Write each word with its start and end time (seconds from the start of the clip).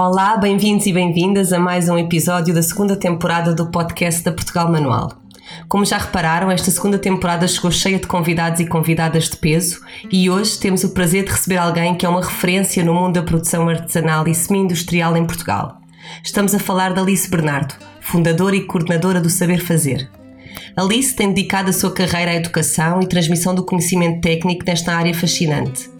Olá, 0.00 0.36
bem-vindos 0.36 0.86
e 0.86 0.92
bem-vindas 0.92 1.52
a 1.52 1.58
mais 1.58 1.88
um 1.88 1.98
episódio 1.98 2.54
da 2.54 2.62
segunda 2.62 2.94
temporada 2.94 3.52
do 3.52 3.68
podcast 3.68 4.22
da 4.22 4.30
Portugal 4.30 4.70
Manual. 4.70 5.10
Como 5.68 5.84
já 5.84 5.98
repararam, 5.98 6.52
esta 6.52 6.70
segunda 6.70 6.96
temporada 7.00 7.48
chegou 7.48 7.72
cheia 7.72 7.98
de 7.98 8.06
convidados 8.06 8.60
e 8.60 8.66
convidadas 8.66 9.28
de 9.28 9.36
peso 9.36 9.80
e 10.08 10.30
hoje 10.30 10.56
temos 10.60 10.84
o 10.84 10.90
prazer 10.90 11.24
de 11.24 11.32
receber 11.32 11.56
alguém 11.56 11.96
que 11.96 12.06
é 12.06 12.08
uma 12.08 12.24
referência 12.24 12.84
no 12.84 12.94
mundo 12.94 13.14
da 13.14 13.24
produção 13.24 13.68
artesanal 13.68 14.28
e 14.28 14.36
semi-industrial 14.36 15.16
em 15.16 15.26
Portugal. 15.26 15.80
Estamos 16.22 16.54
a 16.54 16.60
falar 16.60 16.94
da 16.94 17.02
Alice 17.02 17.28
Bernardo, 17.28 17.74
fundadora 18.00 18.54
e 18.54 18.66
coordenadora 18.66 19.20
do 19.20 19.28
Saber 19.28 19.58
Fazer. 19.58 20.08
Alice 20.76 21.12
tem 21.12 21.32
dedicado 21.32 21.70
a 21.70 21.72
sua 21.72 21.90
carreira 21.90 22.30
à 22.30 22.34
educação 22.36 23.02
e 23.02 23.08
transmissão 23.08 23.52
do 23.52 23.64
conhecimento 23.64 24.20
técnico 24.20 24.64
nesta 24.64 24.94
área 24.94 25.12
fascinante. 25.12 25.90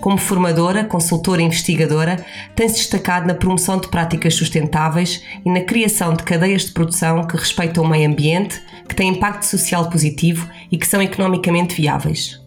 Como 0.00 0.18
formadora, 0.18 0.84
consultora 0.84 1.42
e 1.42 1.44
investigadora, 1.44 2.24
tem-se 2.54 2.76
destacado 2.76 3.26
na 3.26 3.34
promoção 3.34 3.78
de 3.78 3.88
práticas 3.88 4.34
sustentáveis 4.34 5.22
e 5.44 5.50
na 5.50 5.60
criação 5.60 6.14
de 6.14 6.22
cadeias 6.22 6.66
de 6.66 6.72
produção 6.72 7.26
que 7.26 7.36
respeitam 7.36 7.84
o 7.84 7.88
meio 7.88 8.08
ambiente, 8.08 8.60
que 8.88 8.94
têm 8.94 9.10
impacto 9.10 9.44
social 9.44 9.90
positivo 9.90 10.48
e 10.70 10.76
que 10.76 10.86
são 10.86 11.02
economicamente 11.02 11.74
viáveis. 11.74 12.40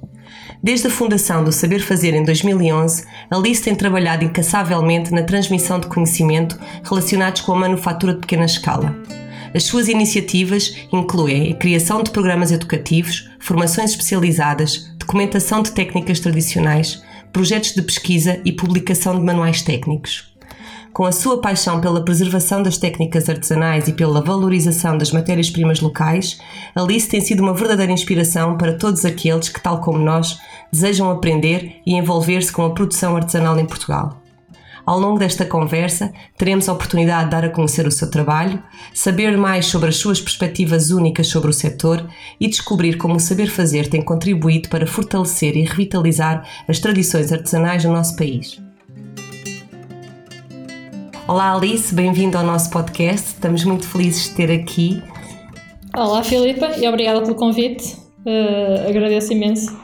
Desde 0.61 0.87
a 0.87 0.89
fundação 0.89 1.41
do 1.43 1.53
Saber 1.53 1.79
Fazer 1.79 2.13
em 2.13 2.23
2011, 2.23 3.05
Alice 3.31 3.63
tem 3.63 3.73
trabalhado 3.73 4.25
incansavelmente 4.25 5.11
na 5.11 5.23
transmissão 5.23 5.79
de 5.79 5.87
conhecimento 5.87 6.59
relacionados 6.83 7.41
com 7.41 7.53
a 7.53 7.59
manufatura 7.59 8.13
de 8.13 8.19
pequena 8.19 8.45
escala. 8.45 8.93
As 9.55 9.63
suas 9.63 9.87
iniciativas 9.87 10.75
incluem 10.91 11.51
a 11.51 11.55
criação 11.55 12.03
de 12.03 12.11
programas 12.11 12.51
educativos, 12.51 13.29
formações 13.39 13.91
especializadas, 13.91 14.91
documentação 14.97 15.63
de 15.63 15.71
técnicas 15.71 16.19
tradicionais, 16.19 17.01
projetos 17.31 17.73
de 17.73 17.81
pesquisa 17.81 18.39
e 18.43 18.51
publicação 18.51 19.17
de 19.17 19.25
manuais 19.25 19.61
técnicos. 19.61 20.29
Com 20.91 21.05
a 21.05 21.11
sua 21.11 21.39
paixão 21.39 21.79
pela 21.79 22.03
preservação 22.03 22.63
das 22.63 22.77
técnicas 22.77 23.29
artesanais 23.29 23.87
e 23.87 23.93
pela 23.93 24.21
valorização 24.21 24.97
das 24.97 25.11
matérias-primas 25.11 25.79
locais, 25.79 26.39
Alice 26.75 27.07
tem 27.07 27.21
sido 27.21 27.41
uma 27.41 27.53
verdadeira 27.53 27.91
inspiração 27.91 28.57
para 28.57 28.73
todos 28.73 29.05
aqueles 29.05 29.49
que, 29.49 29.61
tal 29.61 29.81
como 29.81 29.99
nós, 29.99 30.39
desejam 30.71 31.09
aprender 31.09 31.75
e 31.85 31.93
envolver-se 31.93 32.51
com 32.51 32.65
a 32.65 32.71
produção 32.71 33.15
artesanal 33.15 33.57
em 33.59 33.65
Portugal. 33.65 34.18
Ao 34.89 34.99
longo 34.99 35.19
desta 35.19 35.45
conversa, 35.45 36.11
teremos 36.35 36.67
a 36.67 36.73
oportunidade 36.73 37.25
de 37.25 37.29
dar 37.29 37.45
a 37.45 37.49
conhecer 37.51 37.85
o 37.85 37.91
seu 37.91 38.09
trabalho, 38.09 38.59
saber 38.91 39.37
mais 39.37 39.67
sobre 39.67 39.89
as 39.89 39.97
suas 39.97 40.19
perspectivas 40.19 40.89
únicas 40.89 41.27
sobre 41.27 41.51
o 41.51 41.53
setor 41.53 42.09
e 42.39 42.47
descobrir 42.47 42.97
como 42.97 43.17
o 43.17 43.19
saber 43.19 43.51
fazer 43.51 43.87
tem 43.87 44.01
contribuído 44.01 44.67
para 44.67 44.87
fortalecer 44.87 45.55
e 45.55 45.63
revitalizar 45.63 46.43
as 46.67 46.79
tradições 46.79 47.31
artesanais 47.31 47.85
no 47.85 47.93
nosso 47.93 48.15
país. 48.15 48.59
Olá 51.27 51.53
Alice, 51.53 51.93
bem-vindo 51.93 52.35
ao 52.35 52.43
nosso 52.43 52.71
podcast. 52.71 53.27
Estamos 53.27 53.63
muito 53.63 53.87
felizes 53.87 54.29
de 54.29 54.35
ter 54.37 54.51
aqui. 54.51 55.03
Olá 55.95 56.23
Filipa 56.23 56.65
e 56.79 56.87
obrigada 56.87 57.21
pelo 57.21 57.35
convite. 57.35 57.95
Uh, 58.25 58.89
agradeço 58.89 59.33
imenso. 59.33 59.79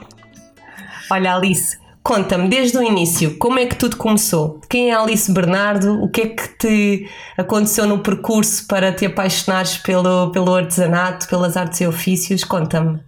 Olha 1.11 1.35
Alice, 1.35 1.77
Conta-me, 2.05 2.47
desde 2.47 2.77
o 2.77 2.83
início, 2.83 3.35
como 3.39 3.57
é 3.57 3.65
que 3.65 3.75
tudo 3.75 3.97
começou? 3.97 4.61
Quem 4.69 4.91
é 4.91 4.93
Alice 4.93 5.31
Bernardo? 5.33 6.03
O 6.03 6.07
que 6.07 6.21
é 6.21 6.27
que 6.27 6.49
te 6.59 7.09
aconteceu 7.35 7.87
no 7.87 7.97
percurso 7.97 8.67
para 8.67 8.91
te 8.93 9.07
apaixonares 9.07 9.77
pelo, 9.79 10.31
pelo 10.31 10.53
artesanato, 10.53 11.27
pelas 11.27 11.57
artes 11.57 11.81
e 11.81 11.87
ofícios? 11.87 12.43
Conta-me. 12.43 12.99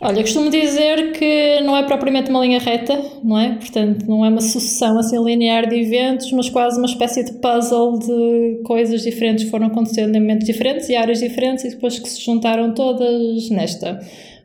Olha, 0.00 0.22
costumo 0.22 0.50
dizer 0.50 1.10
que 1.18 1.62
não 1.62 1.76
é 1.76 1.82
propriamente 1.82 2.30
uma 2.30 2.46
linha 2.46 2.60
reta, 2.60 2.96
não 3.24 3.40
é? 3.40 3.56
Portanto, 3.56 4.06
não 4.06 4.24
é 4.24 4.28
uma 4.28 4.40
sucessão 4.40 4.96
assim 5.00 5.20
linear 5.24 5.68
de 5.68 5.74
eventos, 5.74 6.30
mas 6.30 6.48
quase 6.48 6.78
uma 6.78 6.86
espécie 6.86 7.24
de 7.24 7.32
puzzle 7.40 7.98
de 7.98 8.60
coisas 8.64 9.02
diferentes 9.02 9.46
que 9.46 9.50
foram 9.50 9.66
acontecendo 9.66 10.14
em 10.14 10.20
momentos 10.20 10.46
diferentes 10.46 10.88
e 10.88 10.94
áreas 10.94 11.18
diferentes 11.18 11.64
e 11.64 11.70
depois 11.70 11.98
que 11.98 12.08
se 12.08 12.24
juntaram 12.24 12.72
todas 12.72 13.50
nesta. 13.50 13.98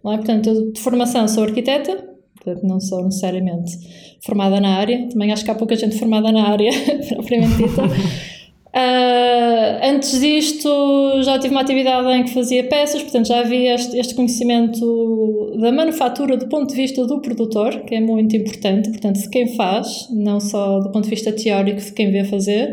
Não 0.04 0.14
é? 0.14 0.18
Portanto, 0.18 0.50
eu 0.50 0.72
de 0.72 0.82
formação 0.82 1.28
sou 1.28 1.44
arquiteta, 1.44 2.09
portanto 2.44 2.66
não 2.66 2.80
sou 2.80 3.04
necessariamente 3.04 3.78
formada 4.24 4.60
na 4.60 4.78
área, 4.78 5.08
também 5.10 5.32
acho 5.32 5.44
que 5.44 5.52
há 5.52 5.56
pouca 5.56 5.76
gente 5.76 5.98
formada 5.98 6.32
na 6.32 6.50
área, 6.50 6.72
propriamente 7.10 7.56
dita. 7.58 7.84
Uh, 7.84 9.80
antes 9.84 10.20
disto 10.20 11.22
já 11.24 11.40
tive 11.40 11.54
uma 11.54 11.62
atividade 11.62 12.08
em 12.10 12.24
que 12.24 12.34
fazia 12.34 12.64
peças, 12.66 13.02
portanto 13.02 13.28
já 13.28 13.40
havia 13.40 13.76
este, 13.76 13.98
este, 13.98 14.14
conhecimento 14.14 15.58
da 15.60 15.72
manufatura 15.72 16.38
do 16.38 16.48
ponto 16.48 16.70
de 16.70 16.76
vista 16.76 17.06
do 17.06 17.22
produtor, 17.22 17.82
que 17.82 17.96
é 17.96 18.00
muito 18.00 18.36
importante, 18.36 18.90
portanto 18.90 19.22
de 19.22 19.30
quem 19.30 19.56
faz, 19.56 20.08
não 20.12 20.40
só 20.40 20.80
do 20.80 20.92
ponto 20.92 21.06
de 21.06 21.10
vista 21.10 21.32
teórico 21.32 21.82
de 21.82 21.92
quem 21.94 22.12
vê 22.12 22.24
fazer, 22.24 22.72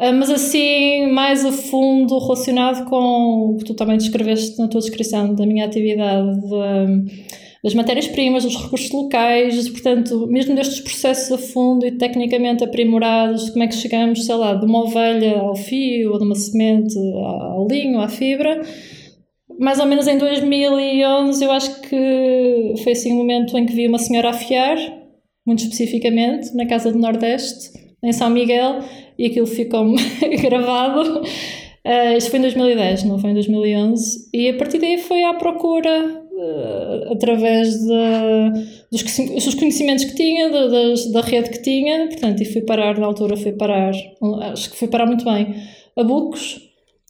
uh, 0.00 0.12
mas 0.14 0.30
assim 0.30 1.06
mais 1.12 1.44
a 1.44 1.52
fundo 1.52 2.18
relacionado 2.18 2.88
com 2.88 3.52
o 3.52 3.56
que 3.58 3.64
tu 3.64 3.74
também 3.74 3.98
descreveste 3.98 4.58
na 4.58 4.68
tua 4.68 4.80
descrição 4.80 5.34
da 5.34 5.44
minha 5.44 5.66
atividade 5.66 6.40
de, 6.40 7.40
das 7.62 7.74
matérias-primas, 7.74 8.44
dos 8.44 8.56
recursos 8.56 8.90
locais, 8.90 9.68
portanto, 9.68 10.26
mesmo 10.28 10.54
destes 10.54 10.80
processos 10.80 11.30
a 11.30 11.38
fundo 11.38 11.86
e 11.86 11.92
tecnicamente 11.92 12.64
aprimorados, 12.64 13.50
como 13.50 13.62
é 13.62 13.66
que 13.66 13.74
chegamos, 13.74 14.24
sei 14.24 14.34
lá, 14.34 14.54
de 14.54 14.64
uma 14.64 14.84
ovelha 14.84 15.38
ao 15.40 15.54
fio, 15.54 16.12
ou 16.12 16.18
de 16.18 16.24
uma 16.24 16.34
semente 16.34 16.96
ao 16.96 17.66
linho, 17.68 18.00
à 18.00 18.08
fibra. 18.08 18.62
Mais 19.58 19.78
ou 19.78 19.84
menos 19.84 20.06
em 20.06 20.16
2011, 20.16 21.44
eu 21.44 21.50
acho 21.52 21.82
que 21.82 22.74
foi 22.82 22.92
assim 22.92 23.12
o 23.12 23.16
um 23.16 23.18
momento 23.18 23.56
em 23.58 23.66
que 23.66 23.74
vi 23.74 23.86
uma 23.86 23.98
senhora 23.98 24.30
afiar, 24.30 24.78
muito 25.46 25.62
especificamente, 25.62 26.54
na 26.56 26.66
Casa 26.66 26.90
do 26.90 26.98
Nordeste, 26.98 27.78
em 28.02 28.12
São 28.12 28.30
Miguel, 28.30 28.78
e 29.18 29.26
aquilo 29.26 29.46
ficou-me 29.46 29.98
gravado. 30.40 31.20
Uh, 31.20 32.20
foi 32.30 32.38
em 32.38 32.42
2010, 32.42 33.04
não 33.04 33.18
foi 33.18 33.30
em 33.30 33.34
2011. 33.34 34.30
E 34.32 34.48
a 34.48 34.56
partir 34.56 34.78
daí 34.78 34.96
foi 34.96 35.24
à 35.24 35.34
procura 35.34 36.22
uh, 36.40 37.12
através 37.12 37.78
de, 37.78 38.50
dos, 38.90 39.02
dos, 39.44 39.54
conhecimentos 39.54 40.04
que 40.04 40.14
tinha, 40.14 40.48
da, 40.48 40.66
das, 40.66 41.12
da 41.12 41.20
rede 41.20 41.50
que 41.50 41.62
tinha, 41.62 42.06
portanto, 42.08 42.42
e 42.42 42.44
fui 42.44 42.62
parar, 42.62 42.98
na 42.98 43.06
altura 43.06 43.36
fui 43.36 43.52
parar, 43.52 43.92
acho 44.52 44.70
que 44.70 44.76
fui 44.76 44.88
parar 44.88 45.06
muito 45.06 45.24
bem, 45.24 45.54
a 45.96 46.02
Bucos, 46.02 46.60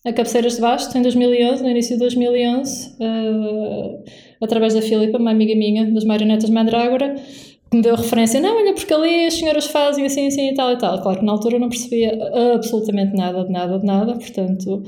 a 0.04 0.12
Cabeceiras 0.12 0.56
de 0.56 0.60
Basto, 0.60 0.96
em 0.96 1.02
2011, 1.02 1.62
no 1.62 1.68
início 1.68 1.94
de 1.94 2.00
2011, 2.00 2.88
uh, 2.88 2.94
eh, 3.00 4.04
através 4.42 4.74
da 4.74 4.82
Filipa, 4.82 5.18
uma 5.18 5.30
amiga 5.30 5.54
minha, 5.54 5.90
das 5.92 6.04
marionetas 6.04 6.48
Mandrágora, 6.48 7.14
que 7.70 7.76
me 7.76 7.82
deu 7.82 7.94
referência, 7.94 8.40
não, 8.40 8.56
olha, 8.56 8.74
porque 8.74 8.92
ali 8.92 9.26
as 9.26 9.34
senhoras 9.34 9.66
fazem 9.66 10.06
assim, 10.06 10.26
assim 10.26 10.48
e 10.48 10.54
tal 10.54 10.72
e 10.72 10.78
tal. 10.78 11.00
Claro 11.02 11.20
que 11.20 11.24
na 11.24 11.32
altura 11.32 11.58
não 11.58 11.68
percebia 11.68 12.18
absolutamente 12.54 13.14
nada, 13.14 13.44
de 13.44 13.52
nada, 13.52 13.78
de 13.78 13.86
nada, 13.86 14.14
portanto, 14.14 14.82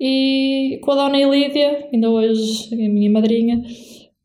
e 0.00 0.78
com 0.82 0.92
a 0.92 0.94
Dona 0.94 1.18
Elídia, 1.18 1.88
ainda 1.92 2.10
hoje 2.10 2.74
a 2.74 2.76
minha 2.76 3.10
madrinha, 3.10 3.62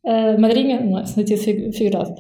uh, 0.05 0.39
madrinha, 0.39 0.79
não 0.79 0.99
é, 0.99 1.05
sentido 1.05 1.73
figurado, 1.73 2.11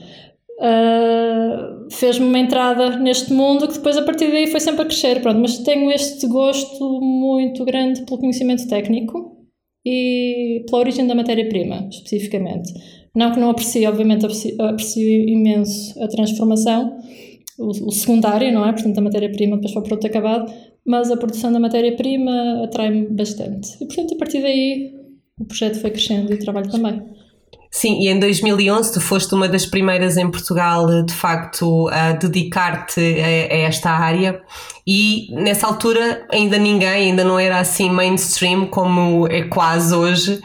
uh, 0.59 1.89
fez-me 1.91 2.25
uma 2.25 2.39
entrada 2.39 2.97
neste 2.97 3.33
mundo 3.33 3.67
que 3.67 3.73
depois 3.73 3.97
a 3.97 4.03
partir 4.03 4.31
daí 4.31 4.47
foi 4.47 4.59
sempre 4.59 4.83
a 4.83 4.85
crescer, 4.85 5.21
pronto, 5.21 5.39
mas 5.39 5.59
tenho 5.59 5.89
este 5.91 6.27
gosto 6.27 7.01
muito 7.01 7.65
grande 7.65 8.05
pelo 8.05 8.19
conhecimento 8.19 8.67
técnico 8.67 9.37
e 9.85 10.63
pela 10.67 10.81
origem 10.81 11.07
da 11.07 11.15
matéria-prima, 11.15 11.87
especificamente. 11.89 12.73
Não 13.15 13.31
que 13.31 13.39
não 13.39 13.49
aprecie, 13.49 13.87
obviamente 13.87 14.25
aprecio 14.25 15.09
imenso 15.29 16.01
a 16.03 16.07
transformação, 16.07 16.97
o, 17.57 17.69
o 17.69 17.91
secundário, 17.91 18.51
não 18.53 18.65
é? 18.65 18.71
Portanto, 18.71 18.97
a 18.97 19.01
matéria-prima 19.01 19.55
depois 19.57 19.73
para 19.73 19.81
o 19.81 19.83
produto 19.83 20.07
acabado, 20.07 20.51
mas 20.89 21.11
a 21.11 21.17
produção 21.17 21.53
da 21.53 21.59
matéria-prima 21.59 22.63
atrai-me 22.63 23.05
bastante. 23.09 23.75
E, 23.79 23.85
portanto, 23.85 24.15
a 24.15 24.17
partir 24.17 24.41
daí 24.41 24.91
o 25.39 25.45
projeto 25.45 25.79
foi 25.79 25.91
crescendo 25.91 26.33
e 26.33 26.35
o 26.35 26.39
trabalho 26.39 26.67
também. 26.67 26.99
Sim, 27.69 27.99
e 28.01 28.07
em 28.07 28.19
2011 28.19 28.93
tu 28.93 28.99
foste 28.99 29.35
uma 29.35 29.47
das 29.47 29.67
primeiras 29.67 30.17
em 30.17 30.31
Portugal, 30.31 31.03
de 31.03 31.13
facto, 31.13 31.87
a 31.89 32.13
dedicar-te 32.13 32.99
a, 32.99 33.53
a, 33.53 33.57
esta 33.59 33.91
área 33.91 34.41
e 34.87 35.27
nessa 35.31 35.67
altura 35.67 36.25
ainda 36.31 36.57
ninguém, 36.57 36.89
ainda 36.89 37.23
não 37.23 37.37
era 37.37 37.59
assim 37.59 37.91
mainstream 37.91 38.65
como 38.65 39.27
é 39.27 39.43
quase 39.43 39.93
hoje, 39.93 40.41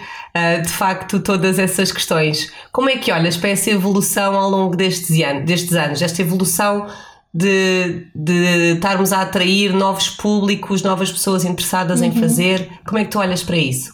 de 0.62 0.68
facto, 0.68 1.20
todas 1.20 1.58
essas 1.58 1.90
questões. 1.90 2.52
Como 2.70 2.90
é 2.90 2.98
que 2.98 3.10
olhas 3.10 3.38
para 3.38 3.48
essa 3.48 3.70
evolução 3.70 4.36
ao 4.36 4.50
longo 4.50 4.76
destes 4.76 5.18
anos, 5.24 5.46
destes 5.46 5.72
anos 5.72 6.02
esta 6.02 6.20
evolução 6.20 6.86
de, 7.34 8.06
de 8.14 8.74
estarmos 8.74 9.12
a 9.12 9.22
atrair 9.22 9.74
novos 9.74 10.08
públicos, 10.08 10.82
novas 10.82 11.10
pessoas 11.10 11.44
interessadas 11.44 12.00
uhum. 12.00 12.06
em 12.06 12.12
fazer. 12.12 12.70
Como 12.86 12.98
é 12.98 13.04
que 13.04 13.10
tu 13.10 13.18
olhas 13.18 13.42
para 13.42 13.56
isso? 13.56 13.92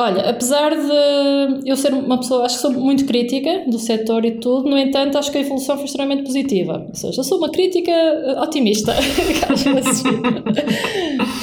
Olha, 0.00 0.30
apesar 0.30 0.70
de 0.70 1.68
eu 1.68 1.76
ser 1.76 1.92
uma 1.92 2.16
pessoa, 2.16 2.46
acho 2.46 2.54
que 2.54 2.62
sou 2.62 2.70
muito 2.70 3.04
crítica 3.04 3.64
do 3.66 3.78
setor 3.78 4.24
e 4.24 4.30
tudo, 4.30 4.70
no 4.70 4.78
entanto, 4.78 5.18
acho 5.18 5.30
que 5.30 5.36
a 5.36 5.42
evolução 5.42 5.76
foi 5.76 5.84
extremamente 5.84 6.22
positiva. 6.22 6.86
Ou 6.88 6.94
seja, 6.94 7.20
eu 7.20 7.24
sou 7.24 7.36
uma 7.36 7.50
crítica 7.50 7.90
eh, 7.92 8.40
otimista. 8.40 8.94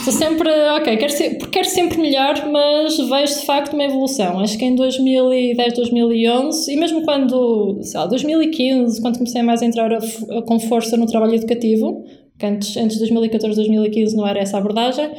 sou 0.03 0.11
sempre, 0.11 0.49
ok, 0.75 0.97
quero, 0.97 1.11
ser, 1.11 1.37
quero 1.51 1.69
sempre 1.69 2.01
melhor, 2.01 2.49
mas 2.51 2.97
vejo 2.97 3.39
de 3.39 3.45
facto 3.45 3.73
uma 3.73 3.83
evolução. 3.83 4.39
Acho 4.39 4.57
que 4.57 4.65
em 4.65 4.73
2010, 4.73 5.75
2011 5.75 6.73
e 6.73 6.77
mesmo 6.77 7.03
quando, 7.03 7.77
sei 7.83 7.99
lá, 7.99 8.07
2015, 8.07 8.99
quando 9.03 9.17
comecei 9.17 9.43
mais 9.43 9.61
a 9.61 9.67
entrar 9.67 9.93
a, 9.93 9.97
a, 9.97 10.41
com 10.41 10.59
força 10.61 10.97
no 10.97 11.05
trabalho 11.05 11.35
educativo, 11.35 12.03
que 12.39 12.45
antes, 12.47 12.75
antes 12.75 12.95
de 12.95 13.01
2014, 13.01 13.55
2015 13.55 14.15
não 14.15 14.25
era 14.25 14.39
essa 14.39 14.57
abordagem 14.57 15.11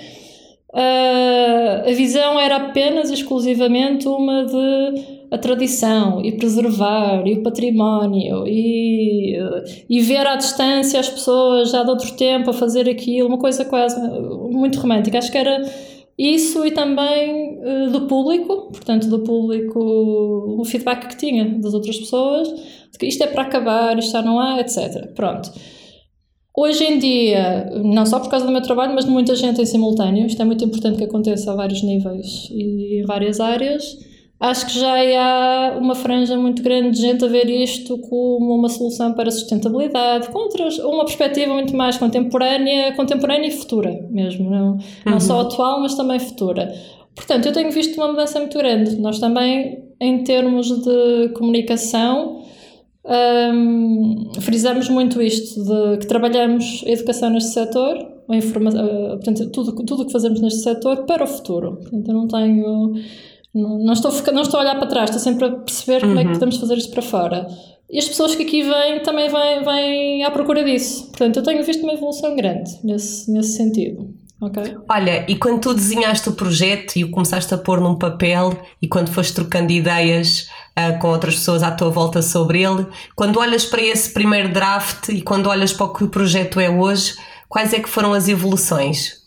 Uh, 0.73 1.89
a 1.89 1.93
visão 1.93 2.39
era 2.39 2.57
apenas 2.57 3.11
exclusivamente 3.11 4.07
uma 4.07 4.45
de 4.45 5.19
a 5.31 5.39
tradição 5.39 6.25
e 6.25 6.33
preservar 6.33 7.27
e 7.27 7.35
o 7.35 7.43
património 7.43 8.47
e, 8.47 9.37
e 9.89 10.01
ver 10.01 10.27
à 10.27 10.37
distância 10.37 10.99
as 10.99 11.09
pessoas 11.09 11.71
já 11.71 11.83
de 11.83 11.91
outro 11.91 12.13
tempo 12.17 12.51
a 12.51 12.53
fazer 12.53 12.89
aquilo, 12.89 13.29
uma 13.29 13.39
coisa 13.39 13.65
quase 13.65 14.01
muito 14.51 14.79
romântica. 14.79 15.19
Acho 15.19 15.31
que 15.31 15.39
era 15.39 15.63
isso 16.19 16.67
e 16.67 16.71
também 16.71 17.59
uh, 17.61 17.91
do 17.91 18.07
público, 18.07 18.69
portanto, 18.73 19.09
do 19.09 19.21
público, 19.21 19.79
o 19.79 20.65
feedback 20.65 21.09
que 21.09 21.17
tinha 21.17 21.45
das 21.45 21.75
outras 21.75 21.97
pessoas, 21.97 22.49
de 22.49 22.99
que 22.99 23.07
isto 23.07 23.23
é 23.23 23.27
para 23.27 23.43
acabar, 23.43 23.99
isto 23.99 24.13
já 24.13 24.23
não 24.23 24.41
há, 24.41 24.61
etc. 24.61 25.13
Pronto. 25.15 25.51
Hoje 26.61 26.83
em 26.83 26.99
dia, 26.99 27.71
não 27.85 28.05
só 28.05 28.19
por 28.19 28.29
causa 28.29 28.45
do 28.45 28.51
meu 28.51 28.61
trabalho, 28.61 28.93
mas 28.93 29.05
de 29.05 29.13
muita 29.13 29.33
gente 29.37 29.63
em 29.63 29.65
simultâneo, 29.65 30.27
isto 30.27 30.43
é 30.43 30.45
muito 30.45 30.65
importante 30.65 30.99
que 30.99 31.05
aconteça 31.05 31.53
a 31.53 31.55
vários 31.55 31.85
níveis 31.85 32.49
e 32.51 32.99
em 33.01 33.07
várias 33.07 33.39
áreas. 33.39 33.97
Acho 34.41 34.67
que 34.67 34.81
já 34.81 34.93
há 34.93 35.79
uma 35.79 35.95
franja 35.95 36.37
muito 36.37 36.61
grande 36.61 36.97
de 36.97 37.03
gente 37.03 37.25
a 37.25 37.29
ver 37.29 37.49
isto 37.49 37.97
como 37.99 38.57
uma 38.57 38.69
solução 38.69 39.13
para 39.13 39.29
a 39.29 39.31
sustentabilidade, 39.31 40.31
com 40.31 40.39
outras, 40.41 40.81
uma 40.81 41.05
perspectiva 41.05 41.55
muito 41.55 41.77
mais 41.77 41.97
contemporânea, 41.97 42.93
contemporânea 42.97 43.47
e 43.47 43.53
futura 43.53 44.09
mesmo, 44.11 44.51
não, 44.51 44.73
uhum. 44.73 44.79
não 45.07 45.21
só 45.21 45.43
atual, 45.43 45.81
mas 45.81 45.95
também 45.95 46.19
futura. 46.19 46.75
Portanto, 47.15 47.47
eu 47.47 47.53
tenho 47.53 47.71
visto 47.71 47.97
uma 47.99 48.09
mudança 48.09 48.41
muito 48.41 48.59
grande. 48.59 48.97
Nós 49.01 49.21
também, 49.21 49.85
em 50.01 50.25
termos 50.25 50.67
de 50.67 51.29
comunicação, 51.37 52.43
um, 53.09 54.31
frisamos 54.41 54.89
muito 54.91 55.23
isto, 55.23 55.65
de 55.65 55.99
que 55.99 56.07
trabalhamos 56.07 56.85
a 56.87 56.91
educação 56.91 57.31
neste 57.31 57.55
setor, 57.55 57.97
a 57.97 59.17
portanto, 59.17 59.49
tudo 59.51 59.71
o 59.71 59.85
tudo 59.85 60.05
que 60.05 60.13
fazemos 60.13 60.41
neste 60.41 60.61
setor 60.61 61.07
para 61.07 61.25
o 61.25 61.27
futuro. 61.27 61.77
Portanto, 61.77 62.09
eu 62.09 62.15
não 62.15 62.29
tenho. 62.29 62.93
Não, 63.55 63.79
não, 63.79 63.93
estou, 63.95 64.13
não 64.33 64.43
estou 64.43 64.61
a 64.61 64.63
olhar 64.63 64.79
para 64.79 64.87
trás, 64.87 65.09
estou 65.09 65.23
sempre 65.23 65.47
a 65.47 65.51
perceber 65.51 66.03
uhum. 66.05 66.09
como 66.11 66.21
é 66.21 66.23
que 66.23 66.29
uhum. 66.29 66.35
podemos 66.35 66.57
fazer 66.59 66.77
isto 66.77 66.93
para 66.93 67.03
fora. 67.03 67.49
E 67.91 67.99
as 67.99 68.07
pessoas 68.07 68.35
que 68.35 68.43
aqui 68.43 68.63
vêm 68.63 69.01
também 69.03 69.31
vêm, 69.31 69.65
vêm 69.65 70.25
à 70.25 70.31
procura 70.31 70.63
disso. 70.63 71.07
Portanto, 71.07 71.39
eu 71.39 71.43
tenho 71.43 71.65
visto 71.65 71.83
uma 71.83 71.95
evolução 71.95 72.37
grande 72.37 72.71
nesse, 72.85 73.33
nesse 73.33 73.57
sentido. 73.57 74.15
Okay. 74.41 74.77
Olha, 74.89 75.29
e 75.29 75.35
quando 75.35 75.61
tu 75.61 75.75
desenhaste 75.75 76.29
o 76.29 76.33
projeto 76.33 76.97
e 76.97 77.03
o 77.03 77.11
começaste 77.11 77.53
a 77.53 77.59
pôr 77.59 77.81
num 77.81 77.97
papel 77.97 78.57
e 78.81 78.87
quando 78.87 79.09
foste 79.09 79.35
trocando 79.35 79.73
ideias 79.73 80.49
uh, 80.79 80.99
com 81.01 81.09
outras 81.09 81.35
pessoas 81.35 81.63
à 81.63 81.71
tua 81.71 81.91
volta 81.91 82.23
sobre 82.23 82.63
ele, 82.63 82.87
quando 83.17 83.39
olhas 83.39 83.65
para 83.65 83.83
esse 83.83 84.13
primeiro 84.13 84.53
draft 84.53 85.09
e 85.09 85.21
quando 85.21 85.49
olhas 85.49 85.73
para 85.73 85.87
o 85.87 85.93
que 85.93 86.05
o 86.05 86.09
projeto 86.09 86.61
é 86.61 86.71
hoje, 86.71 87.15
quais 87.49 87.73
é 87.73 87.81
que 87.81 87.89
foram 87.89 88.13
as 88.13 88.29
evoluções? 88.29 89.19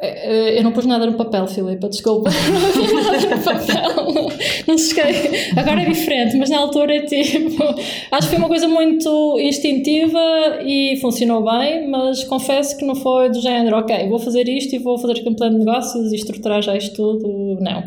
É, 0.00 0.56
é, 0.56 0.58
eu 0.58 0.64
não 0.64 0.72
pus 0.72 0.84
nada 0.84 1.06
no 1.06 1.14
papel, 1.14 1.46
Filipe, 1.46 1.88
desculpa. 1.88 2.30
Não 2.50 2.66
havia 2.66 3.02
nada 3.02 3.36
no 3.36 3.42
papel. 3.42 4.03
Não 4.66 4.78
cheguei. 4.78 5.50
Agora 5.56 5.82
é 5.82 5.84
diferente, 5.86 6.36
mas 6.36 6.50
na 6.50 6.58
altura 6.58 6.96
é 6.96 7.00
tipo. 7.02 7.62
Acho 8.10 8.28
que 8.28 8.34
foi 8.34 8.38
uma 8.38 8.48
coisa 8.48 8.68
muito 8.68 9.38
instintiva 9.40 10.18
e 10.64 10.96
funcionou 11.00 11.44
bem, 11.44 11.88
mas 11.88 12.24
confesso 12.24 12.76
que 12.76 12.84
não 12.84 12.94
foi 12.94 13.30
do 13.30 13.40
género, 13.40 13.76
ok, 13.78 14.08
vou 14.08 14.18
fazer 14.18 14.48
isto 14.48 14.74
e 14.74 14.78
vou 14.78 14.98
fazer 14.98 15.14
aqui 15.14 15.28
um 15.28 15.34
plano 15.34 15.58
de 15.58 15.64
negócios 15.64 16.12
e 16.12 16.16
estruturar 16.16 16.62
já 16.62 16.76
isto 16.76 16.94
tudo. 16.94 17.60
Não. 17.60 17.82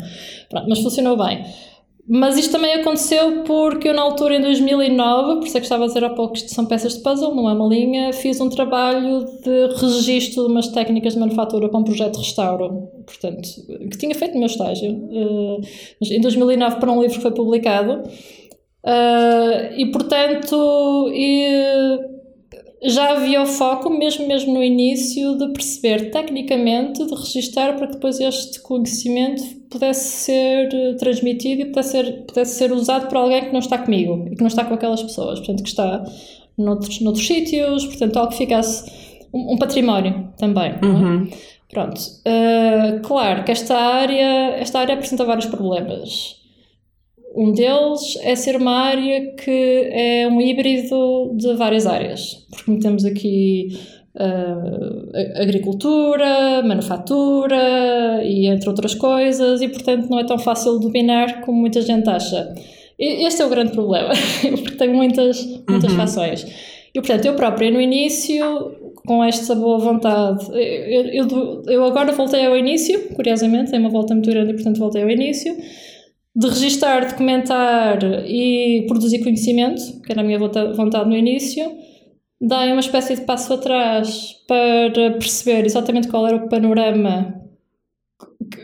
Pronto, 0.48 0.66
mas 0.68 0.80
funcionou 0.80 1.16
bem. 1.16 1.44
Mas 2.08 2.38
isto 2.38 2.52
também 2.52 2.72
aconteceu 2.72 3.42
porque 3.44 3.90
eu, 3.90 3.94
na 3.94 4.00
altura, 4.00 4.36
em 4.36 4.40
2009, 4.40 5.40
por 5.40 5.46
isso 5.46 5.58
é 5.58 5.60
que 5.60 5.66
estava 5.66 5.84
a 5.84 5.86
dizer 5.88 6.02
há 6.02 6.08
pouco 6.08 6.32
que 6.32 6.38
isto 6.38 6.54
são 6.54 6.64
peças 6.64 6.96
de 6.96 7.02
puzzle, 7.02 7.34
não 7.34 7.50
é 7.50 7.52
uma 7.52 7.68
linha, 7.68 8.14
fiz 8.14 8.40
um 8.40 8.48
trabalho 8.48 9.26
de 9.44 9.66
registro 9.76 10.46
de 10.46 10.50
umas 10.50 10.68
técnicas 10.68 11.12
de 11.12 11.20
manufatura 11.20 11.68
para 11.68 11.78
um 11.78 11.84
projeto 11.84 12.14
de 12.14 12.20
restauro, 12.20 12.88
portanto, 13.04 13.46
que 13.90 13.98
tinha 13.98 14.14
feito 14.14 14.32
no 14.32 14.38
meu 14.38 14.46
estágio, 14.46 14.90
uh, 14.90 15.60
em 16.02 16.20
2009 16.22 16.76
para 16.80 16.90
um 16.90 17.02
livro 17.02 17.16
que 17.16 17.22
foi 17.22 17.32
publicado. 17.32 18.02
Uh, 18.84 19.74
e, 19.76 19.90
portanto, 19.92 21.10
e, 21.12 21.98
já 22.82 23.12
havia 23.12 23.42
o 23.42 23.46
foco, 23.46 23.90
mesmo, 23.90 24.26
mesmo 24.28 24.54
no 24.54 24.62
início, 24.62 25.36
de 25.36 25.48
perceber 25.48 26.10
tecnicamente, 26.10 27.04
de 27.04 27.14
registar 27.14 27.76
para 27.76 27.88
que 27.88 27.94
depois 27.94 28.20
este 28.20 28.60
conhecimento 28.60 29.42
pudesse 29.68 30.24
ser 30.24 30.72
eh, 30.72 30.94
transmitido 30.94 31.62
e 31.62 31.64
pudesse 31.66 31.90
ser, 31.90 32.24
pudesse 32.26 32.54
ser 32.54 32.72
usado 32.72 33.08
por 33.08 33.16
alguém 33.18 33.46
que 33.46 33.52
não 33.52 33.58
está 33.58 33.78
comigo 33.78 34.28
e 34.30 34.36
que 34.36 34.40
não 34.40 34.46
está 34.46 34.64
com 34.64 34.74
aquelas 34.74 35.02
pessoas, 35.02 35.40
portanto, 35.40 35.62
que 35.62 35.68
está 35.68 36.04
noutros, 36.56 37.00
noutros 37.00 37.26
sítios, 37.26 37.84
portanto, 37.84 38.16
algo 38.16 38.30
que 38.30 38.38
ficasse 38.38 38.90
um, 39.32 39.54
um 39.54 39.58
património 39.58 40.28
também. 40.38 40.74
É? 40.80 40.86
Uhum. 40.86 41.30
Pronto. 41.70 42.00
Uh, 42.00 43.00
claro 43.02 43.44
que 43.44 43.52
esta 43.52 43.76
área, 43.76 44.56
esta 44.56 44.80
área 44.80 44.94
apresenta 44.94 45.24
vários 45.24 45.46
problemas. 45.46 46.36
Um 47.38 47.52
deles 47.52 48.18
é 48.22 48.34
ser 48.34 48.56
uma 48.56 48.72
área 48.72 49.30
que 49.36 49.88
é 49.92 50.26
um 50.26 50.40
híbrido 50.40 51.30
de 51.36 51.54
várias 51.54 51.86
áreas, 51.86 52.44
porque 52.50 52.80
temos 52.80 53.04
aqui 53.04 53.78
uh, 54.16 55.40
agricultura, 55.40 56.64
manufatura 56.64 58.24
e 58.24 58.48
entre 58.48 58.68
outras 58.68 58.92
coisas, 58.92 59.62
e 59.62 59.68
portanto 59.68 60.10
não 60.10 60.18
é 60.18 60.24
tão 60.24 60.36
fácil 60.36 60.80
dominar 60.80 61.42
como 61.42 61.60
muita 61.60 61.80
gente 61.80 62.10
acha. 62.10 62.52
E 62.98 63.24
este 63.24 63.40
é 63.40 63.46
o 63.46 63.48
grande 63.48 63.70
problema, 63.70 64.10
porque 64.64 64.76
tem 64.76 64.92
muitas, 64.92 65.46
muitas 65.68 65.92
uhum. 65.92 65.96
fações. 65.96 66.44
E 66.92 67.00
portanto, 67.00 67.24
eu 67.24 67.34
própria 67.34 67.70
no 67.70 67.80
início, 67.80 68.72
com 69.06 69.22
esta 69.22 69.54
boa 69.54 69.78
vontade, 69.78 70.44
eu, 70.52 71.04
eu, 71.04 71.62
eu 71.68 71.84
agora 71.84 72.10
voltei 72.10 72.44
ao 72.44 72.56
início, 72.56 73.14
curiosamente, 73.14 73.70
tem 73.70 73.78
uma 73.78 73.90
volta 73.90 74.12
muito 74.12 74.28
grande 74.28 74.50
e 74.50 74.54
portanto 74.54 74.80
voltei 74.80 75.04
ao 75.04 75.08
início 75.08 75.56
de 76.34 76.48
registar, 76.48 77.08
documentar 77.08 77.98
e 78.26 78.84
produzir 78.86 79.22
conhecimento, 79.22 80.00
que 80.02 80.12
era 80.12 80.20
a 80.20 80.24
minha 80.24 80.38
vontade 80.38 81.08
no 81.08 81.16
início, 81.16 81.64
dei 82.40 82.70
uma 82.70 82.80
espécie 82.80 83.16
de 83.16 83.22
passo 83.22 83.52
atrás 83.54 84.36
para 84.46 85.12
perceber 85.18 85.66
exatamente 85.66 86.08
qual 86.08 86.26
era 86.26 86.36
o 86.36 86.48
panorama 86.48 87.34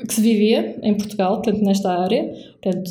que 0.07 0.15
se 0.15 0.21
vivia 0.21 0.79
em 0.83 0.95
Portugal, 0.95 1.43
portanto, 1.43 1.65
nesta 1.65 1.91
área. 1.93 2.33
Portanto, 2.63 2.91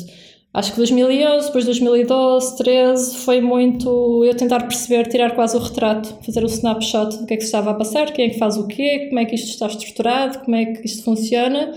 acho 0.52 0.72
que 0.72 0.76
2011, 0.76 1.46
depois 1.46 1.64
2012, 1.64 2.56
13, 2.58 3.16
foi 3.16 3.40
muito 3.40 4.22
eu 4.24 4.36
tentar 4.36 4.60
perceber, 4.60 5.08
tirar 5.08 5.34
quase 5.34 5.56
o 5.56 5.60
retrato, 5.60 6.18
fazer 6.24 6.44
o 6.44 6.46
snapshot 6.46 7.18
do 7.18 7.26
que 7.26 7.34
é 7.34 7.36
que 7.36 7.42
se 7.42 7.48
estava 7.48 7.70
a 7.70 7.74
passar, 7.74 8.12
quem 8.12 8.26
é 8.26 8.28
que 8.30 8.38
faz 8.38 8.56
o 8.56 8.66
quê, 8.66 9.06
como 9.08 9.18
é 9.18 9.24
que 9.24 9.34
isto 9.34 9.48
está 9.48 9.66
estruturado, 9.66 10.40
como 10.40 10.56
é 10.56 10.66
que 10.66 10.86
isto 10.86 11.02
funciona 11.02 11.72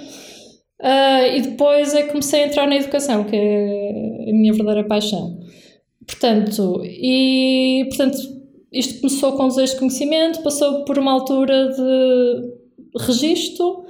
Uh, 0.79 1.36
e 1.36 1.41
depois 1.41 1.93
é 1.96 2.03
que 2.03 2.10
comecei 2.10 2.43
a 2.43 2.48
entrar 2.48 2.67
na 2.67 2.75
educação, 2.75 3.24
que 3.24 3.36
é 3.36 4.29
a 4.29 4.34
minha 4.34 4.53
verdadeira 4.53 4.88
paixão. 4.88 5.39
Portanto, 6.05 6.84
e, 6.86 7.86
portanto 7.89 8.38
isto 8.72 9.01
começou 9.01 9.34
com 9.34 9.48
desejo 9.48 9.74
de 9.74 9.79
conhecimento, 9.79 10.43
passou 10.43 10.86
por 10.86 11.00
uma 11.00 11.12
altura 11.12 11.69
de 11.69 13.00
registro 13.00 13.86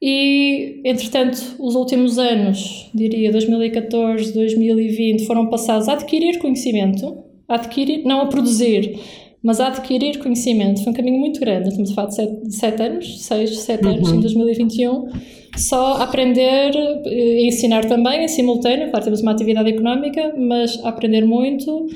e, 0.00 0.80
entretanto, 0.84 1.38
os 1.58 1.74
últimos 1.74 2.18
anos, 2.18 2.90
diria 2.94 3.30
2014, 3.30 4.32
2020, 4.32 5.26
foram 5.26 5.48
passados 5.48 5.88
a 5.88 5.92
adquirir 5.92 6.38
conhecimento, 6.38 7.22
a 7.48 7.54
adquirir, 7.54 8.04
não 8.04 8.22
a 8.22 8.26
produzir, 8.26 8.98
mas 9.42 9.60
a 9.60 9.68
adquirir 9.68 10.18
conhecimento. 10.18 10.82
Foi 10.82 10.92
um 10.92 10.96
caminho 10.96 11.20
muito 11.20 11.38
grande, 11.38 11.68
estamos 11.68 11.92
a 11.92 11.94
falar 11.94 12.08
de 12.08 12.14
sete, 12.16 12.52
sete 12.52 12.82
anos, 12.82 13.22
seis, 13.22 13.58
sete 13.60 13.84
uhum. 13.84 13.94
anos 13.94 14.12
em 14.12 14.20
2021 14.20 15.08
só 15.56 16.02
aprender 16.02 16.72
e 17.06 17.46
ensinar 17.46 17.84
também 17.84 18.24
em 18.24 18.28
simultâneo, 18.28 18.90
claro, 18.90 19.04
temos 19.04 19.20
uma 19.20 19.32
atividade 19.32 19.70
económica, 19.70 20.34
mas 20.36 20.82
aprender 20.84 21.24
muito. 21.24 21.86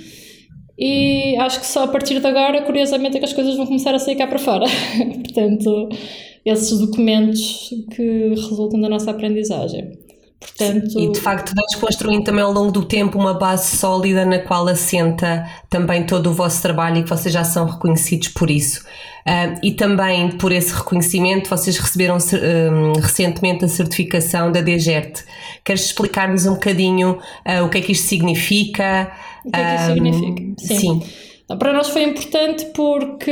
E 0.78 1.36
acho 1.38 1.60
que 1.60 1.66
só 1.66 1.84
a 1.84 1.88
partir 1.88 2.20
de 2.20 2.26
agora, 2.26 2.62
curiosamente, 2.62 3.16
é 3.16 3.18
que 3.18 3.24
as 3.24 3.32
coisas 3.32 3.56
vão 3.56 3.66
começar 3.66 3.94
a 3.94 3.98
sair 3.98 4.16
cá 4.16 4.26
para 4.26 4.38
fora. 4.38 4.66
Portanto, 5.24 5.88
esses 6.44 6.78
documentos 6.78 7.70
que 7.94 8.28
resultam 8.28 8.80
da 8.80 8.88
nossa 8.88 9.10
aprendizagem. 9.10 9.90
Portanto, 10.38 10.98
e 11.00 11.10
de 11.10 11.18
facto 11.18 11.52
vais 11.54 11.74
construindo 11.76 12.24
também 12.24 12.42
ao 12.42 12.52
longo 12.52 12.70
do 12.70 12.84
tempo 12.84 13.18
uma 13.18 13.32
base 13.32 13.76
sólida 13.76 14.24
na 14.24 14.38
qual 14.38 14.68
assenta 14.68 15.46
também 15.70 16.04
todo 16.04 16.28
o 16.28 16.32
vosso 16.32 16.60
trabalho 16.60 16.98
e 16.98 17.02
que 17.02 17.08
vocês 17.08 17.32
já 17.32 17.42
são 17.42 17.66
reconhecidos 17.66 18.28
por 18.28 18.50
isso. 18.50 18.84
Uh, 19.26 19.58
e 19.62 19.72
também 19.72 20.30
por 20.32 20.52
esse 20.52 20.72
reconhecimento 20.74 21.48
vocês 21.48 21.78
receberam 21.78 22.16
uh, 22.16 23.00
recentemente 23.00 23.64
a 23.64 23.68
certificação 23.68 24.52
da 24.52 24.60
DGERT. 24.60 25.24
Queres 25.64 25.86
explicar-nos 25.86 26.46
um 26.46 26.54
bocadinho 26.54 27.12
uh, 27.12 27.64
o 27.64 27.70
que 27.70 27.78
é 27.78 27.80
que 27.80 27.92
isto 27.92 28.06
significa? 28.06 29.10
O 29.44 29.50
que 29.50 29.58
é 29.58 29.64
que 29.64 29.74
isto 29.74 29.94
significa? 29.94 30.42
Sim. 30.58 30.78
sim. 30.78 31.02
Então, 31.44 31.58
para 31.58 31.72
nós 31.72 31.88
foi 31.88 32.02
importante 32.02 32.66
porque 32.74 33.30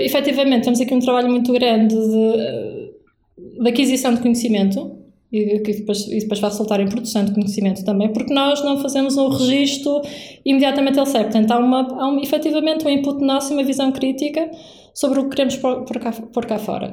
efetivamente 0.00 0.64
temos 0.64 0.80
aqui 0.80 0.94
um 0.94 1.00
trabalho 1.00 1.28
muito 1.28 1.52
grande 1.52 1.94
de, 1.94 3.62
de 3.62 3.68
aquisição 3.68 4.14
de 4.14 4.20
conhecimento 4.20 4.99
e 5.32 5.60
que 5.60 5.72
depois, 5.72 6.06
e 6.08 6.18
depois 6.18 6.40
vai 6.40 6.50
resultar 6.50 6.80
em 6.80 6.88
produção 6.88 7.24
de 7.24 7.32
conhecimento 7.32 7.84
também, 7.84 8.12
porque 8.12 8.34
nós 8.34 8.62
não 8.64 8.78
fazemos 8.78 9.16
um 9.16 9.28
registro 9.28 10.02
imediatamente 10.44 10.98
ele 10.98 11.06
serve. 11.06 11.30
Portanto, 11.30 11.50
há, 11.52 11.58
uma, 11.58 12.02
há 12.02 12.08
um, 12.08 12.20
efetivamente 12.20 12.84
um 12.84 12.90
input 12.90 13.22
nosso 13.24 13.52
e 13.52 13.56
uma 13.56 13.62
visão 13.62 13.92
crítica 13.92 14.50
sobre 14.92 15.20
o 15.20 15.24
que 15.24 15.30
queremos 15.30 15.56
pôr, 15.56 15.84
cá, 16.00 16.12
cá 16.12 16.58
fora. 16.58 16.92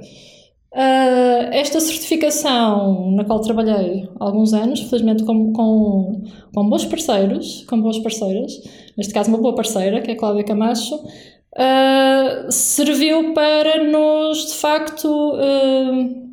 Uh, 0.72 1.50
esta 1.52 1.80
certificação 1.80 3.12
na 3.12 3.24
qual 3.24 3.40
trabalhei 3.40 4.08
alguns 4.20 4.54
anos, 4.54 4.82
felizmente 4.82 5.24
com, 5.24 5.52
com, 5.52 6.22
com 6.54 6.70
bons 6.70 6.86
parceiros, 6.86 7.66
com 7.68 7.82
boas 7.82 7.98
parceiras, 7.98 8.62
neste 8.96 9.14
caso 9.14 9.30
uma 9.30 9.40
boa 9.40 9.56
parceira, 9.56 10.02
que 10.02 10.12
é 10.12 10.14
a 10.14 10.18
Cláudia 10.18 10.44
Camacho, 10.44 10.96
uh, 10.96 12.52
serviu 12.52 13.34
para 13.34 13.84
nos, 13.86 14.48
de 14.48 14.54
facto, 14.54 15.08
uh, 15.08 16.27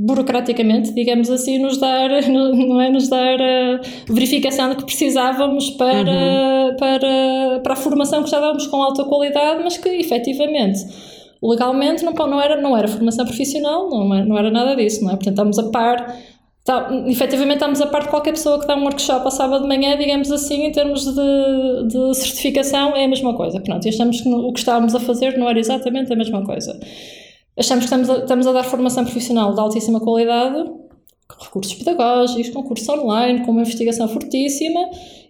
burocraticamente, 0.00 0.94
digamos 0.94 1.28
assim, 1.28 1.58
nos 1.58 1.76
dar, 1.76 2.08
não 2.26 2.80
é, 2.80 2.88
nos 2.90 3.08
dar 3.08 3.36
a 3.40 3.80
verificação 4.08 4.70
de 4.70 4.76
que 4.76 4.84
precisávamos 4.84 5.70
para, 5.70 6.10
uhum. 6.10 6.76
para, 6.78 7.60
para 7.62 7.72
a 7.74 7.76
formação 7.76 8.20
que 8.20 8.28
estávamos 8.28 8.66
com 8.66 8.82
alta 8.82 9.04
qualidade, 9.04 9.62
mas 9.62 9.76
que 9.76 9.88
efetivamente 9.90 10.80
legalmente 11.42 12.02
não, 12.02 12.12
não, 12.12 12.40
era, 12.40 12.60
não 12.60 12.76
era 12.76 12.88
formação 12.88 13.26
profissional, 13.26 13.90
não 13.90 14.14
era, 14.14 14.24
não 14.24 14.38
era 14.38 14.50
nada 14.50 14.74
disso, 14.74 15.04
não 15.04 15.10
é? 15.10 15.16
Portanto, 15.16 15.34
estamos 15.34 15.58
a 15.58 15.70
par, 15.70 16.16
está, 16.60 16.90
efetivamente 17.06 17.56
estamos 17.56 17.80
a 17.82 17.86
par 17.86 18.02
de 18.02 18.08
qualquer 18.08 18.32
pessoa 18.32 18.58
que 18.58 18.66
dá 18.66 18.76
um 18.76 18.82
workshop 18.84 19.24
ao 19.24 19.30
sábado 19.30 19.62
de 19.62 19.68
manhã, 19.68 19.98
digamos 19.98 20.30
assim, 20.32 20.64
em 20.64 20.72
termos 20.72 21.04
de, 21.04 21.88
de 21.88 22.14
certificação, 22.14 22.96
é 22.96 23.04
a 23.04 23.08
mesma 23.08 23.34
coisa. 23.34 23.60
Pronto, 23.60 23.84
e 23.84 23.90
achamos 23.90 24.20
que 24.20 24.28
o 24.28 24.52
que 24.52 24.60
estávamos 24.60 24.94
a 24.94 25.00
fazer 25.00 25.36
não 25.36 25.48
era 25.48 25.58
exatamente 25.58 26.10
a 26.10 26.16
mesma 26.16 26.42
coisa. 26.44 26.78
Achamos 27.60 27.84
que 27.84 27.94
estamos 27.94 28.08
a, 28.08 28.18
estamos 28.20 28.46
a 28.46 28.52
dar 28.52 28.64
formação 28.64 29.04
profissional 29.04 29.52
de 29.52 29.60
altíssima 29.60 30.00
qualidade, 30.00 30.66
com 31.28 31.44
recursos 31.44 31.74
pedagógicos, 31.74 32.48
com 32.48 32.62
curso 32.62 32.90
online, 32.90 33.44
com 33.44 33.52
uma 33.52 33.60
investigação 33.60 34.08
fortíssima 34.08 34.80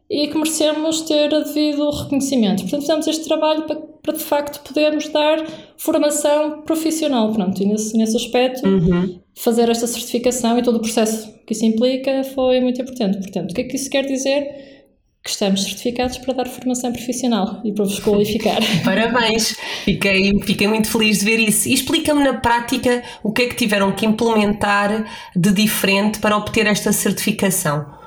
e 0.09 0.29
que 0.29 0.39
merecemos 0.39 1.01
ter 1.01 1.29
devido 1.29 1.91
reconhecimento. 1.91 2.63
Portanto, 2.63 2.83
fizemos 2.83 3.07
este 3.09 3.25
trabalho 3.25 3.65
para, 3.65 3.77
para 3.77 4.13
de 4.13 4.23
facto 4.23 4.61
podermos 4.63 5.09
dar 5.09 5.45
formação 5.77 6.63
profissional. 6.63 7.33
Pronto, 7.33 7.61
e 7.61 7.67
nesse, 7.67 7.97
nesse 7.97 8.17
aspecto, 8.17 8.65
uhum. 8.65 9.19
fazer 9.35 9.69
esta 9.69 9.89
certificação 9.89 10.57
e 10.57 10.63
todo 10.63 10.77
o 10.77 10.81
processo 10.81 11.35
que 11.45 11.53
isso 11.53 11.65
implica 11.65 12.23
foi 12.23 12.61
muito 12.61 12.81
importante. 12.81 13.19
Portanto, 13.19 13.51
o 13.51 13.55
que 13.55 13.63
é 13.63 13.65
que 13.65 13.75
isso 13.75 13.91
quer 13.91 14.07
dizer? 14.07 14.80
Que 15.23 15.31
estamos 15.31 15.65
certificados 15.65 16.17
para 16.19 16.33
dar 16.33 16.49
formação 16.49 16.93
profissional 16.93 17.61
e 17.65 17.73
para 17.73 17.85
vos 17.85 17.99
qualificar. 17.99 18.59
Parabéns, 18.85 19.57
fiquei, 19.85 20.39
fiquei 20.41 20.67
muito 20.67 20.91
feliz 20.91 21.19
de 21.19 21.25
ver 21.25 21.39
isso. 21.39 21.69
E 21.69 21.75
explica-me 21.75 22.25
na 22.25 22.35
prática 22.35 23.03
o 23.23 23.31
que 23.31 23.43
é 23.43 23.49
que 23.49 23.55
tiveram 23.55 23.93
que 23.93 24.07
implementar 24.07 25.05
de 25.37 25.53
diferente 25.53 26.19
para 26.21 26.37
obter 26.37 26.67
esta 26.67 26.93
certificação. 26.93 28.01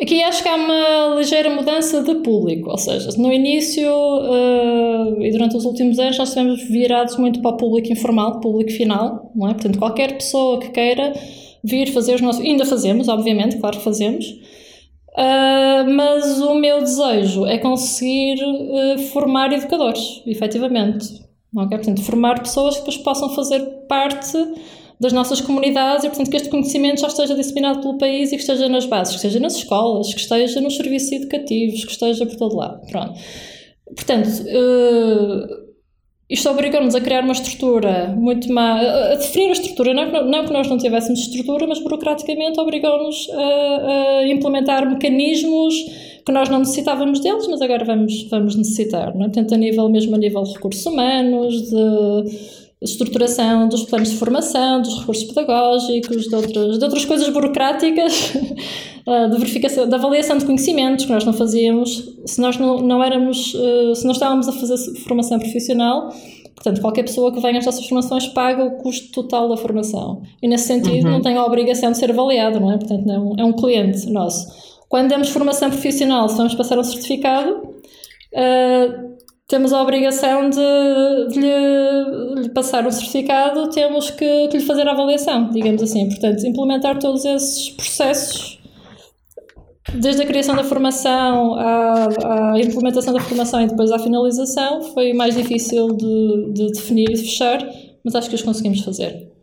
Aqui 0.00 0.22
acho 0.22 0.44
que 0.44 0.48
há 0.48 0.54
uma 0.54 1.16
ligeira 1.16 1.50
mudança 1.50 2.04
de 2.04 2.14
público, 2.16 2.70
ou 2.70 2.78
seja, 2.78 3.10
no 3.18 3.32
início 3.32 3.90
uh, 3.90 5.20
e 5.20 5.32
durante 5.32 5.56
os 5.56 5.64
últimos 5.64 5.98
anos 5.98 6.16
nós 6.16 6.28
estivemos 6.28 6.62
virados 6.68 7.16
muito 7.16 7.42
para 7.42 7.50
o 7.50 7.56
público 7.56 7.92
informal, 7.92 8.38
público 8.38 8.70
final, 8.70 9.32
não 9.34 9.48
é? 9.48 9.54
Portanto, 9.54 9.76
qualquer 9.76 10.16
pessoa 10.16 10.60
que 10.60 10.68
queira 10.68 11.12
vir 11.64 11.92
fazer 11.92 12.14
os 12.14 12.20
nossos. 12.20 12.40
Ainda 12.44 12.64
fazemos, 12.64 13.08
obviamente, 13.08 13.56
claro 13.58 13.78
que 13.78 13.84
fazemos 13.84 14.24
Uh, 15.18 15.90
mas 15.90 16.40
o 16.40 16.54
meu 16.54 16.78
desejo 16.78 17.44
é 17.44 17.58
conseguir 17.58 18.38
uh, 18.40 18.98
formar 19.12 19.52
educadores, 19.52 20.22
efetivamente. 20.24 21.12
Okay? 21.52 21.76
Portanto, 21.76 22.02
formar 22.04 22.40
pessoas 22.40 22.74
que 22.76 22.82
depois 22.82 22.98
possam 22.98 23.28
fazer 23.30 23.58
parte 23.88 24.38
das 25.00 25.12
nossas 25.12 25.40
comunidades 25.40 26.04
e, 26.04 26.08
portanto, 26.08 26.30
que 26.30 26.36
este 26.36 26.48
conhecimento 26.48 27.00
já 27.00 27.08
esteja 27.08 27.34
disseminado 27.34 27.80
pelo 27.80 27.98
país 27.98 28.30
e 28.30 28.36
que 28.36 28.42
esteja 28.42 28.68
nas 28.68 28.86
bases, 28.86 29.14
que 29.14 29.16
esteja 29.16 29.40
nas 29.40 29.56
escolas, 29.56 30.14
que 30.14 30.20
esteja 30.20 30.60
nos 30.60 30.76
serviços 30.76 31.10
educativos, 31.10 31.84
que 31.84 31.90
esteja 31.90 32.24
por 32.24 32.36
todo 32.36 32.56
lado. 32.56 32.86
Pronto. 32.86 33.18
Portanto, 33.96 34.28
uh, 34.28 35.67
isto 36.30 36.48
obrigou-nos 36.50 36.94
a 36.94 37.00
criar 37.00 37.24
uma 37.24 37.32
estrutura 37.32 38.14
muito 38.16 38.52
má, 38.52 38.78
a 38.80 39.14
definir 39.14 39.48
a 39.48 39.52
estrutura, 39.52 39.94
não, 39.94 40.02
é 40.02 40.24
não 40.24 40.44
que 40.44 40.52
nós 40.52 40.68
não 40.68 40.76
tivéssemos 40.76 41.20
estrutura, 41.20 41.66
mas 41.66 41.80
burocraticamente 41.80 42.60
obrigou-nos 42.60 43.28
a, 43.30 44.20
a, 44.20 44.28
implementar 44.28 44.88
mecanismos 44.88 45.74
que 46.26 46.30
nós 46.30 46.50
não 46.50 46.58
necessitávamos 46.58 47.20
deles, 47.20 47.46
mas 47.48 47.62
agora 47.62 47.82
vamos, 47.84 48.24
vamos 48.24 48.56
necessitar, 48.56 49.14
não 49.14 49.22
é? 49.22 49.28
Portanto, 49.28 49.54
a 49.54 49.56
nível, 49.56 49.88
mesmo 49.88 50.14
a 50.14 50.18
nível 50.18 50.42
de 50.42 50.52
recursos 50.52 50.84
humanos, 50.84 51.70
de 51.70 52.67
estruturação 52.80 53.68
dos 53.68 53.84
planos 53.84 54.10
de 54.10 54.16
formação, 54.16 54.80
dos 54.80 55.00
recursos 55.00 55.24
pedagógicos, 55.24 56.28
de 56.28 56.34
outras, 56.34 56.78
de 56.78 56.84
outras 56.84 57.04
coisas 57.04 57.28
burocráticas, 57.28 58.32
de 59.32 59.38
verificação, 59.38 59.88
de 59.88 59.94
avaliação 59.94 60.38
de 60.38 60.44
conhecimentos 60.44 61.04
que 61.04 61.12
nós 61.12 61.24
não 61.24 61.32
fazíamos 61.32 62.18
se 62.28 62.40
nós 62.40 62.56
não, 62.58 62.78
não 62.80 63.02
éramos, 63.02 63.54
eh, 63.54 63.94
se 63.94 64.04
não 64.04 64.12
estávamos 64.12 64.48
a 64.48 64.52
fazer 64.52 64.76
formação 65.00 65.38
profissional. 65.38 66.12
Portanto, 66.54 66.80
qualquer 66.80 67.04
pessoa 67.04 67.32
que 67.32 67.40
venha 67.40 67.58
às 67.58 67.66
nossas 67.66 67.86
formações 67.86 68.26
paga 68.28 68.64
o 68.64 68.78
custo 68.78 69.12
total 69.12 69.48
da 69.48 69.56
formação. 69.56 70.22
E 70.42 70.48
nesse 70.48 70.66
sentido 70.66 71.06
uhum. 71.06 71.12
não 71.12 71.22
tem 71.22 71.36
a 71.36 71.44
obrigação 71.44 71.92
de 71.92 71.98
ser 71.98 72.10
avaliado, 72.10 72.58
não 72.60 72.72
é? 72.72 72.76
Portanto, 72.76 73.06
não, 73.06 73.34
é 73.38 73.44
um 73.44 73.52
cliente 73.52 74.10
nosso. 74.10 74.46
Quando 74.88 75.08
damos 75.08 75.28
formação 75.28 75.70
profissional, 75.70 76.28
se 76.28 76.36
vamos 76.36 76.54
passar 76.54 76.78
um 76.78 76.82
certificado, 76.82 77.50
uh, 77.52 79.17
temos 79.48 79.72
a 79.72 79.80
obrigação 79.82 80.50
de, 80.50 80.58
de, 81.28 81.40
lhe, 81.40 82.34
de, 82.34 82.42
lhe, 82.42 82.48
passar 82.50 82.86
o 82.86 82.92
certificado, 82.92 83.70
temos 83.70 84.10
que, 84.10 84.48
que, 84.48 84.58
lhe 84.58 84.64
fazer 84.64 84.86
a 84.86 84.92
avaliação, 84.92 85.48
digamos 85.50 85.82
assim. 85.82 86.06
Portanto, 86.06 86.46
implementar 86.46 86.98
todos 86.98 87.24
esses 87.24 87.70
processos, 87.70 88.60
desde 89.94 90.22
a 90.22 90.26
criação 90.26 90.54
da 90.54 90.62
formação 90.62 91.54
à, 91.54 92.52
à 92.52 92.60
implementação 92.60 93.14
da 93.14 93.20
formação 93.20 93.62
e 93.62 93.66
depois 93.66 93.90
à 93.90 93.98
finalização, 93.98 94.82
foi 94.82 95.14
mais 95.14 95.34
difícil 95.34 95.88
de, 95.96 96.52
de 96.52 96.66
definir 96.72 97.08
e 97.10 97.14
de 97.14 97.22
fechar, 97.22 97.66
mas 98.04 98.14
acho 98.14 98.28
que 98.28 98.34
os 98.34 98.42
conseguimos 98.42 98.80
fazer. 98.80 99.37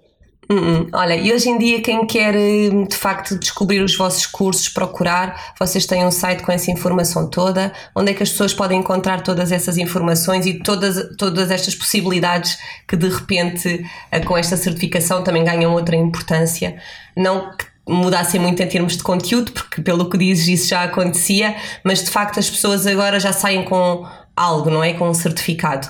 Uh-uh. 0.50 0.90
Olha, 0.94 1.16
e 1.16 1.34
hoje 1.34 1.50
em 1.50 1.58
dia, 1.58 1.82
quem 1.82 2.06
quer 2.06 2.36
hum, 2.36 2.84
de 2.84 2.96
facto 2.96 3.38
descobrir 3.38 3.82
os 3.82 3.96
vossos 3.96 4.26
cursos, 4.28 4.70
procurar, 4.70 5.54
vocês 5.60 5.86
têm 5.86 6.06
um 6.06 6.12
site 6.12 6.44
com 6.44 6.52
essa 6.52 6.70
informação 6.70 7.30
toda, 7.30 7.74
onde 7.96 8.12
é 8.12 8.14
que 8.14 8.22
as 8.22 8.30
pessoas 8.30 8.54
podem 8.54 8.80
encontrar 8.80 9.22
todas 9.22 9.52
essas 9.52 9.78
informações 9.78 10.46
e 10.46 10.60
todas, 10.60 11.16
todas 11.18 11.50
estas 11.50 11.74
possibilidades 11.74 12.58
que 12.88 12.96
de 12.96 13.10
repente, 13.10 13.86
eh, 14.12 14.20
com 14.20 14.38
esta 14.38 14.56
certificação, 14.56 15.24
também 15.24 15.44
ganham 15.44 15.74
outra 15.74 15.96
importância. 15.96 16.78
Não 17.18 17.50
que 17.52 17.66
mudassem 17.88 18.40
muito 18.40 18.62
em 18.62 18.68
termos 18.68 18.98
de 18.98 19.04
conteúdo, 19.04 19.52
porque 19.52 19.82
pelo 19.82 20.10
que 20.10 20.18
dizes 20.18 20.48
isso 20.48 20.70
já 20.70 20.84
acontecia, 20.84 21.56
mas 21.84 22.04
de 22.04 22.10
facto 22.12 22.40
as 22.40 22.50
pessoas 22.50 22.86
agora 22.86 23.20
já 23.20 23.34
saem 23.34 23.64
com 23.64 24.06
algo, 24.36 24.70
não 24.70 24.84
é? 24.84 24.94
Com 24.94 25.10
um 25.10 25.14
certificado. 25.14 25.88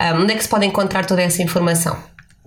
Um, 0.00 0.22
onde 0.22 0.32
é 0.32 0.36
que 0.36 0.42
se 0.42 0.48
pode 0.48 0.64
encontrar 0.64 1.04
toda 1.04 1.20
essa 1.22 1.42
informação? 1.42 1.98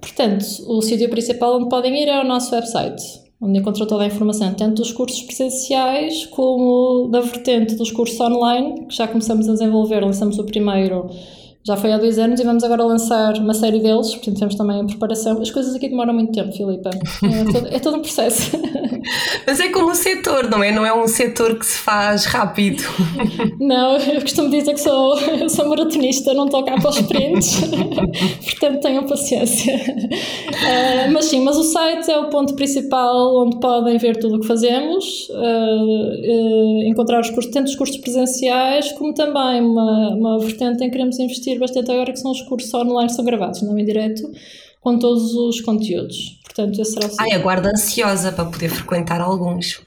Portanto, 0.01 0.43
o 0.67 0.81
sítio 0.81 1.09
principal 1.09 1.57
onde 1.57 1.69
podem 1.69 2.01
ir 2.01 2.07
é 2.07 2.19
o 2.19 2.27
nosso 2.27 2.53
website, 2.53 3.03
onde 3.39 3.59
encontram 3.59 3.85
toda 3.85 4.03
a 4.03 4.07
informação, 4.07 4.53
tanto 4.55 4.81
dos 4.81 4.91
cursos 4.91 5.21
presenciais 5.21 6.25
como 6.25 7.07
da 7.09 7.21
vertente 7.21 7.75
dos 7.75 7.91
cursos 7.91 8.19
online, 8.19 8.87
que 8.87 8.95
já 8.95 9.07
começamos 9.07 9.47
a 9.47 9.53
desenvolver, 9.53 10.03
lançamos 10.03 10.39
o 10.39 10.43
primeiro 10.43 11.07
já 11.63 11.77
foi 11.77 11.91
há 11.91 11.97
dois 11.97 12.17
anos 12.17 12.39
e 12.39 12.43
vamos 12.43 12.63
agora 12.63 12.83
lançar 12.83 13.35
uma 13.35 13.53
série 13.53 13.79
deles, 13.79 14.15
portanto 14.15 14.39
temos 14.39 14.55
também 14.55 14.81
a 14.81 14.83
preparação. 14.83 15.39
As 15.39 15.51
coisas 15.51 15.75
aqui 15.75 15.89
demoram 15.89 16.13
muito 16.13 16.31
tempo, 16.31 16.51
Filipa. 16.51 16.89
É 16.89 17.43
todo, 17.51 17.67
é 17.67 17.79
todo 17.79 17.97
um 17.97 18.01
processo. 18.01 18.51
Mas 19.45 19.59
é 19.59 19.69
como 19.69 19.91
o 19.91 19.95
setor, 19.95 20.49
não 20.49 20.63
é? 20.63 20.71
Não 20.71 20.85
é 20.85 20.93
um 20.93 21.07
setor 21.07 21.57
que 21.57 21.65
se 21.65 21.77
faz 21.77 22.25
rápido. 22.25 22.83
Não, 23.59 23.97
eu 23.97 24.21
costumo 24.21 24.49
dizer 24.49 24.73
que 24.73 24.79
sou, 24.79 25.15
sou 25.49 25.69
maratonista, 25.69 26.33
não 26.33 26.45
estou 26.45 26.63
cá 26.63 26.75
para 26.75 26.89
os 26.89 26.97
sprints, 26.97 27.61
portanto 28.43 28.81
tenham 28.81 29.05
paciência. 29.05 29.75
Uh, 29.75 31.11
mas 31.11 31.25
sim, 31.25 31.41
mas 31.43 31.57
o 31.57 31.63
site 31.63 32.09
é 32.09 32.17
o 32.17 32.29
ponto 32.29 32.55
principal 32.55 33.43
onde 33.43 33.59
podem 33.59 33.97
ver 33.97 34.17
tudo 34.17 34.37
o 34.37 34.39
que 34.39 34.47
fazemos, 34.47 35.29
uh, 35.29 35.33
uh, 35.33 36.83
encontrar 36.83 37.19
os 37.21 37.29
cursos, 37.29 37.51
tanto 37.51 37.67
os 37.67 37.75
cursos 37.75 37.97
presenciais 37.97 38.91
como 38.93 39.13
também 39.13 39.61
uma, 39.61 40.09
uma 40.15 40.39
vertente 40.39 40.83
em 40.83 40.87
que 40.87 40.91
queremos 40.91 41.19
investir 41.19 41.50
bastante 41.59 41.91
agora, 41.91 42.11
que 42.11 42.19
são 42.19 42.31
os 42.31 42.41
cursos 42.41 42.73
online, 42.73 43.09
são 43.09 43.23
gravados, 43.25 43.61
não 43.61 43.77
em 43.77 43.85
direto, 43.85 44.29
com 44.79 44.97
todos 44.97 45.33
os 45.33 45.61
conteúdos. 45.61 46.39
Portanto, 46.43 46.81
esse 46.81 46.93
será 46.93 47.07
o 47.07 47.11
Ai, 47.19 47.31
aguardo 47.31 47.67
ansiosa 47.67 48.31
para 48.31 48.45
poder 48.45 48.69
frequentar 48.69 49.21
alguns. 49.21 49.81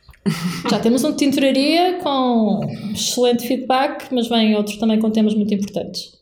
Já 0.71 0.79
temos 0.79 1.05
um 1.05 1.11
de 1.11 1.19
tinturaria 1.19 1.99
com 2.03 2.61
excelente 2.95 3.47
feedback, 3.47 4.07
mas 4.11 4.29
vem 4.29 4.55
outro 4.55 4.79
também 4.79 4.99
com 4.99 5.11
temas 5.11 5.35
muito 5.35 5.53
importantes. 5.53 6.15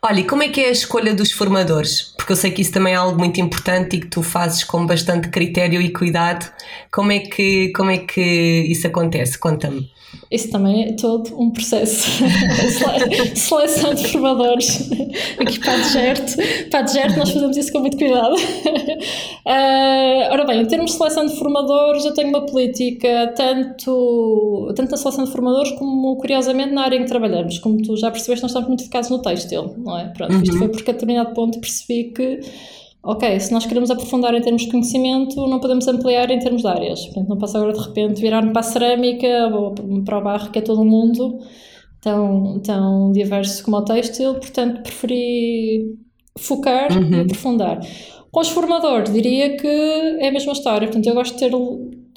Olha, 0.00 0.20
e 0.20 0.24
como 0.24 0.42
é 0.44 0.48
que 0.48 0.60
é 0.60 0.68
a 0.68 0.70
escolha 0.70 1.12
dos 1.12 1.32
formadores? 1.32 2.14
Porque 2.16 2.32
eu 2.32 2.36
sei 2.36 2.52
que 2.52 2.62
isso 2.62 2.72
também 2.72 2.94
é 2.94 2.96
algo 2.96 3.18
muito 3.18 3.40
importante 3.40 3.96
e 3.96 4.00
que 4.00 4.06
tu 4.06 4.22
fazes 4.22 4.62
com 4.62 4.86
bastante 4.86 5.28
critério 5.28 5.82
e 5.82 5.92
cuidado. 5.92 6.50
Como 6.92 7.10
é 7.10 7.18
que, 7.18 7.72
como 7.72 7.90
é 7.90 7.98
que 7.98 8.20
isso 8.70 8.86
acontece? 8.86 9.36
Conta-me. 9.36 9.90
Isso 10.30 10.50
também 10.50 10.84
é 10.84 10.92
todo 10.92 11.40
um 11.40 11.50
processo. 11.50 12.22
Seleção 13.34 13.94
de 13.94 14.06
formadores. 14.08 14.90
Aqui 15.38 15.58
para 15.58 15.72
a 15.72 15.76
Degerto. 15.78 16.36
Para 16.70 16.80
a 16.80 16.82
Degerto 16.82 17.18
nós 17.18 17.30
fazemos 17.30 17.56
isso 17.56 17.72
com 17.72 17.80
muito 17.80 17.96
cuidado. 17.96 18.34
Uh, 18.34 18.38
ora 20.30 20.44
bem, 20.44 20.60
em 20.60 20.66
termos 20.66 20.90
de 20.90 20.98
seleção 20.98 21.24
de 21.24 21.34
formadores, 21.34 22.04
eu 22.04 22.12
tenho 22.12 22.28
uma 22.28 22.44
política 22.44 23.32
tanto, 23.34 24.70
tanto 24.76 24.90
na 24.90 24.96
seleção 24.98 25.24
de 25.24 25.30
formadores 25.30 25.72
como, 25.72 26.16
curiosamente, 26.16 26.74
na 26.74 26.82
área 26.82 26.96
em 26.96 27.04
que 27.04 27.08
trabalhamos. 27.08 27.58
Como 27.58 27.80
tu 27.80 27.96
já 27.96 28.10
percebeste, 28.10 28.42
nós 28.42 28.50
estamos 28.50 28.68
muito 28.68 28.84
focados 28.84 29.08
no 29.08 29.22
têxtil, 29.22 29.74
não 29.78 29.98
é? 29.98 30.08
Pronto, 30.08 30.34
uhum. 30.34 30.42
isto 30.42 30.58
foi 30.58 30.68
porque 30.68 30.90
a 30.90 30.92
determinado 30.92 31.32
ponto 31.32 31.58
percebi 31.58 32.12
que 32.12 32.40
ok, 33.02 33.40
se 33.40 33.52
nós 33.52 33.66
queremos 33.66 33.90
aprofundar 33.90 34.34
em 34.34 34.40
termos 34.40 34.62
de 34.62 34.70
conhecimento, 34.70 35.46
não 35.46 35.60
podemos 35.60 35.86
ampliar 35.88 36.30
em 36.30 36.38
termos 36.38 36.62
de 36.62 36.68
áreas. 36.68 37.04
Portanto, 37.06 37.28
não 37.28 37.38
posso 37.38 37.56
agora 37.56 37.72
de 37.72 37.80
repente 37.80 38.20
virar-me 38.20 38.52
para 38.52 38.60
a 38.60 38.64
cerâmica 38.64 39.48
ou 39.52 39.74
para 40.04 40.18
o 40.18 40.22
barro, 40.22 40.50
que 40.50 40.58
é 40.58 40.62
todo 40.62 40.82
o 40.82 40.84
mundo 40.84 41.38
tão, 42.00 42.60
tão 42.60 43.12
diverso 43.12 43.64
como 43.64 43.76
o 43.78 43.82
têxtil. 43.82 44.34
Portanto, 44.34 44.82
preferi 44.82 45.96
focar 46.38 46.92
uhum. 46.92 47.10
e 47.14 47.20
aprofundar. 47.20 47.80
Com 48.30 48.40
os 48.40 48.48
formadores, 48.48 49.12
diria 49.12 49.56
que 49.56 49.66
é 49.66 50.28
a 50.28 50.32
mesma 50.32 50.52
história. 50.52 50.86
Portanto, 50.86 51.06
eu 51.06 51.14
gosto 51.14 51.34
de 51.34 51.40
ter 51.40 51.52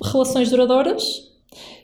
relações 0.03 0.49
duradouras 0.49 1.30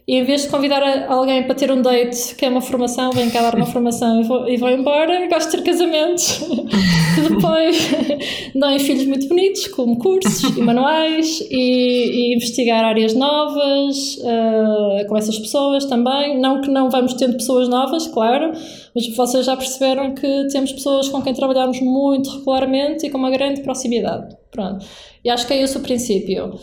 e 0.07 0.15
em 0.15 0.23
vez 0.23 0.43
de 0.43 0.47
convidar 0.47 0.81
alguém 1.09 1.43
para 1.43 1.53
ter 1.53 1.69
um 1.69 1.81
date, 1.81 2.33
que 2.35 2.45
é 2.45 2.49
uma 2.49 2.61
formação, 2.61 3.11
vem 3.11 3.29
cá 3.29 3.41
dar 3.41 3.55
uma 3.55 3.65
formação 3.65 4.21
e 4.21 4.23
vou, 4.23 4.47
e 4.47 4.55
vou 4.55 4.69
embora, 4.69 5.27
gosto 5.27 5.51
de 5.51 5.57
ter 5.57 5.63
casamentos. 5.63 6.39
depois 7.29 7.89
dão 8.55 8.79
filhos 8.79 9.05
muito 9.05 9.27
bonitos, 9.27 9.67
como 9.67 9.97
cursos 9.97 10.55
e 10.55 10.61
manuais, 10.61 11.41
e, 11.51 12.31
e 12.31 12.35
investigar 12.35 12.85
áreas 12.85 13.13
novas 13.13 14.17
uh, 14.19 15.07
com 15.09 15.17
essas 15.17 15.37
pessoas 15.37 15.83
também. 15.85 16.39
Não 16.39 16.61
que 16.61 16.69
não 16.69 16.89
vamos 16.89 17.13
tendo 17.15 17.33
pessoas 17.33 17.67
novas, 17.67 18.07
claro, 18.07 18.53
mas 18.95 19.13
vocês 19.13 19.45
já 19.45 19.57
perceberam 19.57 20.15
que 20.15 20.47
temos 20.51 20.71
pessoas 20.71 21.09
com 21.09 21.21
quem 21.21 21.33
trabalhamos 21.33 21.81
muito 21.81 22.29
regularmente 22.29 23.05
e 23.05 23.09
com 23.09 23.17
uma 23.17 23.29
grande 23.29 23.61
proximidade. 23.61 24.37
Pronto. 24.51 24.85
E 25.23 25.29
acho 25.29 25.45
que 25.45 25.53
é 25.53 25.61
esse 25.61 25.75
o 25.75 25.81
princípio. 25.81 26.57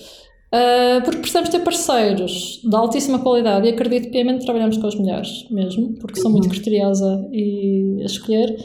Uh, 0.55 1.03
porque 1.03 1.19
precisamos 1.19 1.49
ter 1.49 1.59
parceiros 1.65 2.61
de 2.63 2.77
altíssima 2.77 3.19
qualidade 3.19 3.67
e 3.67 3.71
acredito 3.71 4.09
piamente 4.13 4.39
que 4.41 4.45
trabalhamos 4.45 4.77
com 4.77 4.87
os 4.87 4.95
melhores, 4.95 5.49
mesmo, 5.51 5.95
porque 5.95 6.21
sou 6.21 6.31
muito 6.31 6.45
uhum. 6.45 6.51
criteriosa 6.51 7.29
e 7.33 7.99
a 8.01 8.05
escolher. 8.05 8.57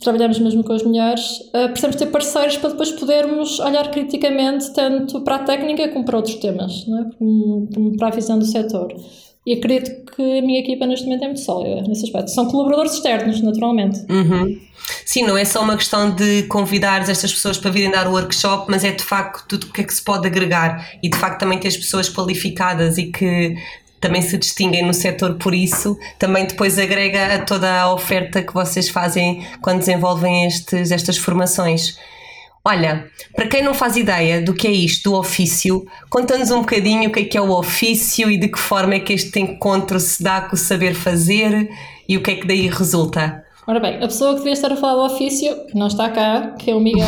Trabalhamos 0.00 0.40
mesmo 0.40 0.64
com 0.64 0.74
os 0.74 0.82
melhores. 0.82 1.38
Uh, 1.54 1.68
precisamos 1.68 1.94
ter 1.94 2.06
parceiros 2.06 2.56
para 2.56 2.70
depois 2.70 2.90
podermos 2.90 3.60
olhar 3.60 3.88
criticamente 3.92 4.72
tanto 4.74 5.22
para 5.22 5.36
a 5.36 5.44
técnica 5.44 5.88
como 5.90 6.04
para 6.04 6.16
outros 6.16 6.34
temas, 6.36 6.84
não 6.88 6.98
é? 6.98 7.10
como, 7.16 7.68
como 7.72 7.96
para 7.96 8.08
a 8.08 8.10
visão 8.10 8.36
do 8.36 8.44
setor. 8.44 8.92
E 9.46 9.54
acredito 9.54 10.10
que 10.12 10.38
a 10.38 10.42
minha 10.42 10.58
equipa 10.58 10.86
neste 10.86 11.06
momento 11.06 11.22
é 11.22 11.26
muito 11.26 11.40
sólida 11.40 11.82
nesse 11.82 12.04
aspecto. 12.04 12.30
São 12.32 12.46
colaboradores 12.46 12.94
externos, 12.94 13.40
naturalmente. 13.40 14.00
Uhum. 14.10 14.60
Sim, 15.04 15.22
não 15.22 15.38
é 15.38 15.44
só 15.44 15.62
uma 15.62 15.76
questão 15.76 16.10
de 16.10 16.42
convidar 16.44 17.08
estas 17.08 17.32
pessoas 17.32 17.56
para 17.56 17.70
virem 17.70 17.90
dar 17.90 18.08
o 18.08 18.12
workshop, 18.12 18.66
mas 18.68 18.84
é 18.84 18.90
de 18.90 19.04
facto 19.04 19.46
tudo 19.48 19.68
o 19.68 19.72
que 19.72 19.82
é 19.82 19.84
que 19.84 19.94
se 19.94 20.02
pode 20.02 20.26
agregar 20.26 20.90
e 21.02 21.08
de 21.08 21.16
facto 21.16 21.40
também 21.40 21.58
ter 21.58 21.68
as 21.68 21.76
pessoas 21.76 22.08
qualificadas 22.08 22.98
e 22.98 23.04
que 23.04 23.56
também 24.00 24.20
se 24.20 24.36
distinguem 24.36 24.84
no 24.84 24.92
setor 24.92 25.34
por 25.34 25.54
isso, 25.54 25.98
também 26.18 26.46
depois 26.46 26.78
agrega 26.78 27.34
a 27.34 27.38
toda 27.38 27.72
a 27.72 27.92
oferta 27.92 28.42
que 28.42 28.52
vocês 28.52 28.88
fazem 28.88 29.44
quando 29.60 29.78
desenvolvem 29.78 30.46
estes, 30.46 30.90
estas 30.90 31.16
formações. 31.16 31.98
Olha, 32.68 33.06
para 33.36 33.46
quem 33.46 33.62
não 33.62 33.72
faz 33.72 33.96
ideia 33.96 34.42
do 34.42 34.52
que 34.52 34.66
é 34.66 34.72
isto, 34.72 35.10
do 35.10 35.16
ofício, 35.16 35.86
conta-nos 36.10 36.50
um 36.50 36.62
bocadinho 36.62 37.08
o 37.08 37.12
que 37.12 37.20
é 37.20 37.24
que 37.24 37.38
é 37.38 37.40
o 37.40 37.56
ofício 37.56 38.28
e 38.28 38.36
de 38.36 38.48
que 38.48 38.58
forma 38.58 38.94
é 38.96 38.98
que 38.98 39.12
este 39.12 39.38
encontro 39.38 40.00
se 40.00 40.20
dá 40.20 40.40
com 40.40 40.56
o 40.56 40.58
saber 40.58 40.92
fazer 40.92 41.70
e 42.08 42.16
o 42.16 42.22
que 42.24 42.32
é 42.32 42.34
que 42.34 42.44
daí 42.44 42.66
resulta. 42.66 43.44
Ora 43.68 43.78
bem, 43.78 43.98
a 43.98 44.08
pessoa 44.08 44.32
que 44.32 44.38
devia 44.38 44.52
estar 44.52 44.72
a 44.72 44.76
falar 44.76 44.94
do 44.94 45.14
ofício, 45.14 45.64
que 45.66 45.78
não 45.78 45.86
está 45.86 46.10
cá, 46.10 46.56
que 46.58 46.72
é 46.72 46.74
o 46.74 46.80
Miguel, 46.80 47.06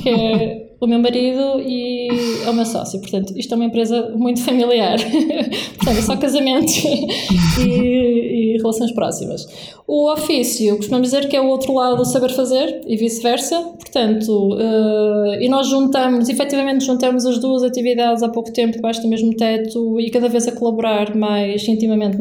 que 0.00 0.08
é 0.08 0.69
o 0.80 0.86
meu 0.86 0.98
marido 0.98 1.60
e 1.60 2.08
o 2.48 2.52
meu 2.54 2.64
sócio. 2.64 2.98
Portanto, 3.00 3.34
isto 3.36 3.52
é 3.52 3.56
uma 3.56 3.66
empresa 3.66 4.14
muito 4.16 4.42
familiar. 4.42 4.96
Portanto, 5.76 5.98
é 5.98 6.02
só 6.02 6.16
casamento 6.16 6.72
e, 7.60 8.54
e, 8.54 8.56
relações 8.56 8.90
próximas. 8.92 9.46
O 9.86 10.10
ofício, 10.10 10.76
costumamos 10.76 11.10
dizer 11.10 11.28
que 11.28 11.36
é 11.36 11.40
o 11.40 11.48
outro 11.48 11.74
lado 11.74 11.96
do 11.96 12.04
saber 12.06 12.30
fazer 12.30 12.80
e 12.86 12.96
vice-versa. 12.96 13.60
Portanto, 13.78 14.54
uh, 14.54 15.34
e 15.40 15.48
nós 15.48 15.68
juntamos, 15.68 16.28
efetivamente 16.30 16.84
juntamos 16.84 17.26
as 17.26 17.38
duas 17.38 17.62
atividades 17.62 18.22
há 18.22 18.28
pouco 18.30 18.50
tempo 18.50 18.72
debaixo 18.72 19.02
do 19.02 19.08
mesmo 19.08 19.36
teto 19.36 20.00
e 20.00 20.10
cada 20.10 20.28
vez 20.28 20.48
a 20.48 20.52
colaborar 20.52 21.14
mais 21.14 21.68
intimamente 21.68 22.16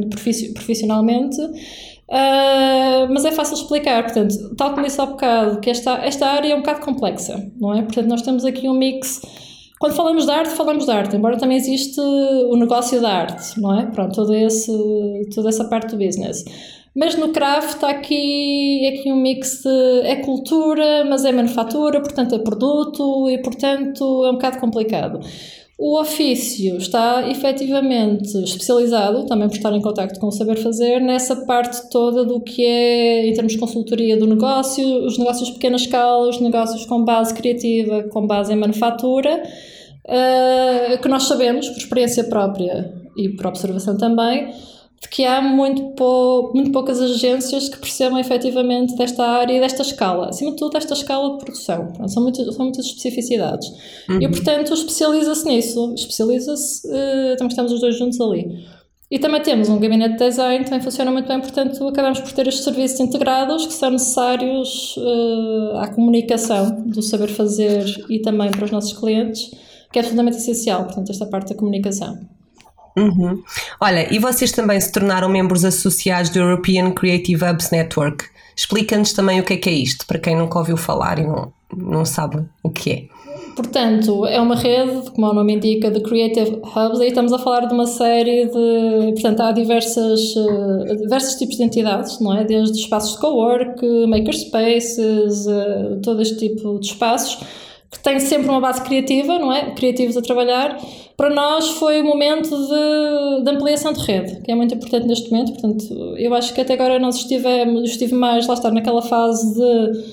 profissionalmente. 0.54 1.38
Uh, 2.10 3.06
mas 3.14 3.24
é 3.24 3.32
fácil 3.32 3.54
explicar, 3.54 4.04
portanto, 4.04 4.56
tal 4.56 4.72
como 4.72 4.84
disse 4.84 5.00
há 5.00 5.06
bocado, 5.06 5.60
que 5.60 5.70
esta, 5.70 5.94
esta 6.04 6.26
área 6.26 6.54
é 6.54 6.56
um 6.56 6.60
bocado 6.60 6.82
complexa, 6.82 7.52
não 7.60 7.72
é? 7.72 7.84
Portanto, 7.84 8.08
nós 8.08 8.24
temos 8.24 8.44
aqui 8.46 8.68
um 8.68 8.74
mix. 8.74 9.22
Quando 9.80 9.94
falamos 9.94 10.26
de 10.26 10.32
arte, 10.32 10.50
falamos 10.50 10.86
de 10.86 10.92
arte, 10.92 11.16
embora 11.16 11.38
também 11.38 11.58
existe 11.58 12.02
o 12.02 12.56
negócio 12.58 13.00
da 13.00 13.10
arte, 13.10 13.62
não 13.62 13.80
é? 13.80 13.86
Pronto, 13.86 14.16
todo 14.16 14.34
esse, 14.34 14.72
toda 15.36 15.50
essa 15.50 15.66
parte 15.66 15.96
do 15.96 16.04
business. 16.04 16.44
Mas 16.96 17.16
no 17.16 17.30
craft 17.30 17.76
está 17.76 17.90
aqui, 17.92 18.86
é 18.86 19.00
aqui 19.00 19.12
um 19.12 19.16
mix 19.16 19.62
de. 19.64 20.08
é 20.08 20.16
cultura, 20.18 21.06
mas 21.06 21.24
é 21.24 21.32
manufatura, 21.32 22.02
portanto 22.02 22.36
é 22.36 22.40
produto 22.40 23.30
e, 23.30 23.38
portanto, 23.38 24.26
é 24.26 24.30
um 24.32 24.34
bocado 24.34 24.60
complicado. 24.60 25.20
O 25.82 25.98
ofício 25.98 26.76
está 26.76 27.26
efetivamente 27.30 28.38
especializado, 28.44 29.26
também 29.26 29.48
por 29.48 29.56
estar 29.56 29.72
em 29.72 29.82
contacto 29.82 30.20
com 30.20 30.28
o 30.28 30.32
saber 30.32 30.58
fazer, 30.58 31.00
nessa 31.00 31.38
parte 31.46 31.90
toda 31.90 32.26
do 32.26 32.42
que 32.42 32.66
é, 32.66 33.26
em 33.26 33.34
termos 33.34 33.54
de 33.54 33.60
consultoria 33.60 34.18
do 34.18 34.28
negócio, 34.28 34.86
os 35.06 35.18
negócios 35.18 35.48
de 35.48 35.54
pequena 35.54 35.78
escala, 35.78 36.28
os 36.28 36.42
negócios 36.42 36.86
com 36.86 37.06
base 37.06 37.34
criativa, 37.34 38.04
com 38.12 38.28
base 38.28 38.52
em 38.52 38.58
manufatura, 38.58 39.42
uh, 40.04 41.02
que 41.02 41.08
nós 41.08 41.24
sabemos, 41.24 41.70
por 41.70 41.78
experiência 41.78 42.26
própria 42.26 42.94
e 43.16 43.30
por 43.30 43.48
observação 43.48 43.96
também, 43.96 44.54
de 45.02 45.08
que 45.08 45.26
há 45.26 45.42
muito, 45.42 45.92
pou, 45.92 46.52
muito 46.54 46.72
poucas 46.72 47.02
agências 47.02 47.70
que 47.70 47.78
percebam 47.78 48.20
efetivamente 48.20 48.96
desta 48.96 49.26
área 49.26 49.54
e 49.54 49.60
desta 49.60 49.82
escala, 49.82 50.30
acima 50.30 50.52
de 50.52 50.58
tudo 50.58 50.74
desta 50.74 50.94
escala 50.94 51.34
de 51.34 51.46
produção. 51.46 51.88
Pronto, 51.94 52.12
são, 52.12 52.24
muito, 52.24 52.52
são 52.52 52.66
muitas 52.66 52.86
especificidades. 52.86 53.68
Uhum. 54.10 54.22
E, 54.22 54.28
portanto, 54.28 54.74
especializa-se 54.74 55.46
nisso, 55.46 55.94
especializa-se, 55.96 56.88
uh, 56.88 57.38
também 57.38 57.48
estamos 57.48 57.72
os 57.72 57.80
dois 57.80 57.98
juntos 57.98 58.20
ali. 58.20 58.68
E 59.12 59.18
também 59.18 59.42
temos 59.42 59.70
um 59.70 59.80
gabinete 59.80 60.18
de 60.18 60.20
design 60.20 60.64
também 60.66 60.82
funciona 60.82 61.12
muito 61.12 61.28
bem, 61.28 61.40
portanto, 61.40 61.88
acabamos 61.88 62.20
por 62.20 62.32
ter 62.32 62.48
estes 62.48 62.64
serviços 62.64 63.00
integrados 63.00 63.66
que 63.66 63.74
são 63.74 63.90
necessários 63.90 64.96
uh, 64.98 65.78
à 65.78 65.88
comunicação 65.88 66.84
do 66.86 67.02
saber 67.02 67.30
fazer 67.30 67.86
e 68.08 68.20
também 68.22 68.52
para 68.52 68.66
os 68.66 68.72
nossos 68.72 68.94
clientes, 68.94 69.50
que 69.92 69.98
é 69.98 70.02
absolutamente 70.02 70.38
essencial, 70.38 70.84
portanto, 70.84 71.10
esta 71.10 71.26
parte 71.26 71.54
da 71.54 71.56
comunicação. 71.56 72.20
Uhum. 73.00 73.42
Olha, 73.80 74.14
e 74.14 74.20
vocês 74.20 74.52
também 74.52 74.80
se 74.80 74.92
tornaram 74.92 75.30
membros 75.30 75.64
associados 75.64 76.30
do 76.30 76.40
European 76.40 76.92
Creative 76.92 77.44
Hubs 77.46 77.72
Network. 77.72 78.26
Explica-nos 78.56 79.14
também 79.14 79.40
o 79.40 79.44
que 79.44 79.54
é 79.54 79.58
que 79.58 79.70
é 79.70 79.74
isto, 79.74 80.06
para 80.06 80.20
quem 80.20 80.36
nunca 80.36 80.60
ouviu 80.60 80.76
falar 80.76 81.18
e 81.20 81.24
não, 81.24 81.54
não 81.76 82.04
sabe 82.04 82.44
o 82.62 82.70
que 82.70 82.92
é. 82.92 83.20
Portanto, 83.56 84.26
é 84.26 84.40
uma 84.40 84.56
rede, 84.56 85.12
como 85.12 85.28
o 85.28 85.34
nome 85.34 85.56
indica, 85.56 85.92
de 85.92 86.00
Creative 86.02 86.62
Hubs, 86.64 87.02
aí 87.02 87.10
estamos 87.10 87.34
a 87.34 87.40
falar 87.40 87.66
de 87.66 87.74
uma 87.74 87.86
série 87.86 88.46
de. 88.46 89.12
Portanto, 89.14 89.42
há 89.42 89.52
diversas, 89.52 90.34
uh, 90.38 90.96
diversos 91.02 91.36
tipos 91.36 91.58
de 91.58 91.64
entidades, 91.64 92.20
não 92.22 92.38
é? 92.38 92.46
Desde 92.46 92.80
espaços 92.80 93.16
de 93.16 93.20
co-work, 93.20 93.86
makerspaces, 94.08 95.46
uh, 95.46 96.00
todo 96.02 96.22
este 96.22 96.38
tipo 96.38 96.80
de 96.80 96.88
espaços, 96.88 97.40
que 97.92 98.00
têm 98.00 98.20
sempre 98.20 98.50
uma 98.50 98.62
base 98.62 98.82
criativa, 98.84 99.40
não 99.40 99.52
é? 99.52 99.72
Criativos 99.72 100.16
a 100.16 100.22
trabalhar 100.22 100.78
para 101.20 101.30
nós 101.30 101.72
foi 101.72 102.00
o 102.00 102.06
momento 102.06 102.50
de, 102.50 103.44
de, 103.44 103.52
ampliação 103.52 103.92
de 103.92 104.00
rede, 104.00 104.42
que 104.42 104.50
é 104.50 104.56
muito 104.56 104.74
importante 104.74 105.06
neste 105.06 105.30
momento. 105.30 105.52
Portanto, 105.52 106.16
eu 106.18 106.34
acho 106.34 106.54
que 106.54 106.62
até 106.62 106.76
agora 106.76 106.98
nós 106.98 107.18
estivemos, 107.18 107.90
estive 107.90 108.16
mais, 108.16 108.48
lá 108.48 108.54
está, 108.54 108.72
naquela 108.72 109.02
fase 109.02 109.54
de, 109.54 110.04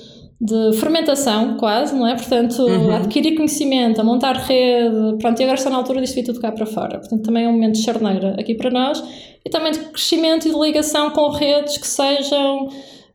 de 0.41 0.77
fermentação, 0.77 1.55
quase, 1.55 1.95
não 1.95 2.05
é? 2.05 2.13
Portanto, 2.13 2.61
uhum. 2.61 2.93
adquirir 2.93 3.35
conhecimento, 3.35 4.01
a 4.01 4.03
montar 4.03 4.35
rede, 4.35 5.17
pronto, 5.17 5.39
e 5.39 5.43
agora 5.43 5.57
está 5.57 5.69
na 5.69 5.77
altura 5.77 6.01
disto 6.01 6.15
vir 6.15 6.23
tudo 6.23 6.41
cá 6.41 6.51
para 6.51 6.65
fora. 6.65 6.99
Portanto, 6.99 7.23
também 7.23 7.45
é 7.45 7.47
um 7.47 7.53
momento 7.53 7.75
de 7.75 7.83
charneira 7.83 8.35
aqui 8.37 8.53
para 8.53 8.69
nós 8.69 9.01
e 9.45 9.49
também 9.49 9.71
de 9.71 9.79
crescimento 9.79 10.45
e 10.45 10.51
de 10.51 10.59
ligação 10.59 11.11
com 11.11 11.29
redes 11.29 11.77
que 11.77 11.87
sejam 11.87 12.65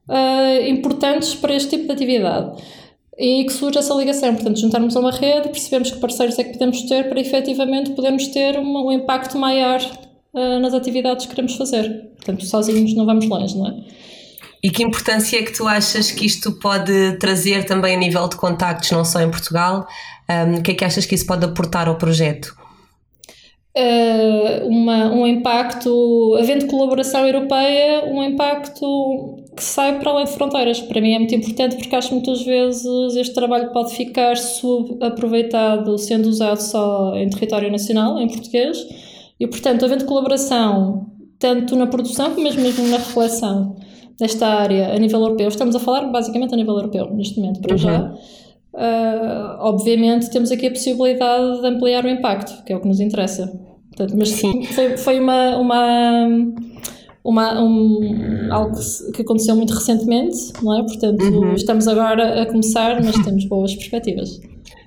uh, 0.09 0.67
importantes 0.67 1.35
para 1.35 1.55
este 1.55 1.69
tipo 1.77 1.85
de 1.85 1.93
atividade. 1.93 2.59
E 3.23 3.45
que 3.45 3.53
surge 3.53 3.79
essa 3.79 3.95
ligação, 3.95 4.35
portanto, 4.35 4.59
juntarmos 4.59 4.97
uma 4.97 5.13
rede, 5.13 5.49
percebemos 5.49 5.93
que 5.93 6.01
parceiros 6.01 6.37
é 6.41 6.43
que 6.43 6.55
podemos 6.55 6.83
ter 6.83 7.09
para 7.09 7.21
efetivamente 7.21 7.93
podermos 7.93 8.27
ter 8.27 8.59
um, 8.59 8.89
um 8.89 8.91
impacto 8.91 9.39
maior 9.39 9.81
uh, 10.35 10.59
nas 10.59 10.75
atividades 10.75 11.27
que 11.27 11.31
queremos 11.31 11.55
fazer. 11.55 12.11
Portanto, 12.17 12.45
sozinhos 12.45 12.97
não 12.97 13.07
vamos 13.07 13.29
longe, 13.29 13.57
não 13.57 13.69
é? 13.69 13.75
E 14.61 14.71
que 14.71 14.83
importância 14.83 15.39
é 15.39 15.43
que 15.45 15.53
tu 15.53 15.69
achas 15.69 16.11
que 16.11 16.27
isto 16.27 16.51
pode 16.59 17.17
trazer 17.19 17.65
também 17.65 17.95
a 17.95 17.99
nível 17.99 18.27
de 18.29 18.35
contactos, 18.35 18.91
não 18.91 19.05
só 19.05 19.21
em 19.21 19.31
Portugal? 19.31 19.87
Um, 20.29 20.59
o 20.59 20.63
que 20.63 20.73
é 20.73 20.75
que 20.75 20.85
achas 20.85 21.07
que 21.07 21.15
isso 21.15 21.27
pode 21.27 21.45
aportar 21.45 21.87
ao 21.87 21.95
projeto? 21.95 22.57
Uh, 23.77 24.67
uma, 24.67 25.13
um 25.13 25.25
impacto, 25.29 26.37
havendo 26.41 26.67
colaboração 26.67 27.25
europeia, 27.25 28.05
um 28.05 28.21
impacto 28.21 29.42
que 29.57 29.63
sai 29.63 29.99
para 29.99 30.11
além 30.11 30.25
de 30.25 30.33
fronteiras. 30.33 30.81
Para 30.81 31.01
mim 31.01 31.13
é 31.13 31.19
muito 31.19 31.35
importante 31.35 31.77
porque 31.77 31.95
acho 31.95 32.09
que 32.09 32.15
muitas 32.15 32.43
vezes 32.43 33.17
este 33.17 33.35
trabalho 33.35 33.71
pode 33.73 33.95
ficar 33.95 34.37
subaproveitado 34.37 35.99
sendo 35.99 36.27
usado 36.27 36.61
só 36.61 37.15
em 37.17 37.29
território 37.29 37.71
nacional, 37.71 38.19
em 38.19 38.29
português, 38.29 38.79
e 39.39 39.47
portanto, 39.47 39.85
havendo 39.85 40.05
colaboração 40.05 41.07
tanto 41.39 41.75
na 41.75 41.89
produção 41.89 42.31
como 42.31 42.45
mesmo, 42.45 42.63
na 42.89 42.99
reflexão 42.99 43.75
nesta 44.21 44.47
área 44.47 44.95
a 44.95 44.99
nível 44.99 45.21
europeu, 45.21 45.49
estamos 45.49 45.75
a 45.75 45.81
falar 45.81 46.07
basicamente 46.13 46.55
a 46.55 46.57
nível 46.57 46.75
europeu 46.75 47.13
neste 47.13 47.41
momento, 47.41 47.61
para 47.61 47.73
uhum. 47.73 47.79
já. 47.79 48.15
Uh, 48.73 49.59
obviamente 49.59 50.31
temos 50.31 50.51
aqui 50.51 50.67
a 50.69 50.71
possibilidade 50.71 51.61
de 51.61 51.67
ampliar 51.67 52.05
o 52.05 52.09
impacto, 52.09 52.65
que 52.65 52.73
é 52.73 52.77
o 52.77 52.81
que 52.81 52.89
nos 52.89 53.01
interessa. 53.01 53.53
Portanto, 53.89 54.17
mas 54.17 54.31
Sim. 54.31 54.63
Foi, 54.65 54.97
foi 54.97 55.21
uma, 55.21 55.57
uma, 55.59 56.29
uma 57.25 57.61
um, 57.61 58.49
algo 58.51 58.77
que 59.15 59.23
aconteceu 59.23 59.55
muito 59.55 59.73
recentemente, 59.73 60.53
não 60.63 60.79
é? 60.79 60.83
Portanto, 60.83 61.23
uhum. 61.23 61.55
estamos 61.55 61.87
agora 61.87 62.43
a 62.43 62.47
começar, 62.47 63.03
mas 63.03 63.17
temos 63.25 63.45
boas 63.45 63.75
perspectivas. 63.75 64.41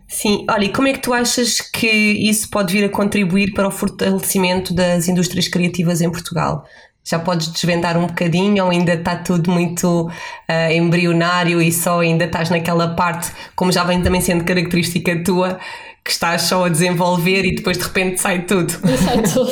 Sim, 0.08 0.46
olha, 0.50 0.66
e 0.66 0.70
como 0.70 0.88
é 0.88 0.94
que 0.94 1.00
tu 1.00 1.14
achas 1.14 1.60
que 1.60 1.88
isso 1.88 2.50
pode 2.50 2.72
vir 2.72 2.86
a 2.86 2.90
contribuir 2.90 3.54
para 3.54 3.68
o 3.68 3.72
fortalecimento 3.72 4.74
das 4.74 5.08
indústrias 5.08 5.48
criativas 5.48 6.02
em 6.02 6.12
Portugal? 6.12 6.64
Já 7.04 7.20
podes 7.20 7.48
desvendar 7.48 7.98
um 7.98 8.08
bocadinho 8.08 8.64
ou 8.66 8.72
ainda 8.72 8.94
está 8.94 9.16
tudo 9.16 9.52
muito 9.52 10.08
uh, 10.08 10.72
embrionário 10.72 11.62
e 11.62 11.72
só 11.72 12.00
ainda 12.00 12.26
estás 12.26 12.50
naquela 12.50 12.96
parte, 12.96 13.32
como 13.56 13.72
já 13.72 13.84
vem 13.84 14.02
também 14.02 14.22
sendo 14.22 14.44
característica 14.44 15.24
tua, 15.24 15.60
que 16.06 16.12
estás 16.12 16.44
só 16.44 16.66
a 16.66 16.70
desenvolver 16.70 17.44
e 17.46 17.56
depois 17.56 17.80
de 17.80 17.84
repente 17.84 18.22
sai 18.22 18.46
tudo. 18.46 18.72
Sai 19.04 19.24
tudo. 19.24 19.50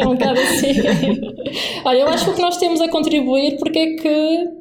é 0.00 0.06
um 0.06 0.14
bocado 0.14 0.40
assim. 0.40 0.72
Olha, 1.84 1.98
eu 1.98 2.08
acho 2.08 2.24
que 2.24 2.30
o 2.30 2.34
que 2.34 2.40
nós 2.40 2.56
temos 2.56 2.80
a 2.80 2.88
contribuir, 2.88 3.58
porque 3.58 3.78
é 3.78 3.96
que. 3.96 4.58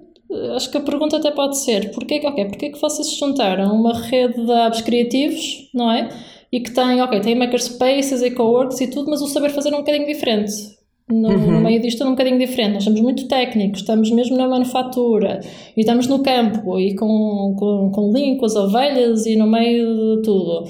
Acho 0.54 0.70
que 0.70 0.78
a 0.78 0.82
pergunta 0.82 1.16
até 1.16 1.32
pode 1.32 1.58
ser: 1.58 1.92
porquê, 1.92 2.22
okay, 2.22 2.44
é 2.44 2.70
que 2.70 2.82
vocês 2.82 3.08
se 3.08 3.18
juntaram 3.18 3.70
a 3.70 3.74
uma 3.74 3.98
rede 3.98 4.46
de 4.46 4.52
apps 4.52 4.82
criativos, 4.82 5.70
não 5.74 5.90
é? 5.90 6.10
E 6.52 6.60
que 6.60 6.72
tem, 6.72 7.02
ok, 7.02 7.22
tem 7.22 7.36
makerspaces 7.36 8.22
e 8.22 8.32
coworks 8.32 8.82
e 8.82 8.88
tudo, 8.88 9.10
mas 9.10 9.22
o 9.22 9.28
saber 9.28 9.50
fazer 9.52 9.70
é 9.70 9.76
um 9.76 9.80
bocadinho 9.80 10.06
diferente 10.06 10.77
no, 11.10 11.30
uhum. 11.30 11.52
no, 11.52 11.62
meio 11.62 11.82
disto 11.82 12.04
é 12.04 12.06
um 12.06 12.12
bocadinho 12.12 12.38
diferente. 12.38 12.74
Nós 12.74 12.84
somos 12.84 13.00
muito 13.00 13.28
técnicos, 13.28 13.80
estamos 13.80 14.12
mesmo 14.12 14.36
na 14.36 14.48
manufatura 14.48 15.40
e 15.76 15.80
estamos 15.80 16.08
no 16.08 16.20
campo 16.20 16.78
e 16.78 16.96
com, 16.96 17.56
com, 17.58 17.92
com 17.92 18.12
linho, 18.12 18.38
com 18.38 18.46
as 18.46 18.56
ovelhas 18.56 19.26
e 19.26 19.36
no 19.36 19.48
meio 19.48 20.18
de 20.18 20.22
tudo. 20.24 20.68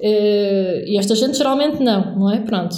Eh, 0.00 0.84
e 0.88 0.98
esta 0.98 1.14
gente 1.14 1.36
geralmente 1.36 1.80
não, 1.82 2.18
não 2.18 2.32
é? 2.32 2.40
Pronto. 2.40 2.74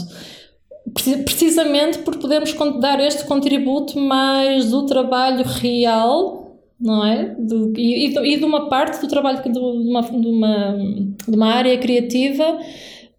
Precisamente 1.24 1.98
por 1.98 2.16
podermos 2.18 2.52
dar 2.80 3.00
este 3.00 3.24
contributo 3.24 3.98
mais 3.98 4.70
do 4.70 4.84
trabalho 4.84 5.44
real, 5.44 6.58
não 6.78 7.06
é? 7.06 7.34
Do, 7.38 7.72
e, 7.78 8.08
e, 8.08 8.36
de 8.36 8.44
uma 8.44 8.68
parte 8.68 9.00
do 9.00 9.08
trabalho 9.08 9.40
de 9.42 9.58
uma, 9.58 10.02
de 10.02 10.26
uma, 10.26 10.76
de 11.26 11.36
uma 11.36 11.46
área 11.46 11.78
criativa 11.78 12.58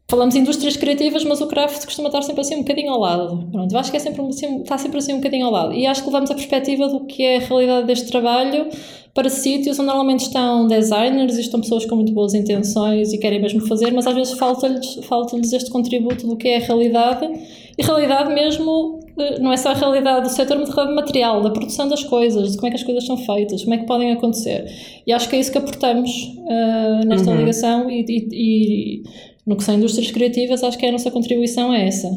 falamos 0.08 0.36
indústrias 0.36 0.76
criativas, 0.76 1.24
mas 1.24 1.42
o 1.42 1.48
craft 1.48 1.86
costuma 1.86 2.10
estar 2.10 2.22
sempre 2.22 2.42
assim 2.42 2.56
um 2.56 2.60
bocadinho 2.60 2.92
ao 2.92 3.00
lado. 3.00 3.48
Pronto, 3.52 3.74
eu 3.74 3.80
acho 3.80 3.89
que 3.89 3.98
é 3.98 4.00
sempre, 4.00 4.22
assim, 4.22 4.62
está 4.62 4.78
sempre 4.78 4.98
assim 4.98 5.13
um 5.13 5.18
bocadinho 5.18 5.46
ao 5.46 5.52
lado. 5.52 5.74
E 5.74 5.88
acho 5.88 6.02
que 6.02 6.08
levamos 6.08 6.30
a 6.30 6.36
perspectiva 6.36 6.88
do 6.88 7.06
que 7.06 7.24
é 7.24 7.38
a 7.38 7.39
realidade 7.39 7.88
deste 7.88 8.08
trabalho 8.08 8.68
para 9.13 9.30
sítios 9.30 9.78
onde 9.78 9.88
normalmente 9.88 10.22
estão 10.22 10.68
designers 10.68 11.38
e 11.38 11.42
estão 11.42 11.62
pessoas 11.62 11.86
com 11.86 11.96
muito 11.96 12.12
boas 12.13 12.34
intenções 12.34 13.13
e 13.13 13.18
querem 13.20 13.39
mesmo 13.39 13.66
fazer, 13.68 13.92
mas 13.92 14.08
às 14.08 14.16
vezes 14.16 14.34
falta-lhes 14.34 14.96
falta 15.04 15.38
este 15.38 15.70
contributo 15.70 16.26
do 16.26 16.36
que 16.36 16.48
é 16.48 16.58
a 16.58 16.60
realidade. 16.60 17.28
E 17.78 17.84
realidade 17.84 18.34
mesmo, 18.34 19.00
eh, 19.18 19.39
não 19.39 19.52
é 19.52 19.58
só 19.58 19.70
a 19.70 19.74
realidade 19.74 20.28
do 20.28 20.30
setor, 20.30 20.58
mas 20.60 20.70
a 20.70 20.74
realidade 20.74 20.96
material, 20.96 21.42
da 21.42 21.50
produção 21.50 21.88
das 21.88 22.04
coisas, 22.04 22.52
de 22.52 22.58
como 22.58 22.68
é 22.68 22.70
que 22.70 22.76
as 22.76 22.84
coisas 22.84 23.06
são 23.06 23.18
feitas, 23.18 23.63
como 23.63 23.74
é 23.74 23.78
que 23.80 23.86
podem 23.86 24.12
acontecer. 24.12 24.66
E 25.08 25.13
acho 25.13 25.28
que 25.30 25.36
é 25.36 25.39
isso 25.39 25.52
que 25.52 25.58
aportamos 25.58 26.12
uh, 26.12 27.06
nesta 27.06 27.32
uhum. 27.32 27.38
ligação 27.38 27.89
e, 27.89 28.06
e, 28.08 28.28
e 28.32 29.04
no 29.45 29.58
que 29.58 29.63
são 29.63 29.75
indústrias 29.75 30.12
criativas, 30.12 30.63
acho 30.63 30.77
que 30.77 30.86
a 30.86 30.91
nossa 30.91 31.12
contribuição 31.12 31.73
é 31.73 31.88
essa. 31.88 32.08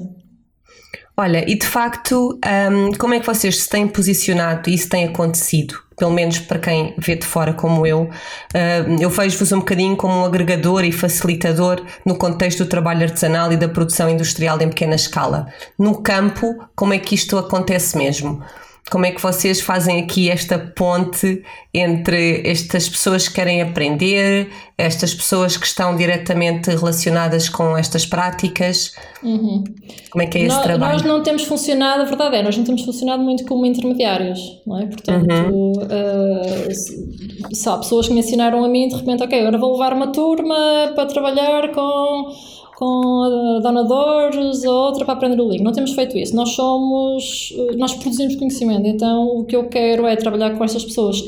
Olha, 1.19 1.51
e 1.51 1.59
de 1.59 1.67
facto, 1.67 2.39
um, 2.71 2.93
como 2.99 3.15
é 3.15 3.21
que 3.21 3.27
vocês 3.27 3.63
se 3.63 3.69
têm 3.71 3.89
posicionado 3.89 4.69
e 4.69 4.75
isso 4.75 4.89
tem 4.89 5.07
acontecido? 5.07 5.75
Pelo 5.97 6.11
menos 6.13 6.39
para 6.41 6.59
quem 6.59 6.95
vê 6.99 7.17
de 7.17 7.25
fora 7.25 7.55
como 7.55 7.87
eu, 7.87 8.03
uh, 8.03 9.01
eu 9.01 9.09
vejo-vos 9.09 9.51
um 9.51 9.61
bocadinho 9.61 9.97
como 9.97 10.13
um 10.13 10.27
agregador 10.27 10.85
e 10.85 10.93
facilitador 10.93 11.83
no 12.05 12.19
contexto 12.19 12.65
do 12.65 12.69
trabalho 12.69 13.05
artesanal 13.05 13.51
e 13.51 13.57
da 13.57 13.67
produção 13.67 14.11
industrial 14.11 14.61
em 14.61 14.69
pequena 14.69 14.95
escala. 14.95 15.47
No 15.79 16.03
campo, 16.03 16.55
como 16.75 16.93
é 16.93 16.99
que 16.99 17.15
isto 17.15 17.39
acontece 17.39 17.97
mesmo? 17.97 18.43
Como 18.91 19.05
é 19.05 19.11
que 19.11 19.21
vocês 19.21 19.61
fazem 19.61 20.01
aqui 20.01 20.31
esta 20.31 20.59
ponte 20.59 21.43
entre 21.75 22.43
estas 22.49 22.89
pessoas 22.89 23.27
que 23.27 23.35
querem 23.35 23.61
aprender, 23.61 24.49
estas 24.79 25.13
pessoas 25.13 25.57
que 25.57 25.67
estão 25.67 25.97
diretamente 25.97 26.71
relacionadas 26.71 27.49
com 27.49 27.77
estas 27.77 28.07
práticas? 28.07 28.95
Uhum. 29.25 29.65
Como 30.11 30.23
é 30.23 30.27
que 30.27 30.39
é 30.39 30.43
esse 30.43 30.55
nós, 30.55 30.63
trabalho? 30.63 30.93
Nós 30.93 31.03
não 31.03 31.21
temos 31.23 31.43
funcionado, 31.43 32.03
a 32.03 32.05
verdade 32.05 32.37
é, 32.37 32.43
nós 32.45 32.57
não 32.57 32.63
temos 32.63 32.85
funcionado 32.85 33.23
muito 33.25 33.45
como 33.45 33.67
intermediários, 33.67 34.39
não 34.65 34.81
é? 34.81 34.87
Portanto, 34.87 35.33
uhum. 35.33 35.73
uh, 35.73 37.55
só 37.57 37.79
pessoas 37.79 38.07
que 38.07 38.15
me 38.15 38.21
ensinaram 38.21 38.65
a 38.65 38.69
mim, 38.69 38.87
de 38.87 38.95
repente, 38.95 39.23
ok, 39.25 39.41
agora 39.41 39.59
vou 39.59 39.73
levar 39.73 39.93
uma 39.95 40.13
turma 40.13 40.93
para 40.95 41.07
trabalhar 41.07 41.73
com 41.73 42.33
com 42.77 43.59
donadores 43.63 44.63
ou 44.65 44.75
outra 44.75 45.07
para 45.07 45.15
aprender 45.15 45.41
o 45.41 45.49
link. 45.49 45.63
Não 45.63 45.73
temos 45.73 45.95
feito 45.95 46.17
isso. 46.19 46.37
Nós 46.37 46.51
somos, 46.51 47.55
nós 47.79 47.95
produzimos 47.95 48.37
conhecimento, 48.37 48.87
então 48.87 49.29
o 49.39 49.45
que 49.47 49.57
eu 49.57 49.67
quero 49.69 50.07
é 50.07 50.15
trabalhar 50.15 50.57
com 50.57 50.63
estas 50.63 50.85
pessoas. 50.85 51.23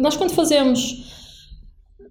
Nós 0.00 0.16
quando 0.16 0.30
fazemos 0.30 1.04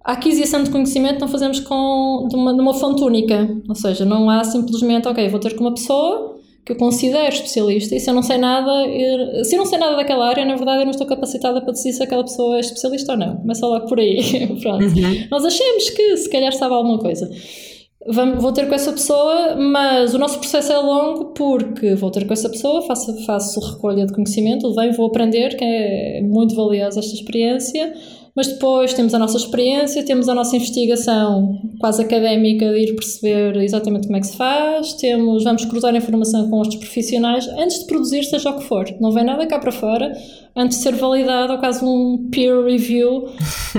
a 0.04 0.12
aquisição 0.12 0.62
de 0.62 0.70
conhecimento 0.70 1.20
não 1.20 1.26
fazemos 1.26 1.58
com, 1.58 2.26
de, 2.28 2.36
uma, 2.36 2.52
de 2.52 2.60
uma 2.60 2.74
fonte 2.74 3.02
única, 3.02 3.48
ou 3.66 3.74
seja, 3.74 4.04
não 4.04 4.28
há 4.28 4.44
simplesmente, 4.44 5.08
ok, 5.08 5.26
vou 5.30 5.40
ter 5.40 5.56
com 5.56 5.64
uma 5.64 5.74
pessoa 5.74 6.36
que 6.64 6.72
eu 6.72 6.76
considero 6.76 7.32
especialista 7.32 7.94
e 7.94 8.00
se 8.00 8.10
eu 8.10 8.14
não 8.14 8.22
sei 8.22 8.36
nada, 8.36 8.70
eu, 8.86 9.42
se 9.42 9.54
eu 9.54 9.58
não 9.58 9.66
sei 9.66 9.78
nada 9.78 9.96
daquela 9.96 10.28
área, 10.28 10.44
na 10.44 10.54
verdade 10.54 10.80
eu 10.80 10.84
não 10.84 10.90
estou 10.90 11.06
capacitada 11.06 11.62
para 11.62 11.72
decidir 11.72 11.94
se 11.94 12.02
aquela 12.02 12.24
pessoa 12.24 12.58
é 12.58 12.60
especialista 12.60 13.12
ou 13.12 13.18
não. 13.18 13.36
Começa 13.36 13.66
logo 13.66 13.86
por 13.86 13.98
aí. 13.98 14.20
Pronto. 14.60 14.84
Uhum. 14.84 15.26
Nós 15.30 15.44
achamos 15.46 15.90
que 15.90 16.16
se 16.18 16.28
calhar 16.28 16.52
sabe 16.52 16.74
alguma 16.74 16.98
coisa 16.98 17.30
vou 18.04 18.52
ter 18.52 18.68
com 18.68 18.74
essa 18.74 18.92
pessoa, 18.92 19.56
mas 19.56 20.14
o 20.14 20.18
nosso 20.18 20.38
processo 20.38 20.72
é 20.72 20.78
longo 20.78 21.26
porque 21.26 21.94
vou 21.94 22.10
ter 22.10 22.26
com 22.26 22.32
essa 22.32 22.48
pessoa, 22.48 22.82
faço, 22.82 23.24
faço 23.24 23.60
recolha 23.60 24.06
de 24.06 24.12
conhecimento, 24.12 24.72
vou 24.74 25.06
aprender, 25.06 25.56
que 25.56 25.64
é 25.64 26.20
muito 26.22 26.54
valiosa 26.54 27.00
esta 27.00 27.14
experiência, 27.14 27.94
mas 28.36 28.48
depois 28.48 28.92
temos 28.92 29.14
a 29.14 29.18
nossa 29.18 29.38
experiência, 29.38 30.04
temos 30.04 30.28
a 30.28 30.34
nossa 30.34 30.54
investigação 30.54 31.58
quase 31.80 32.02
académica 32.02 32.70
de 32.70 32.80
ir 32.80 32.94
perceber 32.94 33.56
exatamente 33.62 34.06
como 34.06 34.18
é 34.18 34.20
que 34.20 34.26
se 34.26 34.36
faz, 34.36 34.92
temos, 34.92 35.42
vamos 35.42 35.64
cruzar 35.64 35.94
informação 35.94 36.50
com 36.50 36.56
outros 36.56 36.76
profissionais 36.76 37.48
antes 37.48 37.80
de 37.80 37.86
produzir, 37.86 38.24
seja 38.24 38.50
o 38.50 38.58
que 38.58 38.64
for. 38.64 38.84
Não 39.00 39.10
vem 39.10 39.24
nada 39.24 39.46
cá 39.46 39.58
para 39.58 39.72
fora 39.72 40.12
antes 40.54 40.78
de 40.78 40.84
ser 40.84 40.94
validado, 40.94 41.52
ou 41.52 41.58
caso 41.58 41.84
um 41.84 42.28
peer 42.30 42.62
review 42.64 43.26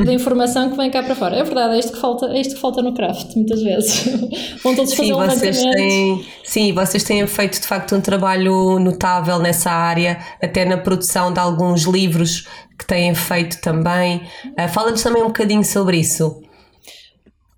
da 0.06 0.14
informação 0.14 0.70
que 0.70 0.78
vem 0.78 0.90
cá 0.92 1.02
para 1.04 1.16
fora. 1.16 1.36
É 1.36 1.44
verdade, 1.44 1.76
é 1.76 1.80
isto 1.80 1.92
que 1.92 2.00
falta, 2.00 2.28
é 2.28 2.40
isto 2.40 2.56
que 2.56 2.62
falta 2.62 2.82
no 2.82 2.94
craft, 2.94 3.36
muitas 3.36 3.62
vezes. 3.62 4.06
Vão 4.64 4.76
todos 4.76 4.92
sim, 4.92 4.98
fazer 4.98 5.14
um 5.14 5.26
vocês 5.26 5.64
têm, 5.64 6.26
Sim, 6.44 6.74
vocês 6.74 7.04
têm 7.04 7.28
feito 7.28 7.60
de 7.60 7.68
facto 7.68 7.96
um 7.96 8.02
trabalho 8.02 8.80
notável 8.80 9.40
nessa 9.40 9.72
área, 9.72 10.20
até 10.42 10.66
na 10.66 10.78
produção 10.78 11.34
de 11.34 11.40
alguns 11.40 11.84
livros 11.84 12.48
que 12.78 12.86
têm 12.86 13.14
feito 13.16 13.60
também. 13.62 14.22
Uh, 14.58 14.70
Fala-nos 14.70 15.02
também 15.02 15.24
um 15.24 15.28
bocadinho 15.28 15.64
sobre 15.64 15.98
isso. 15.98 16.42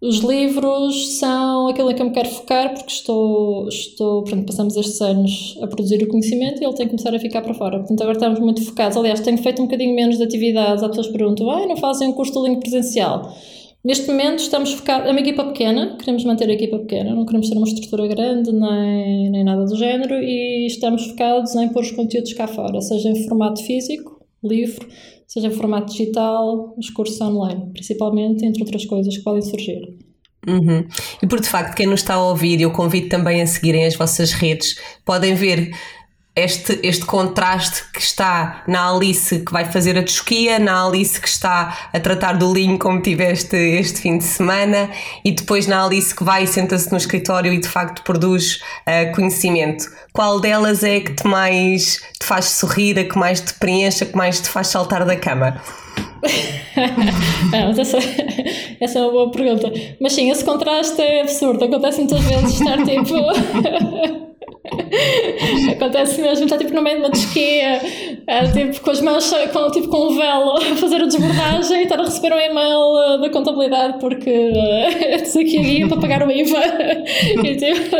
Os 0.02 0.20
livros 0.20 1.18
são 1.18 1.68
aquilo 1.68 1.92
em 1.92 1.96
que 1.96 2.02
eu 2.02 2.06
me 2.06 2.14
quero 2.14 2.30
focar 2.30 2.74
porque 2.74 2.90
estou, 2.90 3.68
estou 3.68 4.24
portanto, 4.24 4.46
passamos 4.46 4.78
estes 4.78 5.02
anos 5.02 5.58
a 5.62 5.68
produzir 5.68 6.02
o 6.02 6.08
conhecimento 6.08 6.62
e 6.62 6.66
ele 6.66 6.74
tem 6.74 6.86
que 6.86 6.92
começar 6.92 7.14
a 7.14 7.20
ficar 7.20 7.42
para 7.42 7.54
fora. 7.54 7.80
Portanto, 7.80 8.00
agora 8.00 8.16
estamos 8.16 8.40
muito 8.40 8.64
focados. 8.64 8.96
Aliás, 8.96 9.20
tenho 9.20 9.38
feito 9.38 9.62
um 9.62 9.66
bocadinho 9.66 9.94
menos 9.94 10.18
de 10.18 10.24
atividades. 10.24 10.82
As 10.82 10.90
pessoas 10.90 11.10
perguntam, 11.10 11.50
ah, 11.50 11.68
não 11.68 11.76
fazem 11.76 12.08
um 12.08 12.14
curso 12.14 12.32
de 12.32 12.40
língua 12.40 12.62
presencial? 12.62 13.30
Neste 13.84 14.08
momento 14.08 14.40
estamos 14.40 14.74
focados, 14.74 15.08
é 15.08 15.12
uma 15.12 15.22
equipa 15.22 15.44
pequena, 15.46 15.96
queremos 15.98 16.26
manter 16.26 16.50
a 16.50 16.54
equipa 16.54 16.80
pequena, 16.80 17.16
não 17.16 17.26
queremos 17.26 17.50
ter 17.50 17.56
uma 17.56 17.66
estrutura 17.66 18.08
grande 18.08 18.52
nem, 18.52 19.30
nem 19.30 19.44
nada 19.44 19.64
do 19.64 19.76
género 19.78 20.16
e 20.16 20.68
estamos 20.68 21.08
focados 21.08 21.56
em 21.56 21.70
pôr 21.70 21.84
os 21.84 21.92
conteúdos 21.92 22.34
cá 22.34 22.46
fora, 22.46 22.82
seja 22.82 23.10
em 23.10 23.24
formato 23.26 23.64
físico, 23.64 24.19
livro, 24.44 24.88
seja 25.28 25.48
em 25.48 25.52
formato 25.52 25.92
digital, 25.92 26.74
os 26.78 26.90
cursos 26.90 27.20
online, 27.22 27.72
principalmente, 27.74 28.46
entre 28.46 28.64
outras 28.64 28.86
coisas 28.86 29.16
que 29.16 29.24
podem 29.24 29.42
surgir. 29.42 29.98
Uhum. 30.48 30.88
E 31.22 31.28
por 31.28 31.40
de 31.40 31.50
facto, 31.50 31.76
quem 31.76 31.86
nos 31.86 32.00
está 32.00 32.16
a 32.16 32.30
ouvir, 32.30 32.62
eu 32.62 32.72
convido 32.72 33.10
também 33.10 33.42
a 33.42 33.48
seguirem 33.48 33.86
as 33.86 33.96
vossas 33.96 34.32
redes, 34.32 34.80
podem 35.06 35.36
ver 35.36 35.72
este, 36.40 36.80
este 36.84 37.06
contraste 37.06 37.84
que 37.94 38.00
está 38.00 38.64
na 38.68 38.90
Alice 38.90 39.40
que 39.40 39.52
vai 39.52 39.66
fazer 39.66 39.98
a 39.98 40.04
tosquia, 40.04 40.60
na 40.60 40.86
Alice 40.86 41.20
que 41.20 41.28
está 41.28 41.90
a 41.94 42.00
tratar 42.00 42.38
do 42.38 42.54
linho 42.54 42.80
como 42.80 43.02
tiveste 43.02 43.56
este 43.56 44.02
fim 44.02 44.18
de 44.18 44.24
semana 44.24 44.90
e 45.24 45.32
depois 45.32 45.68
na 45.68 45.84
Alice 45.84 46.16
que 46.16 46.24
vai 46.24 46.44
e 46.44 46.48
senta-se 46.48 46.92
no 46.92 46.98
escritório 46.98 47.54
e 47.54 47.60
de 47.60 47.68
facto 47.68 48.04
produz 48.04 48.62
uh, 48.88 49.14
conhecimento. 49.14 49.86
Qual 50.14 50.40
delas 50.40 50.84
é 50.84 51.00
que 51.00 51.14
te 51.14 51.28
mais 51.28 52.02
te 52.20 52.26
faz 52.26 52.46
sorrir, 52.46 52.98
a 53.00 53.04
que 53.04 53.18
mais 53.18 53.42
te 53.42 53.54
preenche, 53.54 54.04
a 54.04 54.08
que 54.08 54.16
mais 54.16 54.40
te 54.40 54.50
faz 54.50 54.68
saltar 54.68 55.06
da 55.06 55.16
cama? 55.16 55.62
Mas 57.52 57.80
essa, 57.80 57.98
essa 58.80 59.00
é 59.00 59.02
uma 59.02 59.12
boa 59.12 59.32
pergunta. 59.32 59.72
Mas 60.00 60.14
sim, 60.14 60.30
esse 60.30 60.44
contraste 60.44 61.02
é 61.02 61.22
absurdo. 61.22 61.66
Acontece 61.66 62.00
muitas 62.00 62.22
vezes 62.22 62.60
estar 62.60 62.78
tipo. 62.86 63.16
Acontece 65.72 66.22
mesmo, 66.22 66.46
está 66.46 66.58
tipo 66.58 66.74
no 66.74 66.82
meio 66.82 66.98
de 66.98 67.04
uma 67.04 67.10
desquia, 67.10 67.82
é, 68.28 68.48
tipo 68.52 68.82
com 68.82 68.92
as 68.92 69.02
mãos 69.02 69.34
com, 69.52 69.72
tipo, 69.72 69.88
com 69.88 70.08
um 70.08 70.16
velo 70.16 70.58
a 70.58 70.76
fazer 70.76 71.02
a 71.02 71.06
desbordagem 71.06 71.80
e 71.80 71.84
estar 71.84 72.00
a 72.00 72.04
receber 72.04 72.34
um 72.34 72.40
e-mail 72.40 73.16
uh, 73.16 73.22
da 73.22 73.30
contabilidade 73.30 74.00
porque 74.00 74.30
uh, 74.30 75.40
aqui 75.40 75.58
a 75.58 75.62
guia 75.62 75.88
para 75.88 76.00
pagar 76.00 76.28
o 76.28 76.32
IVA. 76.32 76.60
e, 77.44 77.56
tipo, 77.56 77.96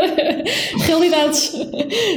realidades, 0.84 1.54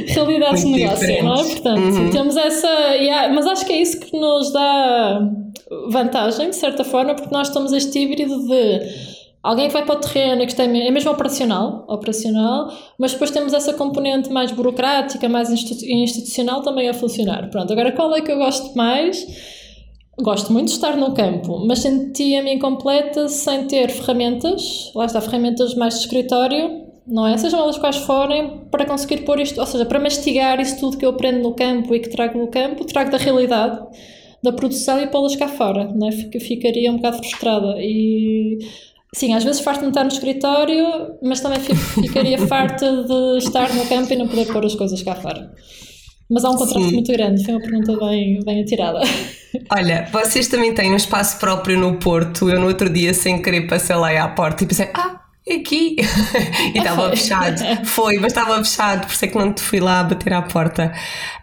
realidades 0.06 0.64
de 0.64 0.70
negócio, 0.70 1.24
não 1.24 1.34
é? 1.34 1.44
Portanto, 1.44 1.80
uhum. 1.80 2.10
temos 2.10 2.36
essa. 2.36 2.68
Yeah, 2.94 3.32
mas 3.32 3.46
acho 3.46 3.66
que 3.66 3.72
é 3.72 3.82
isso 3.82 4.00
que 4.00 4.16
nos 4.16 4.52
dá 4.52 5.20
vantagem, 5.88 6.50
de 6.50 6.56
certa 6.56 6.84
forma, 6.84 7.14
porque 7.14 7.32
nós 7.32 7.48
estamos 7.48 7.72
este 7.72 7.98
híbrido 7.98 8.46
de 8.46 8.80
alguém 9.42 9.66
que 9.66 9.74
vai 9.74 9.84
para 9.84 9.96
o 9.96 10.00
terreno 10.00 10.42
e 10.42 10.46
que 10.46 10.54
tem, 10.54 10.86
é 10.86 10.90
mesmo 10.90 11.10
operacional, 11.10 11.84
operacional, 11.86 12.72
mas 12.98 13.12
depois 13.12 13.30
temos 13.30 13.52
essa 13.52 13.74
componente 13.74 14.30
mais 14.32 14.50
burocrática, 14.50 15.28
mais 15.28 15.50
institucional 15.50 16.62
também 16.62 16.88
a 16.88 16.94
funcionar. 16.94 17.50
Pronto, 17.50 17.70
agora 17.72 17.92
qual 17.92 18.14
é 18.16 18.22
que 18.22 18.32
eu 18.32 18.38
gosto 18.38 18.74
mais? 18.76 19.26
Gosto 20.18 20.52
muito 20.52 20.68
de 20.68 20.74
estar 20.74 20.96
no 20.96 21.12
campo, 21.12 21.64
mas 21.66 21.80
sentia-me 21.80 22.54
incompleta 22.54 23.28
sem 23.28 23.66
ter 23.66 23.90
ferramentas, 23.90 24.90
lá 24.94 25.04
está, 25.04 25.20
ferramentas 25.20 25.74
mais 25.74 25.94
de 25.94 26.00
escritório, 26.00 26.84
não 27.06 27.26
é? 27.26 27.36
Sejam 27.36 27.60
elas 27.60 27.76
quais 27.76 27.96
forem, 27.96 28.62
para 28.70 28.86
conseguir 28.86 29.24
pôr 29.24 29.40
isto, 29.40 29.60
ou 29.60 29.66
seja, 29.66 29.84
para 29.84 29.98
mastigar 29.98 30.58
isso 30.60 30.78
tudo 30.78 30.96
que 30.96 31.04
eu 31.04 31.10
aprendo 31.10 31.42
no 31.42 31.52
campo 31.52 31.94
e 31.94 32.00
que 32.00 32.08
trago 32.08 32.38
no 32.38 32.46
campo, 32.46 32.84
trago 32.86 33.10
da 33.10 33.18
realidade 33.18 33.78
da 34.44 34.52
produção 34.52 35.00
e 35.00 35.06
pô-las 35.06 35.34
cá 35.34 35.48
fora, 35.48 35.90
não 35.94 36.08
é? 36.08 36.12
Ficaria 36.12 36.92
um 36.92 36.96
bocado 36.96 37.16
frustrada 37.18 37.76
e 37.80 38.58
Sim, 39.14 39.32
às 39.32 39.44
vezes 39.44 39.60
farto 39.60 39.82
de 39.82 39.88
estar 39.88 40.02
no 40.02 40.08
escritório, 40.08 40.86
mas 41.22 41.40
também 41.40 41.60
ficaria 42.02 42.38
farta 42.46 43.04
de 43.04 43.38
estar 43.38 43.72
no 43.72 43.86
campo 43.86 44.12
e 44.12 44.16
não 44.16 44.26
poder 44.26 44.46
pôr 44.46 44.66
as 44.66 44.74
coisas 44.74 45.00
cá 45.02 45.14
fora. 45.14 45.52
Mas 46.28 46.44
há 46.44 46.50
um 46.50 46.56
contraste 46.56 46.88
Sim. 46.88 46.94
muito 46.94 47.12
grande, 47.12 47.44
foi 47.44 47.54
uma 47.54 47.60
pergunta 47.60 47.96
bem, 47.96 48.40
bem 48.44 48.62
atirada. 48.62 49.00
Olha, 49.70 50.08
vocês 50.10 50.48
também 50.48 50.74
têm 50.74 50.92
um 50.92 50.96
espaço 50.96 51.38
próprio 51.38 51.78
no 51.78 51.96
Porto. 51.98 52.50
Eu 52.50 52.58
no 52.58 52.66
outro 52.66 52.90
dia, 52.92 53.14
sem 53.14 53.40
querer, 53.40 53.68
passei 53.68 53.94
lá 53.94 54.10
à 54.24 54.28
porta 54.28 54.64
e 54.64 54.66
pensei, 54.66 54.90
ah, 54.94 55.20
aqui. 55.52 55.96
e 56.74 56.78
estava 56.78 57.10
fechado. 57.10 57.62
Foi, 57.84 58.16
mas 58.16 58.32
estava 58.32 58.56
fechado, 58.64 59.06
por 59.06 59.12
isso 59.12 59.24
é 59.24 59.28
que 59.28 59.38
não 59.38 59.52
te 59.52 59.62
fui 59.62 59.80
lá 59.80 60.02
bater 60.02 60.32
à 60.32 60.42
porta. 60.42 60.92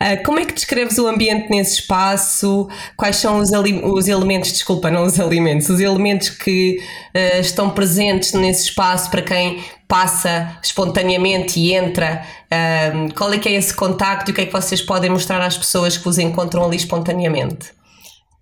Uh, 0.02 0.24
como 0.24 0.40
é 0.40 0.46
que 0.46 0.54
descreves 0.54 0.98
o 0.98 1.08
ambiente 1.08 1.50
nesse 1.50 1.76
espaço? 1.82 2.68
Quais 2.98 3.18
são 3.18 3.40
os, 3.40 3.52
os 3.52 4.08
elementos, 4.08 4.52
desculpa, 4.52 4.90
não 4.90 5.06
os 5.06 5.20
alimentos, 5.20 5.70
os 5.70 5.80
elementos 5.80 6.30
que 6.30 6.82
uh, 7.16 7.40
estão 7.40 7.70
presentes 7.70 8.34
nesse 8.34 8.66
espaço 8.66 9.10
para 9.12 9.22
quem 9.22 9.64
passa 9.88 10.58
espontaneamente 10.64 11.60
e 11.60 11.74
entra? 11.74 12.26
Uh, 12.46 13.14
qual 13.14 13.32
é 13.32 13.38
que 13.38 13.48
é 13.48 13.54
esse 13.54 13.74
contacto 13.74 14.30
e 14.30 14.32
o 14.32 14.36
que 14.36 14.42
é 14.42 14.46
que 14.46 14.54
vocês 14.54 14.82
podem 14.82 15.10
mostrar 15.10 15.42
às 15.42 15.58
pessoas 15.58 15.98
que 15.98 16.04
vos 16.04 16.18
encontram 16.18 16.66
ali 16.66 16.78
espontaneamente? 16.78 17.81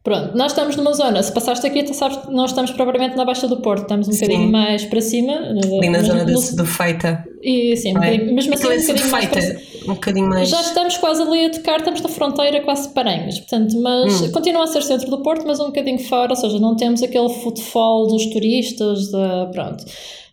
Pronto, 0.02 0.36
nós 0.36 0.54
estamos 0.54 0.78
numa 0.78 0.94
zona, 0.94 1.22
se 1.22 1.32
passaste 1.32 1.68
aqui, 1.68 1.84
tu 1.84 1.94
sabes 1.94 2.18
que 2.18 2.32
nós 2.32 2.52
estamos 2.52 2.72
propriamente 2.72 3.18
na 3.18 3.26
Baixa 3.26 3.50
do 3.50 3.58
Porto, 3.58 3.82
estamos 3.82 4.08
um 4.08 4.14
sim. 4.14 4.22
bocadinho 4.22 4.50
mais 4.50 4.86
para 4.86 5.02
cima. 5.02 5.34
Ali 5.34 5.90
na 5.90 6.02
zona 6.02 6.24
no, 6.24 6.56
do 6.56 6.66
Feita. 6.66 7.26
E 7.42 7.76
sim, 7.76 7.98
um 7.98 8.02
é? 8.02 8.18
mesmo 8.18 8.54
assim, 8.54 8.68
um 8.68 8.70
bocadinho 8.70 9.12
mais, 9.12 9.26
para, 9.28 9.62
um 9.84 9.94
bocadinho 9.94 10.30
mais. 10.30 10.50
Já 10.50 10.62
estamos 10.62 10.96
quase 10.98 11.22
ali 11.22 11.46
a 11.46 11.50
tocar, 11.50 11.80
estamos 11.80 12.02
na 12.02 12.08
fronteira, 12.08 12.62
quase 12.62 12.90
Paranhos, 12.94 13.40
portanto, 13.40 13.78
mas 13.82 14.22
hum. 14.22 14.32
continua 14.32 14.64
a 14.64 14.68
ser 14.68 14.84
centro 14.84 15.10
do 15.10 15.22
Porto, 15.22 15.46
mas 15.46 15.60
um 15.60 15.66
bocadinho 15.66 16.00
fora, 16.00 16.32
ou 16.32 16.36
seja, 16.38 16.58
não 16.60 16.78
temos 16.78 17.04
aquele 17.04 17.30
footfall 17.30 18.08
dos 18.08 18.26
turistas, 18.28 19.00
de, 19.10 19.52
pronto. 19.52 19.84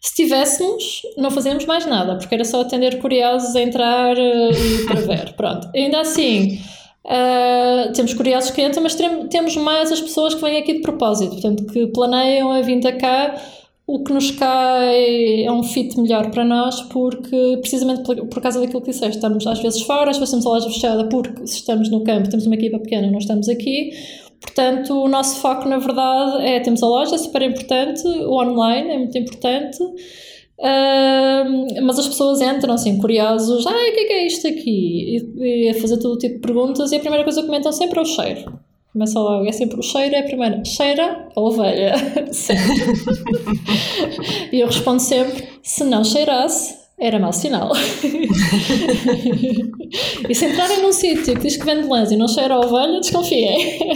Se 0.01 0.15
tivéssemos, 0.15 1.03
não 1.17 1.33
fazíamos 1.33 1.65
mais 1.65 1.85
nada, 1.87 2.15
porque 2.15 2.37
era 2.37 2.45
só 2.45 2.61
atender 2.61 3.01
curiosos 3.01 3.57
a 3.57 3.61
entrar 3.61 4.17
eh, 4.17 4.51
e 4.53 4.87
para 4.87 5.01
ver, 5.03 5.33
pronto. 5.33 5.69
Ainda 5.75 6.01
assim 6.03 6.61
Uh, 7.07 7.93
temos 7.93 8.13
curiosos 8.15 8.51
entram, 8.59 8.83
mas 8.83 8.97
temos 9.31 9.57
mais 9.57 9.93
as 9.93 10.01
pessoas 10.01 10.35
que 10.35 10.41
vêm 10.41 10.59
aqui 10.59 10.75
de 10.75 10.81
propósito, 10.81 11.31
portanto, 11.31 11.65
que 11.67 11.87
planeiam 11.87 12.51
a 12.51 12.61
vinda 12.63 12.93
cá, 12.93 13.41
o 13.87 14.03
que 14.03 14.13
nos 14.13 14.33
cai 14.33 15.45
é 15.45 15.53
um 15.53 15.63
fit 15.63 15.97
melhor 15.97 16.33
para 16.33 16.45
nós, 16.45 16.83
porque 16.83 17.59
precisamente 17.61 18.03
por, 18.03 18.17
por 18.27 18.43
causa 18.43 18.61
daquilo 18.61 18.81
que 18.81 18.91
disseste, 18.91 19.19
estamos 19.19 19.47
às 19.47 19.61
vezes 19.61 19.83
fora, 19.83 20.11
às 20.11 20.19
vezes 20.19 20.31
temos 20.33 20.47
a 20.47 20.49
loja 20.49 20.69
fechada, 20.69 21.09
porque 21.09 21.47
se 21.47 21.59
estamos 21.59 21.89
no 21.89 22.03
campo, 22.03 22.29
temos 22.29 22.45
uma 22.47 22.57
equipa 22.57 22.81
pequena, 22.81 23.09
não 23.09 23.19
estamos 23.19 23.49
aqui. 23.49 23.93
Portanto, 24.41 24.93
o 24.93 25.09
nosso 25.09 25.41
foco, 25.41 25.69
na 25.69 25.79
verdade, 25.79 26.45
é 26.45 26.59
temos 26.59 26.83
a 26.83 26.87
loja, 26.87 27.17
super 27.17 27.43
importante, 27.43 28.05
o 28.07 28.33
online 28.33 28.91
é 28.91 28.99
muito 28.99 29.17
importante. 29.17 29.79
Uh, 30.59 31.83
mas 31.83 31.99
as 31.99 32.09
pessoas 32.09 32.41
entram 32.41 32.75
assim, 32.75 32.99
curiosos, 32.99 33.67
ah, 33.67 33.71
o 33.71 33.75
que 33.75 34.01
é, 34.01 34.05
que 34.07 34.13
é 34.13 34.27
isto 34.27 34.49
aqui? 34.49 35.31
E, 35.37 35.67
e, 35.67 35.69
a 35.69 35.75
fazer 35.75 35.99
todo 35.99 36.17
tipo 36.17 36.37
de 36.37 36.41
perguntas, 36.41 36.93
e 36.93 36.97
a 36.97 37.01
primeira 37.01 37.25
coisa 37.25 37.41
que 37.41 37.47
comentam 37.47 37.73
sempre 37.73 37.99
é 37.99 38.03
o 38.03 38.07
cheiro. 38.07 38.59
Começa 38.93 39.21
logo, 39.21 39.47
é 39.47 39.53
sempre 39.53 39.79
o 39.79 39.83
cheiro, 39.83 40.15
é 40.15 40.21
a 40.21 40.23
primeira, 40.23 40.65
cheira 40.65 41.29
a 41.37 41.41
ovelha. 41.41 41.95
e 44.51 44.61
eu 44.61 44.67
respondo 44.67 45.01
sempre: 45.01 45.47
se 45.63 45.85
não 45.85 46.03
cheirasse, 46.03 46.86
era 46.99 47.19
mau 47.19 47.33
sinal. 47.33 47.73
e 50.29 50.35
se 50.35 50.47
entrarem 50.47 50.83
num 50.83 50.93
sítio 50.93 51.35
que 51.35 51.43
diz 51.43 51.57
que 51.57 51.65
vende 51.65 51.87
lãs 51.89 52.11
e 52.11 52.17
não 52.17 52.27
cheira 52.27 52.55
a 52.55 52.61
ovelha, 52.61 53.01
desconfiem. 53.01 53.79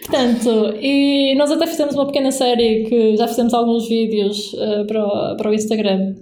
Portanto, 0.00 0.74
e 0.80 1.34
nós 1.36 1.50
até 1.50 1.66
fizemos 1.66 1.94
uma 1.94 2.06
pequena 2.06 2.30
série 2.30 2.84
que 2.84 3.16
já 3.16 3.28
fizemos 3.28 3.52
alguns 3.52 3.86
vídeos 3.86 4.54
uh, 4.54 4.86
para, 4.86 5.06
o, 5.06 5.36
para 5.36 5.50
o 5.50 5.54
Instagram 5.54 6.14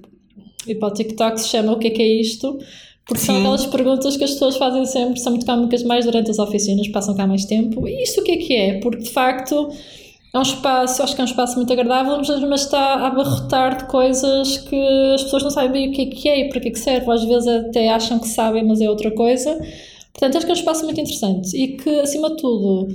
e 0.67 0.75
para 0.75 0.89
o 0.89 0.93
TikTok, 0.93 1.41
se 1.41 1.49
chama 1.49 1.73
O 1.73 1.79
que 1.79 1.89
é 1.89 1.91
que 1.91 2.03
é 2.03 2.21
isto? 2.21 2.59
Porque 3.07 3.21
Sim. 3.21 3.27
são 3.27 3.39
aquelas 3.39 3.67
perguntas 3.67 4.17
que 4.17 4.25
as 4.25 4.33
pessoas 4.33 4.57
fazem 4.57 4.85
sempre, 4.87 5.21
são 5.21 5.33
muito 5.33 5.47
cómicas 5.47 5.83
mais 5.83 6.05
durante 6.05 6.31
as 6.31 6.39
oficinas, 6.39 6.87
passam 6.89 7.17
cá 7.17 7.27
mais 7.27 7.45
tempo. 7.45 7.87
E 7.87 8.03
isto 8.03 8.21
o 8.21 8.25
que 8.25 8.33
é 8.33 8.37
que 8.37 8.55
é? 8.55 8.81
Porque 8.81 9.03
de 9.03 9.11
facto 9.11 9.71
é 10.35 10.39
um 10.39 10.43
espaço, 10.43 11.03
acho 11.03 11.15
que 11.15 11.21
é 11.21 11.25
um 11.25 11.27
espaço 11.27 11.57
muito 11.57 11.73
agradável, 11.73 12.17
mas, 12.17 12.29
mas 12.29 12.61
está 12.63 12.79
a 12.79 13.07
abarrotar 13.09 13.77
de 13.77 13.85
coisas 13.85 14.57
que 14.59 15.13
as 15.15 15.25
pessoas 15.25 15.43
não 15.43 15.51
sabem 15.51 15.73
bem 15.73 15.91
o 15.91 15.93
que 15.93 16.03
é 16.03 16.07
que 16.07 16.29
é 16.29 16.41
e 16.41 16.49
para 16.49 16.61
que 16.61 16.69
é 16.69 16.71
que 16.71 16.79
serve. 16.79 17.11
Às 17.11 17.23
vezes 17.25 17.47
até 17.47 17.91
acham 17.91 18.19
que 18.19 18.29
sabem, 18.29 18.65
mas 18.65 18.81
é 18.81 18.89
outra 18.89 19.11
coisa. 19.11 19.59
Portanto, 20.13 20.37
acho 20.37 20.47
que 20.47 20.53
é 20.53 20.55
um 20.55 20.59
espaço 20.59 20.85
muito 20.85 21.01
interessante 21.01 21.55
e 21.55 21.77
que, 21.77 22.01
acima 22.01 22.31
de 22.31 22.37
tudo, 22.37 22.89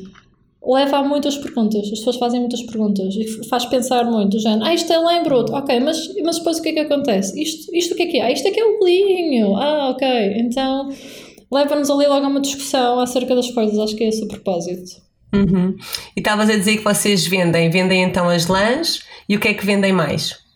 leva 0.66 0.98
a 0.98 1.04
muitas 1.04 1.38
perguntas. 1.38 1.84
As 1.84 2.00
pessoas 2.00 2.16
fazem 2.16 2.40
muitas 2.40 2.64
perguntas 2.64 3.16
e 3.16 3.48
faz 3.48 3.66
pensar 3.66 4.04
muito. 4.06 4.40
Género, 4.40 4.66
ah, 4.66 4.74
isto 4.74 4.92
é 4.92 4.98
lá 4.98 5.16
em 5.18 5.24
bruto. 5.24 5.54
Ok, 5.54 5.80
mas, 5.80 6.12
mas 6.24 6.40
depois 6.40 6.58
o 6.58 6.62
que 6.64 6.70
é 6.70 6.74
que 6.74 6.80
acontece? 6.80 7.40
Isto, 7.40 7.76
isto 7.76 7.94
o 7.94 7.98
que 7.98 8.04
é 8.04 8.08
que 8.08 8.18
é? 8.18 8.22
Ah, 8.24 8.32
isto 8.32 8.48
é 8.48 8.52
que 8.52 8.60
é 8.60 8.66
o 8.66 8.80
bolinho. 8.80 9.56
Ah, 9.58 9.90
ok. 9.92 10.08
Então, 10.38 10.90
leva-nos 11.52 11.90
ali 11.92 12.08
logo 12.08 12.26
a 12.26 12.30
uma 12.30 12.42
discussão 12.42 13.00
acerca 13.00 13.36
das 13.36 13.52
coisas. 13.52 13.78
Acho 13.78 13.96
que 13.96 14.04
é 14.04 14.08
esse 14.08 14.24
o 14.24 14.28
propósito. 14.28 15.07
Uhum. 15.34 15.76
E 16.16 16.20
estavas 16.20 16.50
a 16.50 16.56
dizer 16.56 16.78
que 16.78 16.84
vocês 16.84 17.28
vendem, 17.28 17.70
vendem 17.70 18.04
então 18.04 18.30
as 18.30 18.48
lãs 18.48 19.02
e 19.28 19.36
o 19.36 19.40
que 19.40 19.50
é 19.50 19.54
que 19.54 19.66
vendem 19.66 19.92
mais? 19.92 20.48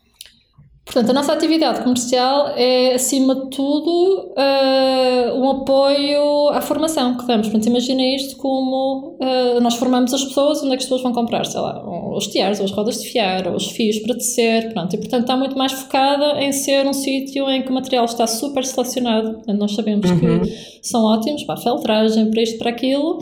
Portanto, 0.84 1.12
a 1.12 1.14
nossa 1.14 1.32
atividade 1.32 1.84
comercial 1.84 2.50
é, 2.50 2.96
acima 2.96 3.34
de 3.34 3.50
tudo, 3.52 4.34
uh, 4.36 5.40
um 5.40 5.50
apoio 5.52 6.50
à 6.50 6.60
formação 6.60 7.16
que 7.16 7.26
damos. 7.26 7.48
Portanto, 7.48 7.68
imagina 7.68 8.02
isto 8.02 8.36
como 8.36 9.16
uh, 9.22 9.62
nós 9.62 9.76
formamos 9.76 10.14
as 10.14 10.24
pessoas, 10.26 10.62
onde 10.62 10.74
é 10.74 10.76
que 10.76 10.84
as 10.84 10.84
pessoas 10.84 11.04
vão 11.04 11.14
comprar, 11.14 11.46
sei 11.46 11.62
lá, 11.62 11.82
os 12.14 12.28
tiares, 12.28 12.60
ou 12.60 12.66
as 12.66 12.72
rodas 12.72 13.02
de 13.02 13.08
fiar, 13.08 13.48
ou 13.48 13.56
os 13.56 13.68
fios 13.68 14.00
para 14.00 14.16
tecer, 14.16 14.74
pronto. 14.74 14.94
E, 14.94 14.98
portanto, 14.98 15.22
está 15.22 15.38
muito 15.38 15.58
mais 15.58 15.72
focada 15.72 16.42
em 16.42 16.52
ser 16.52 16.86
um 16.86 16.94
sítio 16.94 17.50
em 17.50 17.62
que 17.62 17.70
o 17.70 17.74
material 17.74 18.04
está 18.04 18.28
super 18.28 18.66
selecionado. 18.66 19.36
Portanto, 19.36 19.60
nós 19.60 19.74
sabemos 19.74 20.10
uhum. 20.10 20.42
que 20.42 20.52
são 20.82 21.06
ótimos 21.06 21.44
para 21.44 21.56
a 21.56 21.62
feltragem, 21.62 22.30
para 22.32 22.42
isto, 22.42 22.58
para 22.58 22.72
aquilo. 22.72 23.20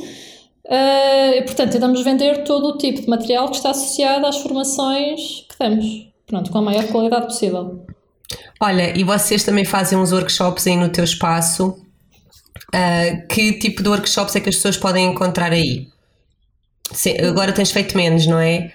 Uh, 0.70 1.44
portanto, 1.46 1.72
tentamos 1.72 2.04
vender 2.04 2.44
todo 2.44 2.68
o 2.68 2.78
tipo 2.78 3.02
de 3.02 3.10
material 3.10 3.50
que 3.50 3.56
está 3.56 3.72
associado 3.72 4.28
às 4.28 4.38
formações 4.38 5.46
que 5.50 5.58
temos, 5.58 6.08
pronto, 6.28 6.52
com 6.52 6.60
a 6.60 6.62
maior 6.62 6.86
qualidade 6.90 7.26
possível. 7.26 7.84
Olha, 8.62 8.96
e 8.96 9.04
vocês 9.04 9.44
também 9.44 9.66
fazem 9.66 9.98
uns 9.98 10.12
workshops 10.12 10.68
aí 10.68 10.76
no 10.76 10.90
teu 10.90 11.04
espaço. 11.04 11.70
Uh, 12.74 13.28
que 13.28 13.54
tipo 13.54 13.82
de 13.82 13.90
workshops 13.90 14.36
é 14.36 14.40
que 14.40 14.50
as 14.50 14.56
pessoas 14.56 14.78
podem 14.78 15.08
encontrar 15.08 15.52
aí? 15.52 15.88
Sim, 16.92 17.18
agora 17.18 17.52
tens 17.52 17.72
feito 17.72 17.98
menos, 17.98 18.28
não 18.28 18.38
é? 18.40 18.72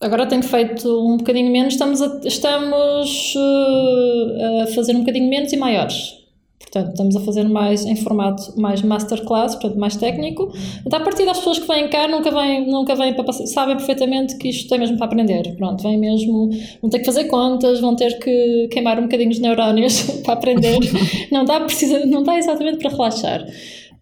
Agora 0.00 0.26
tenho 0.26 0.42
feito 0.42 0.88
um 1.06 1.16
bocadinho 1.16 1.52
menos, 1.52 1.74
estamos 1.74 2.02
a, 2.02 2.20
estamos 2.24 3.34
uh, 3.36 4.62
a 4.62 4.66
fazer 4.74 4.96
um 4.96 5.00
bocadinho 5.00 5.28
menos 5.28 5.52
e 5.52 5.56
maiores. 5.56 6.19
Portanto, 6.60 6.90
estamos 6.90 7.16
a 7.16 7.20
fazer 7.20 7.48
mais 7.48 7.84
em 7.86 7.96
formato 7.96 8.60
mais 8.60 8.82
masterclass, 8.82 9.54
portanto, 9.54 9.78
mais 9.78 9.96
técnico. 9.96 10.52
Então, 10.86 11.00
a 11.00 11.02
partir 11.02 11.24
das 11.24 11.38
pessoas 11.38 11.58
que 11.58 11.66
vêm 11.66 11.88
cá, 11.88 12.06
nunca 12.06 12.30
vêm, 12.30 12.70
nunca 12.70 12.94
vêm 12.94 13.14
para 13.14 13.24
passar, 13.24 13.46
sabem 13.46 13.76
perfeitamente 13.76 14.36
que 14.36 14.50
isto 14.50 14.72
é 14.72 14.78
mesmo 14.78 14.96
para 14.96 15.06
aprender. 15.06 15.56
Pronto, 15.56 15.82
vêm 15.82 15.98
mesmo, 15.98 16.50
vão 16.80 16.90
ter 16.90 17.00
que 17.00 17.06
fazer 17.06 17.24
contas, 17.24 17.80
vão 17.80 17.96
ter 17.96 18.18
que 18.18 18.68
queimar 18.70 18.98
um 18.98 19.02
bocadinho 19.02 19.30
os 19.30 19.40
neurónios 19.40 20.02
para 20.22 20.34
aprender. 20.34 20.78
não 21.32 21.44
dá, 21.44 21.60
precisa, 21.60 22.04
não 22.04 22.22
dá 22.22 22.36
exatamente 22.36 22.78
para 22.78 22.90
relaxar. 22.90 23.46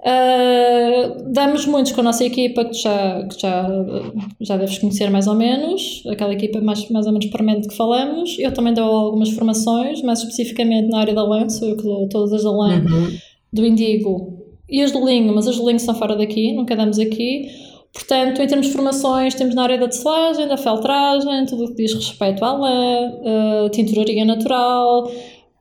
Uh, 0.00 1.32
damos 1.32 1.66
muitos 1.66 1.90
com 1.90 2.00
a 2.00 2.04
nossa 2.04 2.24
equipa 2.24 2.64
que 2.64 2.74
já, 2.74 3.26
que 3.26 3.40
já, 3.40 3.68
já 4.40 4.56
deves 4.56 4.78
conhecer 4.78 5.11
mais 5.11 5.26
ou 5.26 5.34
menos, 5.34 6.04
aquela 6.08 6.32
equipa 6.32 6.61
mais, 6.61 6.88
mais 6.88 7.06
ou 7.06 7.12
menos 7.12 7.26
permanente 7.26 7.68
que 7.68 7.76
falamos. 7.76 8.37
Eu 8.38 8.52
também 8.54 8.72
dou 8.72 8.84
algumas 8.84 9.30
formações, 9.30 10.00
mais 10.02 10.20
especificamente 10.20 10.88
na 10.88 11.00
área 11.00 11.14
da 11.14 11.24
LAN, 11.24 11.48
sou 11.48 11.68
eu 11.68 11.76
que 11.76 11.82
dou 11.82 12.08
todas 12.08 12.32
as 12.32 12.44
da 12.44 12.50
LAN, 12.50 12.84
uhum. 12.84 13.18
do 13.52 13.66
Indigo 13.66 14.38
e 14.68 14.82
as 14.82 14.92
do 14.92 15.04
Linho, 15.04 15.34
mas 15.34 15.48
as 15.48 15.56
do 15.56 15.66
Linho 15.66 15.80
são 15.80 15.94
fora 15.94 16.14
daqui, 16.14 16.52
nunca 16.52 16.76
damos 16.76 16.98
aqui. 16.98 17.48
Portanto, 17.92 18.42
em 18.42 18.46
termos 18.46 18.66
de 18.66 18.72
formações, 18.72 19.34
temos 19.34 19.54
na 19.54 19.62
área 19.62 19.78
da 19.78 19.88
tecelagem, 19.88 20.46
da 20.46 20.56
feltragem, 20.58 21.46
tudo 21.46 21.64
o 21.64 21.68
que 21.68 21.82
diz 21.82 21.94
respeito 21.94 22.44
à 22.44 22.52
lã, 22.52 23.11
uh, 23.64 23.70
tinturaria 23.70 24.24
natural, 24.24 25.11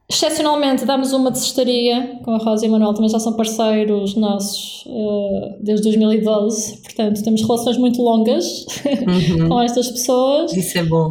Excepcionalmente, 0.10 0.86
damos 0.86 1.12
uma 1.12 1.30
de 1.30 1.39
cestaria 1.39 2.20
com 2.24 2.32
a 2.32 2.38
Rosa 2.38 2.65
e 2.65 2.70
o 2.70 2.72
Manuel, 2.72 2.93
também 2.93 3.10
já 3.10 3.20
são 3.20 3.34
parceiros 3.34 4.15
nossos 4.15 4.86
uh, 4.86 5.58
desde 5.62 5.84
2012, 5.84 6.78
portanto, 6.82 7.22
temos 7.22 7.41
relações 7.41 7.78
muito 7.78 8.02
longas 8.02 8.65
uhum. 8.86 9.50
com 9.50 9.62
estas 9.62 9.89
pessoas. 9.89 10.56
Isso 10.56 10.78
é 10.78 10.84
bom. 10.84 11.10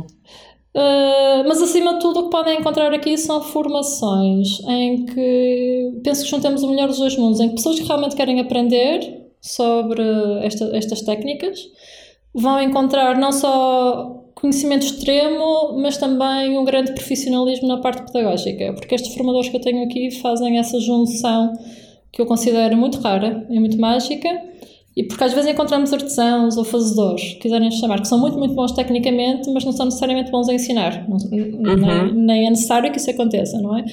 Uh, 0.75 1.47
mas 1.47 1.61
acima 1.61 1.95
de 1.95 2.01
tudo, 2.01 2.21
o 2.21 2.25
que 2.25 2.31
podem 2.31 2.59
encontrar 2.59 2.93
aqui 2.95 3.19
são 3.19 3.43
formações 3.43 4.61
em 4.67 5.05
que 5.05 6.01
penso 6.03 6.25
que 6.25 6.31
juntemos 6.31 6.63
o 6.63 6.71
melhor 6.71 6.89
dos 6.89 6.99
dois 6.99 7.17
mundos, 7.19 7.41
em 7.41 7.51
que 7.51 7.57
pessoas 7.57 7.79
que 7.79 7.87
realmente 7.87 8.17
querem 8.17 8.41
aprender 8.41 9.27
sobre 9.43 10.03
esta, 10.43 10.75
estas 10.75 11.03
técnicas 11.03 11.59
vão 12.37 12.61
encontrar 12.61 13.19
não 13.19 13.33
só 13.33 14.23
conhecimento 14.35 14.85
extremo, 14.85 15.79
mas 15.81 15.97
também 15.97 16.59
um 16.59 16.65
grande 16.65 16.93
profissionalismo 16.93 17.67
na 17.67 17.79
parte 17.79 18.03
pedagógica, 18.13 18.75
porque 18.75 18.95
estes 18.95 19.15
formadores 19.15 19.49
que 19.49 19.57
eu 19.57 19.61
tenho 19.61 19.83
aqui 19.85 20.11
fazem 20.11 20.59
essa 20.59 20.79
junção 20.79 21.55
que 22.13 22.21
eu 22.21 22.27
considero 22.27 22.77
muito 22.77 23.01
rara 23.01 23.47
e 23.49 23.59
muito 23.59 23.79
mágica, 23.79 24.29
e 24.95 25.03
porque 25.05 25.23
às 25.25 25.35
vezes 25.35 25.51
encontramos 25.51 25.93
artesãos 25.93 26.57
ou 26.57 26.65
fazedores, 26.65 27.35
quiserem 27.35 27.71
chamar, 27.71 28.01
que 28.01 28.09
são 28.09 28.19
muito, 28.19 28.39
muito 28.39 28.55
bons 28.55 28.73
tecnicamente, 28.73 29.51
mas 29.51 29.63
não 29.65 29.73
são 29.73 29.87
necessariamente 29.87 30.31
bons 30.31 30.49
a 30.49 30.55
ensinar. 30.55 31.07
Não, 31.07 31.17
uhum. 31.17 31.77
nem, 31.77 32.15
nem, 32.15 32.47
é 32.47 32.51
necessário 32.51 32.91
que 32.91 32.99
isso 32.99 33.11
aconteça, 33.11 33.61
não 33.61 33.77
é? 33.77 33.85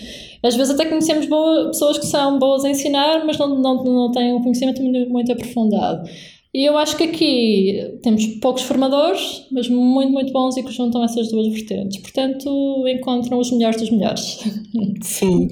Às 0.42 0.56
vezes 0.56 0.74
até 0.74 0.86
conhecemos 0.86 1.26
boa, 1.26 1.68
pessoas 1.68 1.98
que 1.98 2.06
são 2.06 2.40
boas 2.40 2.64
a 2.64 2.70
ensinar, 2.70 3.26
mas 3.26 3.38
não, 3.38 3.50
não, 3.60 3.84
não 3.84 4.12
têm 4.12 4.34
um 4.34 4.42
conhecimento 4.42 4.82
muito, 4.82 5.10
muito 5.10 5.32
aprofundado. 5.34 6.10
E 6.54 6.66
eu 6.66 6.78
acho 6.78 6.96
que 6.96 7.06
aqui 7.06 7.98
temos 8.04 8.26
poucos 8.40 8.62
formadores, 8.62 9.48
mas 9.52 9.68
muito, 9.68 10.12
muito 10.12 10.32
bons 10.32 10.56
e 10.56 10.62
que 10.62 10.72
juntam 10.72 11.04
essas 11.04 11.32
duas 11.32 11.48
vertentes. 11.52 12.00
Portanto, 12.00 12.86
encontram 12.88 13.40
os 13.40 13.52
melhores 13.52 13.82
dos 13.82 13.90
melhores. 13.90 14.40
Sim. 15.02 15.50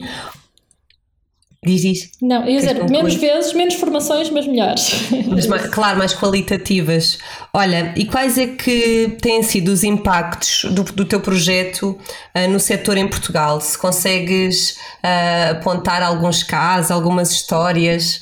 Diz, 1.63 1.81
diz. 1.81 2.11
Não, 2.21 2.47
ia 2.47 2.59
dizer, 2.59 2.89
menos 2.89 3.15
vezes, 3.15 3.53
menos 3.53 3.75
formações, 3.75 4.31
mas 4.31 4.47
melhores. 4.47 5.09
Mas, 5.47 5.67
claro, 5.69 5.97
mais 5.99 6.13
qualitativas. 6.13 7.19
Olha, 7.53 7.93
e 7.95 8.05
quais 8.05 8.37
é 8.37 8.47
que 8.47 9.15
têm 9.21 9.43
sido 9.43 9.69
os 9.69 9.83
impactos 9.83 10.65
do, 10.71 10.83
do 10.83 11.05
teu 11.05 11.19
projeto 11.21 11.97
uh, 12.35 12.49
no 12.49 12.59
setor 12.59 12.97
em 12.97 13.07
Portugal? 13.07 13.61
Se 13.61 13.77
consegues 13.77 14.71
uh, 15.03 15.51
apontar 15.51 16.01
alguns 16.01 16.41
casos, 16.41 16.89
algumas 16.89 17.31
histórias 17.31 18.21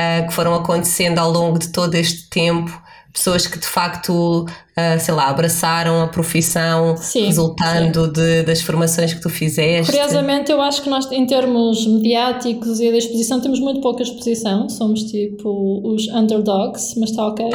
uh, 0.00 0.26
que 0.26 0.32
foram 0.32 0.54
acontecendo 0.54 1.18
ao 1.18 1.30
longo 1.30 1.58
de 1.58 1.68
todo 1.68 1.94
este 1.94 2.28
tempo, 2.28 2.80
pessoas 3.12 3.46
que 3.46 3.58
de 3.58 3.66
facto 3.66 4.46
uh, 4.76 5.00
sei 5.00 5.14
lá, 5.14 5.28
abraçaram 5.28 6.02
a 6.02 6.08
profissão 6.08 6.96
sim, 6.96 7.26
resultando 7.26 8.06
sim. 8.06 8.12
De, 8.12 8.42
das 8.42 8.60
formações 8.60 9.14
que 9.14 9.20
tu 9.20 9.28
fizeste? 9.28 9.92
Curiosamente, 9.92 10.50
eu 10.50 10.60
acho 10.60 10.82
que 10.82 10.88
nós, 10.88 11.10
em 11.10 11.26
termos 11.26 11.86
mediáticos 11.86 12.80
e 12.80 12.90
da 12.90 12.98
exposição, 12.98 13.40
temos 13.40 13.60
muito 13.60 13.80
pouca 13.80 14.02
exposição, 14.02 14.68
somos 14.68 15.04
tipo 15.04 15.82
os 15.84 16.08
underdogs, 16.08 16.94
mas 16.98 17.10
está 17.10 17.26
ok. 17.26 17.46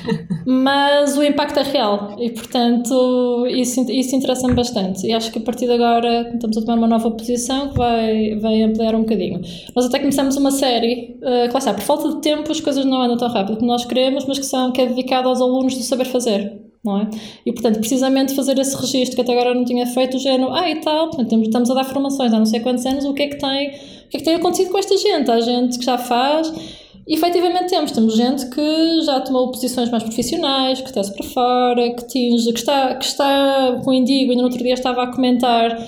mas 0.46 1.16
o 1.16 1.22
impacto 1.22 1.58
é 1.58 1.62
real 1.62 2.16
e, 2.18 2.30
portanto, 2.30 3.46
isso, 3.48 3.80
isso 3.90 4.14
interessa-me 4.14 4.54
bastante. 4.54 5.06
E 5.06 5.12
acho 5.12 5.30
que 5.30 5.38
a 5.38 5.42
partir 5.42 5.66
de 5.66 5.72
agora 5.72 6.30
estamos 6.34 6.56
a 6.56 6.60
tomar 6.60 6.78
uma 6.78 6.88
nova 6.88 7.10
posição 7.10 7.68
que 7.70 7.78
vai, 7.78 8.36
vai 8.36 8.62
ampliar 8.62 8.94
um 8.94 9.00
bocadinho. 9.00 9.40
Nós 9.74 9.86
até 9.86 9.98
começamos 9.98 10.36
uma 10.36 10.50
série, 10.50 11.18
uh, 11.22 11.52
lá 11.52 11.58
está, 11.58 11.72
por 11.72 11.82
falta 11.82 12.08
de 12.14 12.20
tempo 12.20 12.50
as 12.50 12.60
coisas 12.60 12.84
não 12.84 13.00
andam 13.00 13.16
tão 13.16 13.28
rápido 13.28 13.56
como 13.56 13.70
nós 13.70 13.84
queremos, 13.84 14.24
mas 14.26 14.38
que, 14.38 14.46
são, 14.46 14.70
que 14.72 14.80
é 14.80 14.86
dedicada 14.86 15.28
aos 15.28 15.40
alunos 15.40 15.76
do 15.76 15.82
saber 15.82 16.06
fazer 16.06 16.64
não 16.84 17.00
é? 17.00 17.10
E, 17.46 17.52
portanto, 17.52 17.78
precisamente 17.78 18.34
fazer 18.34 18.58
esse 18.58 18.76
registro 18.76 19.16
que 19.16 19.22
até 19.22 19.32
agora 19.32 19.54
não 19.54 19.64
tinha 19.64 19.86
feito, 19.86 20.16
o 20.16 20.20
género, 20.20 20.52
ah, 20.52 20.68
e 20.68 20.80
tal, 20.80 21.08
portanto, 21.10 21.42
estamos 21.42 21.70
a 21.70 21.74
dar 21.74 21.84
formações 21.84 22.32
há 22.32 22.38
não 22.38 22.46
sei 22.46 22.60
quantos 22.60 22.84
anos, 22.84 23.04
o 23.04 23.14
que 23.14 23.22
é 23.22 23.28
que 23.28 23.38
tem, 23.38 23.68
o 23.68 24.08
que 24.10 24.16
é 24.16 24.18
que 24.18 24.24
tem 24.24 24.34
acontecido 24.34 24.70
com 24.70 24.78
esta 24.78 24.96
gente? 24.96 25.30
Há 25.30 25.40
gente 25.40 25.78
que 25.78 25.84
já 25.84 25.96
faz, 25.96 26.52
e 27.06 27.14
efetivamente 27.14 27.68
temos, 27.68 27.92
temos 27.92 28.16
gente 28.16 28.48
que 28.48 29.00
já 29.02 29.20
tomou 29.20 29.50
posições 29.50 29.90
mais 29.90 30.02
profissionais, 30.02 30.80
que 30.80 30.88
está-se 30.88 31.14
para 31.14 31.26
fora, 31.26 31.94
que 31.94 32.06
tinge, 32.06 32.52
que 32.52 32.58
está, 32.58 32.94
que 32.94 33.04
está 33.04 33.80
com 33.84 33.92
indigo, 33.92 34.30
ainda 34.30 34.42
no 34.42 34.48
outro 34.48 34.62
dia 34.62 34.74
estava 34.74 35.02
a 35.02 35.06
comentar 35.08 35.78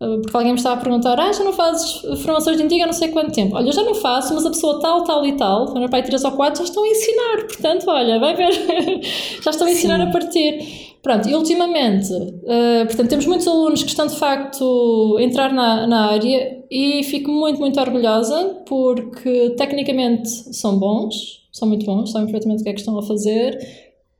porque 0.00 0.34
alguém 0.34 0.52
me 0.52 0.58
estava 0.58 0.80
a 0.80 0.82
perguntar, 0.82 1.20
ah, 1.20 1.30
já 1.30 1.44
não 1.44 1.52
fazes 1.52 2.00
formações 2.22 2.56
de 2.56 2.62
indigo 2.62 2.82
há 2.82 2.86
não 2.86 2.92
sei 2.94 3.08
quanto 3.08 3.32
tempo. 3.32 3.54
Olha, 3.54 3.68
eu 3.68 3.72
já 3.72 3.82
não 3.82 3.94
faço, 3.94 4.34
mas 4.34 4.46
a 4.46 4.50
pessoa 4.50 4.80
tal, 4.80 5.04
tal 5.04 5.26
e 5.26 5.32
tal, 5.36 5.66
quando 5.66 5.80
meu 5.80 5.90
pai 5.90 6.02
3 6.02 6.24
ou 6.24 6.32
4, 6.32 6.58
já 6.58 6.64
estão 6.64 6.82
a 6.82 6.88
ensinar. 6.88 7.36
Portanto, 7.46 7.84
olha, 7.88 8.18
vai 8.18 8.34
ver, 8.34 8.50
já 9.42 9.50
estão 9.50 9.66
a 9.66 9.70
ensinar 9.70 9.96
Sim. 9.96 10.02
a 10.02 10.10
partir. 10.10 10.90
Pronto, 11.02 11.28
e 11.28 11.34
ultimamente, 11.34 12.12
uh, 12.12 12.86
portanto, 12.86 13.08
temos 13.08 13.26
muitos 13.26 13.46
alunos 13.46 13.82
que 13.82 13.88
estão 13.90 14.06
de 14.06 14.16
facto 14.16 15.16
a 15.18 15.22
entrar 15.22 15.52
na, 15.52 15.86
na 15.86 16.10
área 16.12 16.62
e 16.70 17.02
fico 17.04 17.30
muito, 17.30 17.58
muito 17.58 17.78
orgulhosa 17.78 18.62
porque 18.66 19.50
tecnicamente 19.56 20.28
são 20.28 20.78
bons, 20.78 21.46
são 21.52 21.68
muito 21.68 21.84
bons, 21.84 22.10
sabem 22.10 22.26
perfeitamente 22.26 22.60
o 22.60 22.64
que 22.64 22.70
é 22.70 22.72
que 22.72 22.80
estão 22.80 22.98
a 22.98 23.02
fazer 23.02 23.58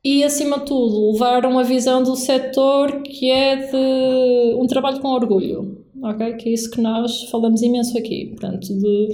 e, 0.04 0.24
acima 0.24 0.58
de 0.58 0.66
tudo, 0.66 1.12
levaram 1.12 1.58
a 1.58 1.62
visão 1.62 2.02
do 2.02 2.16
setor 2.16 3.02
que 3.02 3.30
é 3.30 3.56
de 3.56 4.54
um 4.56 4.66
trabalho 4.66 5.00
com 5.00 5.08
orgulho, 5.08 5.84
ok? 6.02 6.34
Que 6.34 6.48
é 6.48 6.52
isso 6.52 6.70
que 6.70 6.80
nós 6.80 7.24
falamos 7.24 7.60
imenso 7.62 7.96
aqui, 7.98 8.26
portanto, 8.26 8.66
de, 8.66 9.08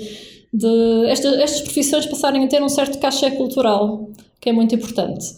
de 0.53 1.07
esta, 1.09 1.29
estas 1.42 1.62
profissões 1.62 2.07
passarem 2.07 2.44
a 2.44 2.49
ter 2.49 2.62
um 2.62 2.68
certo 2.68 2.99
cachê 2.99 3.33
cultural, 3.33 4.11
que 4.40 4.51
é 4.51 4.53
muito 4.53 4.75
importante. 4.75 5.35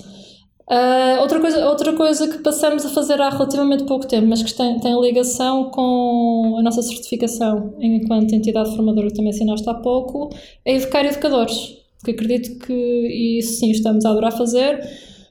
Uh, 0.70 1.18
outra, 1.22 1.40
coisa, 1.40 1.66
outra 1.66 1.92
coisa 1.94 2.28
que 2.28 2.38
passamos 2.42 2.84
a 2.84 2.90
fazer 2.90 3.18
há 3.22 3.30
relativamente 3.30 3.84
pouco 3.84 4.06
tempo, 4.06 4.26
mas 4.26 4.42
que 4.42 4.52
tem, 4.52 4.78
tem 4.78 5.00
ligação 5.00 5.70
com 5.70 6.56
a 6.58 6.62
nossa 6.62 6.82
certificação 6.82 7.74
enquanto 7.80 8.34
entidade 8.34 8.76
formadora 8.76 9.08
que 9.08 9.14
também 9.14 9.30
assinaste 9.30 9.66
há 9.66 9.72
pouco, 9.72 10.28
é 10.66 10.74
educar 10.74 11.06
educadores. 11.06 11.78
Porque 11.98 12.10
acredito 12.10 12.58
que, 12.66 12.72
e 12.74 13.38
isso 13.38 13.54
sim 13.58 13.70
estamos 13.70 14.04
a 14.04 14.10
adorar 14.10 14.36
fazer, 14.36 14.78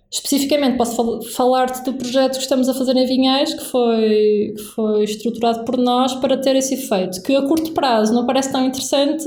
Especificamente, 0.10 0.78
posso 0.78 0.96
fal 0.96 1.22
falar-te 1.22 1.84
do 1.84 1.94
projeto 1.94 2.36
que 2.36 2.42
estamos 2.42 2.70
a 2.70 2.74
fazer 2.74 2.96
em 2.96 3.06
Vinhais, 3.06 3.54
que 3.54 3.64
foi, 3.66 4.54
que 4.56 4.64
foi 4.74 5.04
estruturado 5.04 5.66
por 5.66 5.78
nós 5.78 6.14
para 6.16 6.38
ter 6.38 6.56
esse 6.56 6.76
efeito, 6.76 7.22
que 7.22 7.36
a 7.36 7.42
curto 7.42 7.74
prazo 7.74 8.14
não 8.14 8.26
parece 8.26 8.50
tão 8.50 8.66
interessante, 8.66 9.26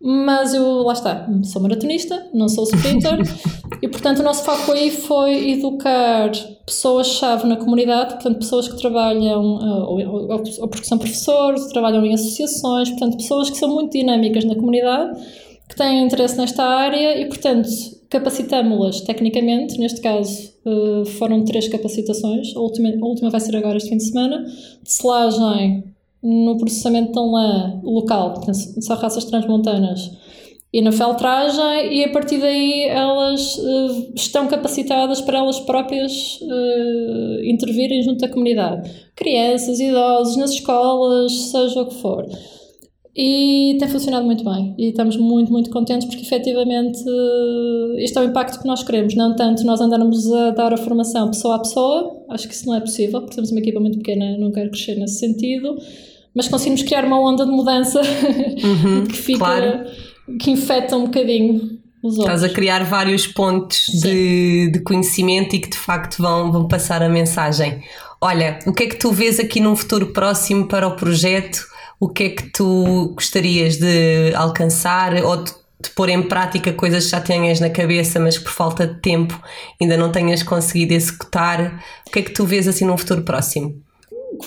mas 0.00 0.54
eu, 0.54 0.82
lá 0.82 0.94
está, 0.94 1.28
sou 1.44 1.60
maratonista, 1.60 2.26
não 2.32 2.48
sou 2.48 2.64
sprinter, 2.64 3.18
e 3.82 3.88
portanto 3.88 4.20
o 4.20 4.22
nosso 4.22 4.42
foco 4.44 4.72
aí 4.72 4.90
foi 4.90 5.50
educar 5.50 6.32
pessoas-chave 6.64 7.46
na 7.46 7.56
comunidade, 7.56 8.14
portanto 8.14 8.38
pessoas 8.38 8.68
que 8.68 8.78
trabalham, 8.78 9.42
ou, 9.42 10.00
ou, 10.00 10.42
ou 10.58 10.68
porque 10.68 10.86
são 10.86 10.96
professores, 10.96 11.66
trabalham 11.68 12.04
em 12.06 12.14
associações, 12.14 12.88
portanto 12.88 13.18
pessoas 13.18 13.50
que 13.50 13.58
são 13.58 13.68
muito 13.68 13.92
dinâmicas 13.92 14.44
na 14.44 14.54
comunidade, 14.54 15.20
que 15.68 15.76
têm 15.76 16.02
interesse 16.02 16.38
nesta 16.38 16.64
área 16.64 17.20
e 17.20 17.26
portanto 17.26 17.68
capacitamos-las 18.12 19.00
tecnicamente, 19.00 19.78
neste 19.78 20.02
caso 20.02 20.52
uh, 20.66 21.06
foram 21.06 21.44
três 21.46 21.66
capacitações, 21.66 22.54
a 22.54 22.60
última, 22.60 22.90
a 22.90 23.06
última 23.06 23.30
vai 23.30 23.40
ser 23.40 23.56
agora 23.56 23.78
este 23.78 23.88
fim 23.88 23.96
de 23.96 24.04
semana, 24.04 24.44
de 24.82 24.92
selagem 24.92 25.82
no 26.22 26.58
processamento 26.58 27.12
da 27.12 27.22
lã 27.22 27.80
local, 27.82 28.34
portanto, 28.34 28.54
são 28.54 28.96
raças 28.96 29.24
transmontanas, 29.24 30.10
e 30.70 30.82
na 30.82 30.92
feltragem, 30.92 31.94
e 31.94 32.04
a 32.04 32.12
partir 32.12 32.38
daí 32.38 32.84
elas 32.84 33.56
uh, 33.56 34.12
estão 34.14 34.46
capacitadas 34.46 35.22
para 35.22 35.38
elas 35.38 35.60
próprias 35.60 36.38
uh, 36.42 37.44
intervirem 37.44 38.02
junto 38.02 38.24
à 38.24 38.28
comunidade. 38.28 38.90
Crianças, 39.16 39.80
idosos, 39.80 40.36
nas 40.36 40.50
escolas, 40.50 41.32
seja 41.32 41.80
o 41.80 41.86
que 41.86 41.94
for. 41.94 42.26
E 43.14 43.76
tem 43.78 43.88
funcionado 43.88 44.24
muito 44.24 44.42
bem 44.42 44.74
e 44.78 44.88
estamos 44.88 45.16
muito, 45.18 45.52
muito 45.52 45.68
contentes 45.68 46.06
porque 46.06 46.22
efetivamente 46.22 46.98
isto 47.98 48.18
é 48.18 48.22
o 48.22 48.24
impacto 48.24 48.58
que 48.60 48.66
nós 48.66 48.82
queremos, 48.82 49.14
não 49.14 49.36
tanto 49.36 49.64
nós 49.64 49.80
andarmos 49.80 50.32
a 50.32 50.50
dar 50.50 50.72
a 50.72 50.78
formação 50.78 51.28
pessoa 51.28 51.56
a 51.56 51.58
pessoa, 51.58 52.24
acho 52.30 52.48
que 52.48 52.54
isso 52.54 52.66
não 52.66 52.74
é 52.74 52.80
possível, 52.80 53.20
porque 53.20 53.34
temos 53.34 53.50
uma 53.50 53.60
equipa 53.60 53.80
muito 53.80 53.98
pequena, 53.98 54.38
não 54.38 54.50
quero 54.50 54.70
crescer 54.70 54.94
nesse 54.94 55.18
sentido, 55.18 55.76
mas 56.34 56.48
conseguimos 56.48 56.82
criar 56.82 57.04
uma 57.04 57.20
onda 57.20 57.44
de 57.44 57.50
mudança 57.50 58.00
uhum, 58.64 59.04
que 59.04 59.16
fica, 59.16 59.38
claro. 59.38 59.84
que 60.40 60.50
infecta 60.50 60.96
um 60.96 61.04
bocadinho 61.04 61.82
os 62.02 62.18
outros. 62.18 62.34
Estás 62.34 62.44
a 62.44 62.48
criar 62.48 62.84
vários 62.84 63.26
pontos 63.26 63.84
de, 64.02 64.70
de 64.70 64.80
conhecimento 64.80 65.54
e 65.54 65.60
que 65.60 65.68
de 65.68 65.78
facto 65.78 66.20
vão, 66.20 66.50
vão 66.50 66.66
passar 66.66 67.02
a 67.02 67.08
mensagem. 67.08 67.82
Olha, 68.20 68.58
o 68.66 68.72
que 68.72 68.84
é 68.84 68.86
que 68.86 68.96
tu 68.96 69.12
vês 69.12 69.38
aqui 69.38 69.60
num 69.60 69.76
futuro 69.76 70.12
próximo 70.12 70.66
para 70.66 70.86
o 70.86 70.96
projeto? 70.96 71.71
O 72.02 72.08
que 72.08 72.24
é 72.24 72.28
que 72.30 72.50
tu 72.50 73.12
gostarias 73.14 73.76
de 73.76 74.34
alcançar 74.34 75.14
ou 75.22 75.36
de, 75.36 75.52
de 75.80 75.88
pôr 75.94 76.08
em 76.08 76.20
prática 76.20 76.72
coisas 76.72 77.04
que 77.04 77.10
já 77.12 77.20
tenhas 77.20 77.60
na 77.60 77.70
cabeça, 77.70 78.18
mas 78.18 78.36
que 78.36 78.42
por 78.42 78.52
falta 78.52 78.88
de 78.88 79.00
tempo 79.00 79.40
ainda 79.80 79.96
não 79.96 80.10
tenhas 80.10 80.42
conseguido 80.42 80.94
executar? 80.94 81.80
O 82.04 82.10
que 82.10 82.18
é 82.18 82.22
que 82.22 82.32
tu 82.32 82.44
vês 82.44 82.66
assim 82.66 82.84
num 82.84 82.98
futuro 82.98 83.22
próximo? 83.22 83.80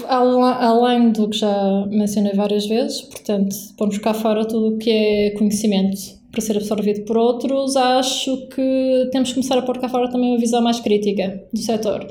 Além 0.05 1.13
do 1.13 1.29
que 1.29 1.37
já 1.37 1.85
mencionei 1.87 2.33
várias 2.33 2.65
vezes, 2.65 3.03
portanto, 3.03 3.55
vamos 3.79 3.99
cá 3.99 4.13
fora 4.13 4.45
tudo 4.45 4.75
o 4.75 4.77
que 4.77 4.89
é 4.89 5.29
conhecimento 5.37 6.01
para 6.33 6.41
ser 6.41 6.57
absorvido 6.57 7.05
por 7.05 7.15
outros, 7.17 7.77
acho 7.77 8.35
que 8.49 9.09
temos 9.13 9.29
que 9.29 9.35
começar 9.35 9.57
a 9.57 9.61
pôr 9.61 9.79
cá 9.79 9.87
fora 9.87 10.11
também 10.11 10.31
uma 10.31 10.39
visão 10.39 10.61
mais 10.61 10.81
crítica 10.81 11.41
do 11.53 11.61
setor. 11.61 12.05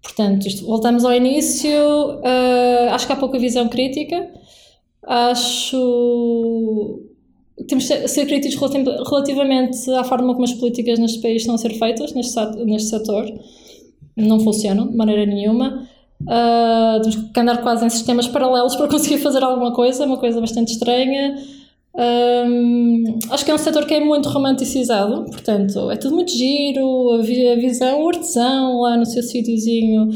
Portanto, 0.00 0.46
isto, 0.46 0.64
voltamos 0.64 1.04
ao 1.04 1.12
início, 1.12 1.72
uh, 1.72 2.90
acho 2.92 3.04
que 3.04 3.12
há 3.12 3.16
pouca 3.16 3.36
visão 3.36 3.68
crítica 3.68 4.30
acho 5.06 7.00
temos 7.68 7.84
de 7.84 8.08
ser 8.08 8.26
críticos 8.26 8.70
relativamente 9.08 9.90
à 9.92 10.04
forma 10.04 10.34
como 10.34 10.44
as 10.44 10.52
políticas 10.52 10.98
neste 10.98 11.20
país 11.20 11.42
estão 11.42 11.54
a 11.54 11.58
ser 11.58 11.70
feitas 11.70 12.12
neste, 12.12 12.88
setor. 12.88 13.26
Não 14.14 14.40
funcionam 14.40 14.88
de 14.88 14.96
maneira 14.96 15.24
nenhuma. 15.24 15.88
Uh, 16.22 17.00
temos 17.02 17.16
que 17.16 17.40
andar 17.40 17.62
quase 17.62 17.84
em 17.84 17.90
sistemas 17.90 18.26
paralelos 18.26 18.76
para 18.76 18.88
conseguir 18.88 19.18
fazer 19.18 19.42
alguma 19.42 19.72
coisa, 19.72 20.04
uma 20.04 20.18
coisa 20.18 20.40
bastante 20.40 20.72
estranha. 20.72 21.36
Um, 21.94 23.18
acho 23.30 23.44
que 23.44 23.50
é 23.50 23.54
um 23.54 23.58
setor 23.58 23.86
que 23.86 23.94
é 23.94 24.00
muito 24.00 24.28
romanticizado, 24.28 25.24
portanto, 25.24 25.90
é 25.90 25.96
tudo 25.96 26.14
muito 26.14 26.30
giro, 26.30 27.12
a, 27.12 27.22
visão, 27.22 28.02
o 28.02 28.08
artesão 28.08 28.80
lá 28.82 28.98
no 28.98 29.06
seu 29.06 29.22
sítiozinho 29.22 30.10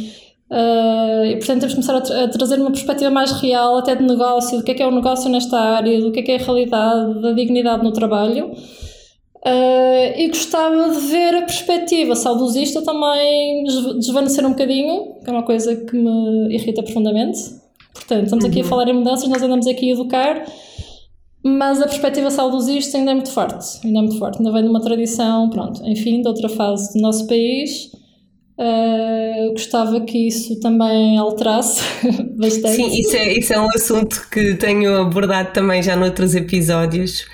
Uh, 0.50 1.24
e 1.26 1.36
portanto 1.36 1.60
temos 1.60 1.74
que 1.74 1.80
começar 1.80 1.96
a, 1.96 2.00
tra 2.00 2.24
a, 2.24 2.28
trazer 2.28 2.60
uma 2.60 2.72
perspectiva 2.72 3.08
mais 3.08 3.30
real, 3.40 3.78
até 3.78 3.94
de 3.94 4.02
negócio, 4.02 4.58
do 4.58 4.64
que 4.64 4.72
é 4.72 4.74
que 4.74 4.82
é 4.82 4.86
o 4.86 4.90
negócio 4.90 5.30
nesta 5.30 5.56
área, 5.56 6.00
do 6.00 6.10
que 6.10 6.18
é 6.18 6.22
que 6.24 6.32
é 6.32 6.36
a 6.36 6.38
realidade 6.38 7.22
da 7.22 7.32
dignidade 7.32 7.84
no 7.84 7.92
trabalho. 7.92 8.50
Uh, 8.50 10.18
e 10.18 10.28
gostava 10.28 10.90
de 10.90 10.98
ver 11.06 11.36
a 11.36 11.42
perspectiva 11.42 12.16
saudosista 12.16 12.82
também 12.82 13.64
desvanecer 13.98 14.44
um 14.44 14.50
bocadinho, 14.50 15.14
que 15.22 15.30
é 15.30 15.32
uma 15.32 15.44
coisa 15.44 15.76
que 15.76 15.96
me 15.96 16.52
irrita 16.52 16.82
profundamente. 16.82 17.38
Portanto, 17.94 18.24
estamos 18.24 18.44
aqui 18.44 18.60
a 18.60 18.62
uhum. 18.64 18.68
falar 18.68 18.88
em 18.88 18.92
mudanças, 18.92 19.28
nós 19.28 19.40
andamos 19.40 19.68
aqui 19.68 19.90
a 19.90 19.94
educar, 19.94 20.44
mas 21.44 21.80
a 21.80 21.86
perspectiva 21.86 22.28
saudosista 22.28 22.98
ainda 22.98 23.12
é 23.12 23.14
muito 23.14 23.30
forte, 23.30 23.78
ainda 23.84 24.00
é 24.00 24.02
muito 24.02 24.18
forte, 24.18 24.38
ainda 24.38 24.52
vem 24.52 24.64
de 24.64 24.68
uma 24.68 24.80
tradição, 24.80 25.48
pronto, 25.48 25.80
enfim, 25.86 26.20
de 26.20 26.28
outra 26.28 26.48
fase 26.48 26.92
do 26.92 27.00
nosso 27.00 27.26
país 27.28 27.99
Uh, 28.60 29.52
gostava 29.52 30.02
que 30.02 30.28
isso 30.28 30.60
também 30.60 31.16
alterasse 31.16 31.82
bastante. 32.36 32.76
Sim, 32.76 33.00
isso 33.00 33.16
é, 33.16 33.32
isso 33.32 33.54
é 33.54 33.58
um 33.58 33.70
assunto 33.74 34.28
que 34.30 34.54
tenho 34.56 35.00
abordado 35.00 35.50
também 35.54 35.82
já 35.82 35.96
noutros 35.96 36.34
episódios. 36.34 37.24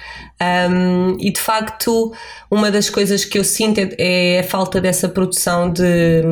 Um, 0.40 1.16
e 1.18 1.32
de 1.32 1.40
facto, 1.40 2.12
uma 2.48 2.70
das 2.70 2.88
coisas 2.88 3.24
que 3.24 3.38
eu 3.38 3.42
sinto 3.42 3.78
é, 3.78 4.36
é 4.36 4.40
a 4.40 4.44
falta 4.44 4.80
dessa 4.80 5.08
produção 5.08 5.72
de, 5.72 6.22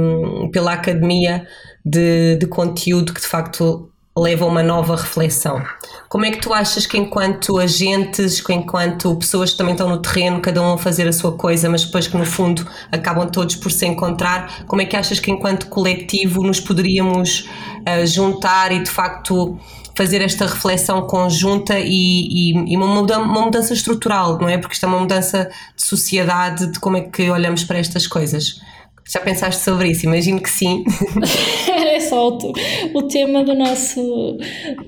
pela 0.53 0.75
academia 0.75 1.45
de, 1.85 2.37
de 2.37 2.47
conteúdo 2.47 3.13
que 3.13 3.21
de 3.21 3.27
facto 3.27 3.91
leva 4.17 4.45
a 4.45 4.49
uma 4.49 4.63
nova 4.63 4.95
reflexão. 4.95 5.61
Como 6.09 6.25
é 6.25 6.31
que 6.31 6.39
tu 6.39 6.55
achas 6.55 6.87
que 6.87 6.97
enquanto 6.97 7.59
agentes, 7.59 8.41
que 8.41 8.53
enquanto 8.53 9.15
pessoas 9.17 9.51
que 9.51 9.59
também 9.59 9.73
estão 9.73 9.89
no 9.89 10.01
terreno, 10.01 10.41
cada 10.41 10.63
um 10.63 10.75
a 10.75 10.79
fazer 10.79 11.09
a 11.09 11.13
sua 11.13 11.33
coisa, 11.33 11.69
mas 11.69 11.85
depois 11.85 12.07
que 12.07 12.17
no 12.17 12.25
fundo 12.25 12.65
acabam 12.93 13.29
todos 13.29 13.57
por 13.57 13.73
se 13.73 13.85
encontrar, 13.87 14.65
como 14.67 14.81
é 14.81 14.85
que 14.85 14.97
achas 14.97 15.19
que 15.19 15.33
enquanto 15.33 15.67
coletivo 15.67 16.45
nos 16.45 16.61
poderíamos 16.61 17.49
uh, 17.81 18.07
juntar 18.07 18.71
e 18.71 18.83
de 18.85 18.91
facto 18.91 19.59
fazer 19.97 20.21
esta 20.23 20.47
reflexão 20.47 21.03
conjunta 21.03 21.79
e, 21.79 22.53
e, 22.53 22.73
e 22.73 22.77
uma, 22.77 22.87
mudança, 22.87 23.21
uma, 23.21 23.41
mudança, 23.43 23.73
estrutural, 23.73 24.39
não 24.39 24.49
é? 24.49 24.59
Porque 24.59 24.75
isto 24.75 24.85
é 24.85 24.89
uma 24.89 25.01
mudança 25.01 25.51
de 25.77 25.83
sociedade, 25.83 26.67
de 26.71 26.79
como 26.79 26.97
é 26.97 27.01
que 27.01 27.31
olhamos 27.31 27.65
para 27.65 27.79
estas 27.79 28.07
coisas. 28.07 28.61
Já 29.07 29.21
pensaste 29.21 29.63
sobre 29.63 29.91
isso? 29.91 30.07
Imagino 30.07 30.41
que 30.41 30.51
sim. 30.51 30.85
é 31.69 32.01
só 32.01 32.29
o, 32.29 32.53
o 32.95 33.03
tema 33.03 33.45
do 33.45 33.55
nosso, 33.55 34.39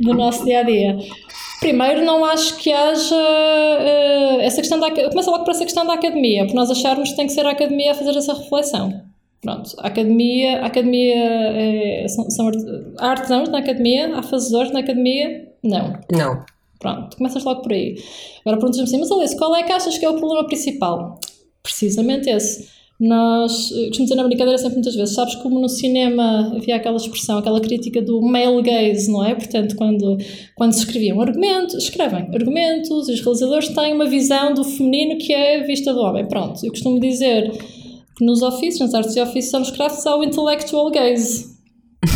do 0.01 0.15
nosso 0.15 0.45
dia 0.45 0.61
a 0.61 0.63
dia. 0.63 0.97
Primeiro, 1.61 2.05
não 2.05 2.25
acho 2.25 2.57
que 2.57 2.73
haja 2.73 3.15
uh, 3.15 4.41
essa 4.41 4.61
questão 4.61 4.79
da. 4.79 4.91
Começa 4.91 5.31
logo 5.31 5.45
por 5.45 5.51
essa 5.51 5.65
questão 5.65 5.87
da 5.87 5.95
academia, 5.95 6.47
por 6.47 6.55
nós 6.55 6.71
acharmos 6.71 7.11
que 7.11 7.17
tem 7.17 7.27
que 7.27 7.33
ser 7.33 7.47
a 7.47 7.51
academia 7.51 7.93
a 7.93 7.95
fazer 7.95 8.17
essa 8.17 8.35
reflexão. 8.35 9.03
Pronto, 9.41 9.75
a 9.79 9.87
academia, 9.87 10.63
a 10.63 10.67
academia 10.67 11.17
é, 11.17 12.07
são, 12.09 12.29
são, 12.31 12.51
há 12.99 13.11
artesãos 13.11 13.49
na 13.49 13.59
academia, 13.59 14.17
há 14.17 14.23
fazedores 14.23 14.73
na 14.73 14.81
academia? 14.81 15.49
Não. 15.63 15.99
Não. 16.11 16.45
Pronto, 16.79 17.17
começas 17.17 17.45
logo 17.45 17.63
por 17.63 17.73
aí. 17.73 17.97
Agora 18.41 18.59
perguntas-me 18.59 18.85
assim, 18.85 18.99
mas 18.99 19.11
Alice, 19.11 19.37
qual 19.37 19.55
é 19.55 19.63
que 19.63 19.73
achas 19.73 19.97
que 19.97 20.05
é 20.05 20.11
o 20.11 20.17
problema 20.17 20.47
principal? 20.47 21.19
Precisamente 21.63 22.29
esse 22.29 22.76
nós, 22.99 23.69
costumo 23.69 24.05
dizer 24.05 24.15
na 24.15 24.25
brincadeira 24.25 24.57
sempre 24.57 24.75
muitas 24.75 24.95
vezes, 24.95 25.15
sabes 25.15 25.35
como 25.37 25.61
no 25.61 25.69
cinema 25.69 26.53
havia 26.57 26.77
aquela 26.77 26.97
expressão, 26.97 27.39
aquela 27.39 27.61
crítica 27.61 28.01
do 28.01 28.23
male 28.23 28.63
gaze, 28.63 29.11
não 29.11 29.25
é? 29.25 29.35
Portanto, 29.35 29.77
quando, 29.77 30.17
quando 30.55 30.73
se 30.73 30.79
escreviam 30.79 31.21
argumentos, 31.21 31.75
escrevem 31.75 32.29
argumentos, 32.33 32.91
os 32.91 33.21
realizadores 33.21 33.69
têm 33.69 33.93
uma 33.93 34.07
visão 34.07 34.55
do 34.55 34.65
feminino 34.65 35.19
que 35.19 35.33
é 35.33 35.63
vista 35.63 35.93
do 35.93 36.01
homem. 36.01 36.27
Pronto, 36.27 36.65
eu 36.65 36.71
costumo 36.71 36.99
dizer 36.99 37.51
que 38.17 38.25
nos 38.25 38.41
ofícios, 38.41 38.81
nas 38.81 38.95
artes 38.95 39.15
e 39.15 39.21
ofícios, 39.21 39.51
somos 39.51 39.71
crafts 39.71 40.07
há 40.07 40.17
o 40.17 40.25
intellectual 40.25 40.91
gaze. 40.91 41.56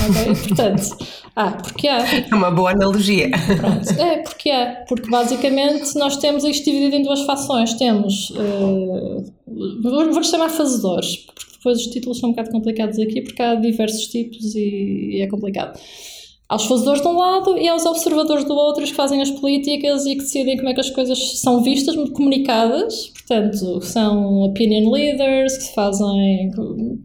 Ok? 0.09 0.49
Portanto, 0.49 0.97
ah, 1.37 1.53
porque 1.53 1.89
há. 1.89 2.05
É 2.15 2.35
uma 2.35 2.51
boa 2.51 2.73
analogia. 2.73 3.31
Pronto, 3.31 4.01
é, 4.01 4.19
porque 4.19 4.51
há. 4.51 4.85
Porque 4.89 5.09
basicamente 5.09 5.97
nós 5.97 6.17
temos 6.17 6.45
isto 6.45 6.65
dividido 6.65 6.97
em 6.97 7.03
duas 7.03 7.23
fações. 7.23 7.75
Temos. 7.75 8.31
Uh, 8.31 9.25
vou 9.83 10.23
chamar 10.23 10.49
fazedores, 10.49 11.17
porque 11.17 11.53
depois 11.53 11.79
os 11.79 11.87
títulos 11.87 12.19
são 12.19 12.31
um 12.31 12.33
bocado 12.33 12.51
complicados 12.51 12.99
aqui, 12.99 13.23
porque 13.23 13.43
há 13.43 13.55
diversos 13.55 14.07
tipos 14.07 14.55
e, 14.55 15.17
e 15.17 15.23
é 15.23 15.29
complicado 15.29 15.79
aos 16.51 16.67
fazedores 16.67 17.01
de 17.01 17.07
um 17.07 17.17
lado 17.17 17.57
e 17.57 17.69
aos 17.69 17.87
observadores 17.87 18.45
do 18.45 18.55
outro, 18.55 18.85
que 18.85 18.93
fazem 18.93 19.23
as 19.23 19.31
políticas 19.31 20.05
e 20.05 20.17
que 20.17 20.23
decidem 20.23 20.57
como 20.57 20.69
é 20.69 20.75
que 20.75 20.81
as 20.81 20.91
coisas 20.91 21.41
são 21.41 21.63
vistas, 21.63 21.95
comunicadas. 22.11 23.07
Portanto, 23.07 23.81
são 23.83 24.43
opinion 24.43 24.91
leaders, 24.91 25.57
que 25.57 25.75
fazem. 25.75 26.51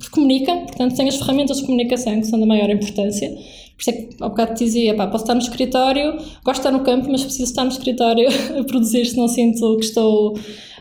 que 0.02 0.10
comunicam, 0.10 0.66
portanto, 0.66 0.96
têm 0.96 1.08
as 1.08 1.18
ferramentas 1.18 1.58
de 1.58 1.64
comunicação 1.64 2.20
que 2.20 2.26
são 2.26 2.40
da 2.40 2.46
maior 2.48 2.72
importância. 2.72 3.30
Por 3.30 3.82
isso 3.82 3.90
é 3.92 3.94
que 3.94 4.24
ao 4.24 4.30
bocado 4.30 4.56
te 4.56 4.64
dizia, 4.64 4.96
pá, 4.96 5.06
posso 5.06 5.26
estar 5.26 5.36
no 5.36 5.42
escritório, 5.42 6.14
gosto 6.44 6.46
de 6.46 6.52
estar 6.52 6.72
no 6.72 6.80
campo, 6.80 7.08
mas 7.12 7.22
preciso 7.22 7.44
estar 7.44 7.66
no 7.66 7.70
escritório 7.70 8.28
a 8.60 8.64
produzir, 8.64 9.06
se 9.06 9.16
não 9.16 9.28
sinto 9.28 9.78
que 9.78 9.86
estou 9.86 10.34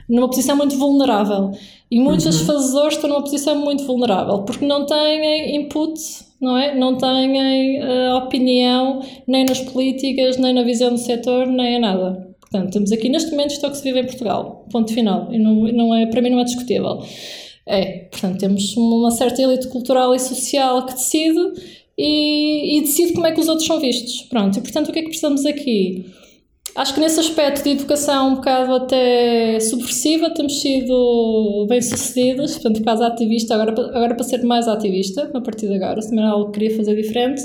numa 0.08 0.28
posição 0.28 0.56
muito 0.56 0.78
vulnerável. 0.78 1.50
E 1.90 2.00
muitos 2.00 2.24
uhum. 2.24 2.46
fazedores 2.46 2.94
estão 2.94 3.10
numa 3.10 3.20
posição 3.20 3.56
muito 3.56 3.84
vulnerável, 3.84 4.38
porque 4.44 4.64
não 4.64 4.86
têm 4.86 5.54
input 5.54 6.00
não 6.45 6.57
é? 6.57 6.74
Não 6.74 6.97
têm 6.97 7.82
uh, 7.82 8.16
opinião 8.16 9.03
nem 9.26 9.45
nas 9.45 9.61
políticas, 9.61 10.36
nem 10.36 10.53
na 10.53 10.62
visão 10.62 10.90
do 10.90 10.99
setor, 10.99 11.47
nem 11.47 11.76
em 11.76 11.80
nada. 11.80 12.34
Portanto, 12.40 12.72
temos 12.72 12.92
aqui 12.92 13.09
neste 13.09 13.30
momento 13.32 13.51
isto 13.51 13.66
é 13.66 13.68
o 13.68 13.72
que 13.72 13.78
se 13.78 13.82
vive 13.82 14.01
em 14.01 14.07
Portugal, 14.07 14.66
ponto 14.70 14.92
final. 14.92 15.32
E 15.32 15.38
não, 15.38 15.55
não 15.55 15.95
é, 15.95 16.07
para 16.07 16.22
mim 16.22 16.30
não 16.30 16.40
é 16.40 16.45
discutível. 16.45 17.03
É, 17.66 18.07
portanto, 18.11 18.38
temos 18.38 18.76
uma 18.76 19.11
certa 19.11 19.42
elite 19.42 19.68
cultural 19.68 20.14
e 20.14 20.20
social 20.20 20.86
que 20.86 20.92
decide 20.92 21.40
e, 21.97 22.78
e 22.78 22.80
decide 22.82 23.12
como 23.12 23.26
é 23.26 23.32
que 23.32 23.40
os 23.40 23.49
outros 23.49 23.66
são 23.66 23.80
vistos. 23.80 24.22
Pronto, 24.22 24.59
e 24.59 24.61
portanto 24.61 24.88
o 24.88 24.92
que 24.92 24.99
é 24.99 25.03
que 25.03 25.09
precisamos 25.09 25.45
aqui? 25.47 26.07
Acho 26.77 26.95
que 26.95 27.01
nesse 27.01 27.20
aspecto 27.20 27.62
de 27.62 27.70
educação 27.70 28.33
um 28.33 28.35
bocado 28.35 28.75
até 28.75 29.61
subversiva 29.61 30.31
temos 30.31 30.61
sido 30.61 31.66
bem 31.68 31.81
sucedidos, 31.81 32.55
portanto, 32.55 32.83
caso 32.83 33.05
ativista, 33.05 33.55
agora, 33.55 33.70
agora 33.97 34.14
para 34.16 34.25
ser 34.25 34.43
mais 34.43 34.66
ativista, 34.66 35.31
a 35.33 35.41
partir 35.41 35.68
de 35.68 35.75
agora, 35.75 36.03
se 36.03 36.11
também 36.11 36.25
algo 36.25 36.51
que 36.51 36.59
queria 36.59 36.77
fazer 36.77 36.97
diferente. 36.97 37.43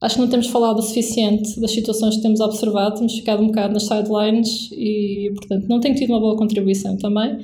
Acho 0.00 0.16
que 0.16 0.20
não 0.20 0.28
temos 0.28 0.48
falado 0.48 0.78
o 0.78 0.82
suficiente 0.82 1.58
das 1.58 1.72
situações 1.72 2.16
que 2.16 2.22
temos 2.22 2.40
observado, 2.40 2.96
temos 2.96 3.14
ficado 3.14 3.42
um 3.42 3.46
bocado 3.46 3.72
nas 3.72 3.84
sidelines 3.84 4.68
e, 4.72 5.32
portanto, 5.34 5.66
não 5.66 5.80
tenho 5.80 5.94
tido 5.94 6.10
uma 6.10 6.20
boa 6.20 6.36
contribuição 6.36 6.96
também. 6.98 7.38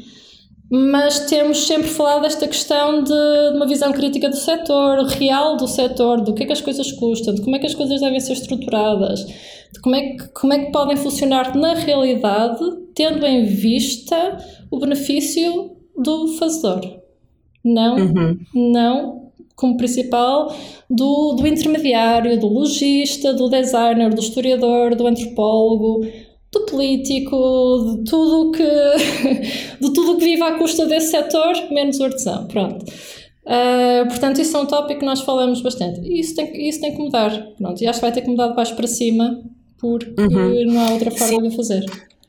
Mas 0.70 1.20
temos 1.26 1.66
sempre 1.66 1.88
falado 1.88 2.22
desta 2.22 2.48
questão 2.48 3.02
de, 3.02 3.10
de, 3.10 3.56
uma 3.56 3.66
visão 3.66 3.92
crítica 3.92 4.28
do 4.28 4.36
setor, 4.36 5.04
real 5.06 5.56
do 5.56 5.68
setor, 5.68 6.20
do 6.20 6.34
que 6.34 6.42
é 6.42 6.46
que 6.46 6.52
as 6.52 6.60
coisas 6.60 6.90
custam, 6.92 7.34
de 7.34 7.42
como 7.42 7.56
é 7.56 7.58
que 7.58 7.66
as 7.66 7.74
coisas 7.74 8.00
devem 8.00 8.18
ser 8.18 8.32
estruturadas, 8.32 9.24
de 9.72 9.80
como 9.80 9.94
é 9.94 10.10
que, 10.10 10.28
como 10.28 10.52
é 10.52 10.64
que 10.64 10.72
podem 10.72 10.96
funcionar 10.96 11.54
na 11.54 11.74
realidade, 11.74 12.64
tendo 12.94 13.26
em 13.26 13.44
vista 13.44 14.38
o 14.70 14.78
benefício 14.78 15.76
do 15.96 16.28
fazedor. 16.38 17.00
Não, 17.62 17.96
uhum. 17.96 18.38
não 18.54 19.24
como 19.56 19.76
principal 19.76 20.54
do, 20.90 21.34
do 21.34 21.46
intermediário, 21.46 22.38
do 22.38 22.48
logista, 22.48 23.32
do 23.32 23.48
designer, 23.48 24.12
do 24.12 24.20
historiador, 24.20 24.94
do 24.94 25.06
antropólogo, 25.06 26.04
do 26.54 26.66
político, 26.66 27.96
de 27.96 28.10
tudo 28.10 28.52
que 28.52 28.62
de 29.80 29.92
tudo 29.92 30.16
que 30.16 30.24
vive 30.24 30.42
à 30.42 30.56
custa 30.56 30.86
desse 30.86 31.10
setor, 31.10 31.54
menos 31.70 31.98
o 32.00 32.04
artesão. 32.04 32.46
Pronto. 32.46 32.84
Uh, 33.44 34.08
portanto, 34.08 34.40
isso 34.40 34.56
é 34.56 34.60
um 34.60 34.66
tópico 34.66 35.00
que 35.00 35.06
nós 35.06 35.20
falamos 35.20 35.60
bastante. 35.60 36.00
E 36.00 36.20
isso 36.20 36.34
tem, 36.34 36.68
isso 36.68 36.80
tem 36.80 36.92
que 36.92 36.98
mudar. 36.98 37.30
Pronto, 37.58 37.82
e 37.82 37.86
acho 37.86 37.98
que 37.98 38.06
vai 38.06 38.12
ter 38.12 38.22
que 38.22 38.30
mudar 38.30 38.48
de 38.48 38.56
baixo 38.56 38.74
para 38.74 38.86
cima, 38.86 39.42
porque 39.78 40.14
uhum. 40.18 40.72
não 40.72 40.80
há 40.86 40.90
outra 40.92 41.10
forma 41.10 41.42
Sim. 41.42 41.48
de 41.48 41.56
fazer. 41.56 41.84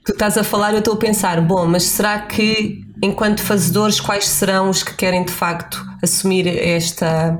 Tu 0.05 0.11
estás 0.11 0.37
a 0.37 0.43
falar, 0.43 0.73
eu 0.73 0.79
estou 0.79 0.93
a 0.93 0.97
pensar, 0.97 1.41
bom, 1.41 1.65
mas 1.65 1.83
será 1.83 2.19
que, 2.19 2.81
enquanto 3.01 3.41
fazedores, 3.41 3.99
quais 3.99 4.27
serão 4.27 4.69
os 4.69 4.83
que 4.83 4.95
querem 4.95 5.23
de 5.25 5.31
facto 5.31 5.83
assumir 6.03 6.47
esta 6.47 7.39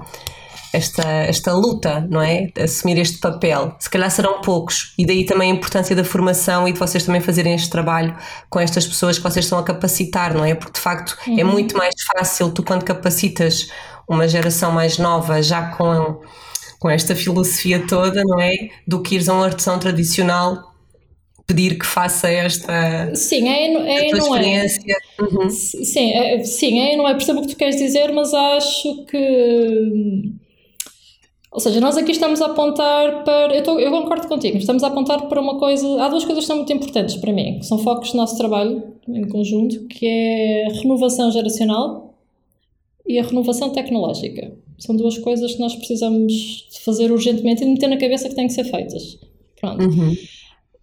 esta, 0.76 1.08
esta 1.08 1.54
luta, 1.54 2.06
não 2.10 2.22
é? 2.22 2.50
Assumir 2.62 2.98
este 2.98 3.18
papel. 3.18 3.76
Se 3.80 3.90
calhar 3.90 4.10
serão 4.12 4.42
poucos. 4.42 4.94
E 4.98 5.06
daí 5.06 5.26
também 5.26 5.52
a 5.52 5.56
importância 5.56 5.96
da 5.96 6.04
formação 6.04 6.68
e 6.68 6.74
de 6.74 6.80
vocês 6.80 7.04
também 7.04 7.22
fazerem 7.22 7.56
este 7.56 7.70
trabalho 7.70 8.16
com 8.50 8.60
estas 8.60 8.86
pessoas 8.86 9.18
que 9.18 9.24
vocês 9.24 9.46
estão 9.46 9.58
a 9.60 9.64
capacitar, 9.64 10.34
não 10.34 10.44
é? 10.44 10.54
Porque 10.54 10.74
de 10.74 10.80
facto 10.80 11.18
é 11.26 11.30
uhum. 11.30 11.40
é 11.40 11.44
muito 11.44 11.78
mais 11.78 11.96
fácil 12.14 12.52
tu, 12.52 12.64
quando 12.64 12.84
capacitas 12.84 13.70
uma 14.08 14.28
geração 14.28 14.72
mais 14.72 14.98
nova, 14.98 15.42
já 15.42 15.70
com, 15.70 16.22
com 16.80 16.90
esta 16.90 17.16
filosofia 17.16 17.86
toda, 17.88 18.22
não 18.24 18.40
é? 18.40 18.52
Do 18.88 19.02
que 19.02 19.16
ires 19.16 19.30
a 19.30 19.34
um 19.34 19.44
artesão 19.44 19.80
tradicional 19.80 20.76
pedir 21.48 21.78
que 21.78 21.86
faça 21.86 22.28
esta 22.28 23.14
sim, 23.16 23.48
é, 23.48 23.68
é, 23.68 23.72
não 23.72 24.36
é. 24.36 24.68
Uhum. 25.20 25.50
Sim, 25.50 26.12
é, 26.12 26.44
sim, 26.44 26.80
é, 26.80 26.96
não 26.98 27.08
é. 27.08 27.14
Percebo 27.14 27.40
o 27.40 27.42
que 27.44 27.50
tu 27.50 27.56
queres 27.56 27.78
dizer, 27.78 28.12
mas 28.12 28.34
acho 28.34 29.06
que 29.06 30.34
ou 31.56 31.60
seja, 31.62 31.80
nós 31.80 31.96
aqui 31.96 32.12
estamos 32.12 32.42
a 32.42 32.48
apontar 32.48 33.24
para. 33.24 33.56
Eu, 33.56 33.64
tô, 33.64 33.80
eu 33.80 33.90
concordo 33.90 34.28
contigo, 34.28 34.58
estamos 34.58 34.84
a 34.84 34.88
apontar 34.88 35.26
para 35.30 35.40
uma 35.40 35.58
coisa. 35.58 36.04
Há 36.04 36.10
duas 36.10 36.26
coisas 36.26 36.44
que 36.44 36.48
são 36.48 36.58
muito 36.58 36.74
importantes 36.74 37.16
para 37.16 37.32
mim, 37.32 37.60
que 37.60 37.66
são 37.66 37.78
focos 37.78 38.12
do 38.12 38.18
nosso 38.18 38.38
trabalho 38.38 38.84
em 39.08 39.26
conjunto, 39.30 39.88
que 39.88 40.06
é 40.06 40.68
a 40.68 40.74
renovação 40.74 41.32
geracional 41.32 42.14
e 43.08 43.18
a 43.18 43.24
renovação 43.24 43.70
tecnológica. 43.70 44.52
São 44.78 44.98
duas 44.98 45.18
coisas 45.18 45.54
que 45.54 45.62
nós 45.62 45.74
precisamos 45.74 46.68
fazer 46.84 47.10
urgentemente 47.10 47.64
e 47.64 47.68
meter 47.68 47.88
na 47.88 47.96
cabeça 47.96 48.28
que 48.28 48.36
têm 48.36 48.48
que 48.48 48.54
ser 48.54 48.66
feitas. 48.66 49.18
Pronto. 49.58 49.82
Uhum. 49.82 50.14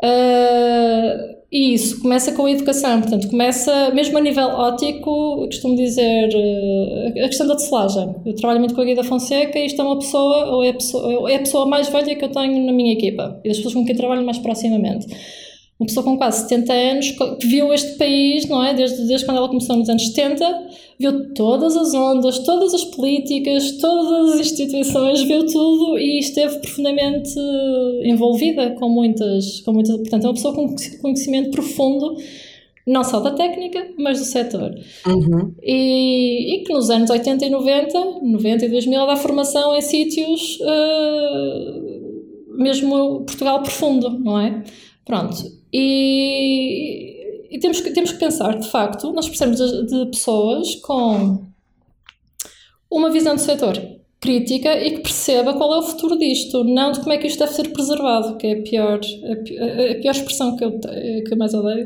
Uh, 0.03 1.33
e 1.51 1.75
isso 1.75 2.01
começa 2.01 2.33
com 2.33 2.47
a 2.47 2.51
educação, 2.51 3.03
portanto, 3.03 3.29
começa 3.29 3.91
mesmo 3.91 4.17
a 4.17 4.21
nível 4.21 4.49
ótico, 4.49 5.47
costumo 5.47 5.77
dizer, 5.77 6.29
uh, 6.35 7.25
a 7.25 7.29
questão 7.29 7.47
da 7.47 7.55
tecelagem. 7.55 8.15
Eu 8.25 8.35
trabalho 8.35 8.59
muito 8.59 8.75
com 8.75 8.81
a 8.81 8.85
Guida 8.85 9.05
Fonseca 9.05 9.59
e 9.59 9.67
isto 9.67 9.81
é 9.81 9.85
uma 9.85 9.99
pessoa, 9.99 10.47
ou 10.47 10.65
é 10.65 10.71
a 10.71 10.75
pessoa, 10.75 11.31
é 11.31 11.37
a 11.37 11.41
pessoa 11.41 11.67
mais 11.67 11.89
velha 11.89 12.17
que 12.17 12.25
eu 12.25 12.31
tenho 12.31 12.65
na 12.65 12.73
minha 12.73 12.93
equipa 12.93 13.41
e 13.45 13.49
das 13.49 13.59
pessoas 13.59 13.75
com 13.75 13.85
quem 13.85 13.95
trabalho 13.95 14.25
mais 14.25 14.39
proximamente 14.39 15.07
uma 15.83 15.87
pessoa 15.87 16.05
com 16.05 16.17
quase 16.17 16.43
70 16.43 16.73
anos 16.73 17.11
que 17.11 17.47
viu 17.47 17.73
este 17.75 17.99
país, 17.99 18.47
não 18.49 18.65
é? 18.65 18.73
Desde, 18.73 19.07
desde 19.07 19.27
quando 19.27 19.39
ela 19.39 19.49
começou 19.49 19.77
nos 19.77 19.89
anos 19.89 20.07
70, 20.07 20.69
viu 20.99 21.35
todas 21.35 21.77
as 21.77 21.93
ondas, 21.93 22.39
todas 22.41 22.73
as 22.73 22.85
políticas, 22.85 23.73
todas 23.79 24.35
as 24.35 24.41
instituições, 24.41 25.23
viu 25.23 25.45
tudo 25.47 25.99
e 25.99 26.21
esteve 26.21 26.59
profundamente 26.61 27.35
envolvida 28.05 28.71
com 28.71 28.89
muitas, 28.89 29.61
com 29.61 29.73
muitas. 29.73 29.97
Portanto, 29.97 30.25
é 30.25 30.29
uma 30.29 30.35
pessoa 30.35 30.55
com 30.55 30.75
conhecimento 31.01 31.51
profundo 31.51 32.17
não 32.87 33.05
só 33.05 33.21
da 33.21 33.31
técnica, 33.31 33.93
mas 33.97 34.19
do 34.19 34.25
setor. 34.25 34.75
Uhum. 35.07 35.55
E, 35.63 36.57
e, 36.57 36.65
que 36.65 36.73
nos 36.73 36.91
anos 36.91 37.11
80 37.11 37.47
e 37.47 37.51
90, 37.51 38.21
90 38.23 38.67
e 38.67 38.69
2000, 38.69 39.07
dá 39.07 39.17
formação 39.17 39.73
em 39.77 39.81
sítios, 39.81 40.59
uh, 40.61 42.57
mesmo 42.57 43.23
Portugal 43.25 43.63
profundo, 43.63 44.19
não 44.19 44.37
é? 44.37 44.65
Pronto. 45.05 45.37
E, 45.73 47.47
e, 47.51 47.59
temos, 47.59 47.81
que, 47.81 47.91
temos 47.91 48.13
que 48.13 48.19
pensar, 48.19 48.59
de 48.59 48.69
facto, 48.69 49.13
nós 49.13 49.27
precisamos 49.27 49.59
de, 49.59 49.87
de 49.87 50.07
pessoas 50.11 50.77
com 50.77 51.47
uma 52.91 53.11
visão 53.11 53.35
do 53.35 53.41
setor 53.41 53.75
crítica 54.21 54.81
e 54.81 54.93
que 54.93 55.01
perceba 55.01 55.53
qual 55.55 55.75
é 55.75 55.79
o 55.79 55.83
futuro 55.83 56.17
disto, 56.17 56.63
não 56.63 56.93
de 56.93 57.01
como 57.01 57.13
é 57.13 57.19
que 57.19 57.27
isto 57.27 57.41
deve 57.41 57.53
ser 57.53 57.71
preservado, 57.73 58.37
que 58.37 58.47
é 58.47 58.53
a 58.53 58.63
pior, 58.63 59.01
a, 59.01 60.01
pior 60.01 60.11
expressão 60.13 60.57
que 60.57 60.65
eu, 60.65 60.79
que 60.79 61.29
eu 61.33 61.37
mais 61.37 61.53
odeio, 61.53 61.85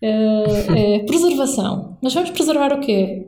é, 0.00 0.96
é 0.96 0.98
preservação. 1.04 1.98
Mas 2.00 2.14
vamos 2.14 2.30
preservar 2.30 2.72
o 2.72 2.80
quê? 2.80 3.26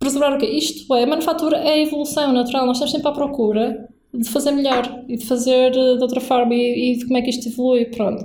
Preservar 0.00 0.34
o 0.34 0.38
quê? 0.38 0.46
Isto 0.46 0.92
é, 0.96 1.04
a 1.04 1.06
manufatura 1.06 1.58
é 1.58 1.74
a 1.74 1.78
evolução 1.78 2.32
natural, 2.32 2.66
nós 2.66 2.76
estamos 2.76 2.90
sempre 2.90 3.08
à 3.08 3.12
procura 3.12 3.88
de 4.18 4.28
fazer 4.28 4.52
melhor 4.52 5.04
e 5.08 5.16
de 5.16 5.26
fazer 5.26 5.72
de 5.72 6.02
outra 6.02 6.20
forma 6.20 6.54
e, 6.54 6.92
e 6.92 6.98
de 6.98 7.04
como 7.04 7.18
é 7.18 7.22
que 7.22 7.30
isto 7.30 7.48
evolui, 7.48 7.86
pronto. 7.86 8.24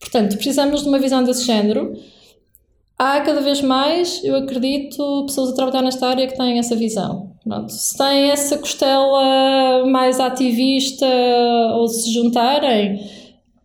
Portanto, 0.00 0.36
precisamos 0.36 0.82
de 0.82 0.88
uma 0.88 0.98
visão 0.98 1.22
desse 1.24 1.44
género. 1.44 1.92
Há 2.98 3.20
cada 3.20 3.40
vez 3.40 3.60
mais, 3.60 4.22
eu 4.24 4.34
acredito, 4.36 5.24
pessoas 5.26 5.50
a 5.50 5.54
trabalhar 5.54 5.82
nesta 5.82 6.08
área 6.08 6.26
que 6.26 6.36
têm 6.36 6.58
essa 6.58 6.74
visão. 6.74 7.32
Pronto. 7.44 7.72
Se 7.72 7.96
têm 7.96 8.30
essa 8.30 8.58
costela 8.58 9.86
mais 9.86 10.18
ativista 10.18 11.06
ou 11.76 11.86
se 11.88 12.12
juntarem, 12.12 13.00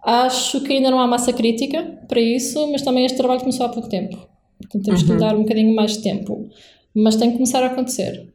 acho 0.03 0.61
que 0.61 0.73
ainda 0.73 0.91
não 0.91 0.99
há 0.99 1.07
massa 1.07 1.33
crítica 1.33 1.99
para 2.07 2.21
isso, 2.21 2.71
mas 2.71 2.83
também 2.83 3.05
este 3.05 3.17
trabalho 3.17 3.39
começou 3.39 3.65
há 3.65 3.69
pouco 3.69 3.89
tempo. 3.89 4.17
Portanto, 4.59 4.83
temos 4.83 5.01
uhum. 5.01 5.07
que 5.07 5.15
dar 5.15 5.35
um 5.35 5.41
bocadinho 5.41 5.75
mais 5.75 5.97
de 5.97 6.03
tempo. 6.03 6.47
Mas 6.95 7.15
tem 7.15 7.31
que 7.31 7.37
começar 7.37 7.63
a 7.63 7.67
acontecer. 7.67 8.32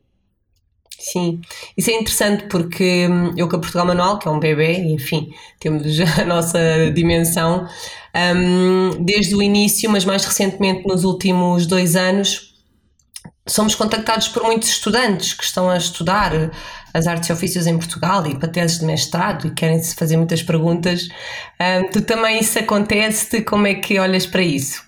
Sim, 1.01 1.41
isso 1.77 1.91
é 1.91 1.95
interessante 1.95 2.47
porque 2.49 3.07
hum, 3.09 3.33
eu 3.37 3.49
com 3.49 3.55
a 3.57 3.61
Portugal 3.61 3.87
Manual, 3.87 4.19
que 4.19 4.27
é 4.27 4.31
um 4.31 4.41
bebê, 4.41 4.73
enfim, 4.79 5.33
temos 5.61 5.85
a 6.19 6.25
nossa 6.25 6.91
dimensão, 6.93 7.69
um, 8.35 9.05
desde 9.05 9.35
o 9.37 9.41
início, 9.41 9.89
mas 9.89 10.05
mais 10.05 10.25
recentemente 10.25 10.87
nos 10.89 11.05
últimos 11.05 11.67
dois 11.67 11.95
anos, 11.95 12.53
somos 13.47 13.77
contactados 13.77 14.29
por 14.29 14.43
muitos 14.43 14.69
estudantes 14.71 15.33
que 15.35 15.45
estão 15.45 15.71
a 15.71 15.77
estudar 15.77 16.33
as 16.93 17.07
artes 17.07 17.29
e 17.29 17.33
ofícios 17.33 17.67
em 17.69 17.79
Portugal 17.79 18.27
e 18.27 18.37
para 18.37 18.49
teses 18.49 18.81
de 18.81 18.85
mestrado 18.85 19.47
e 19.47 19.51
querem-se 19.53 19.95
fazer 19.95 20.17
muitas 20.17 20.43
perguntas. 20.43 21.09
Um, 21.61 21.91
tu 21.91 22.03
também 22.03 22.41
isso 22.41 22.59
acontece? 22.59 23.43
Como 23.43 23.69
é 23.69 23.75
que 23.75 24.01
olhas 24.01 24.27
para 24.27 24.43
isso? 24.43 24.88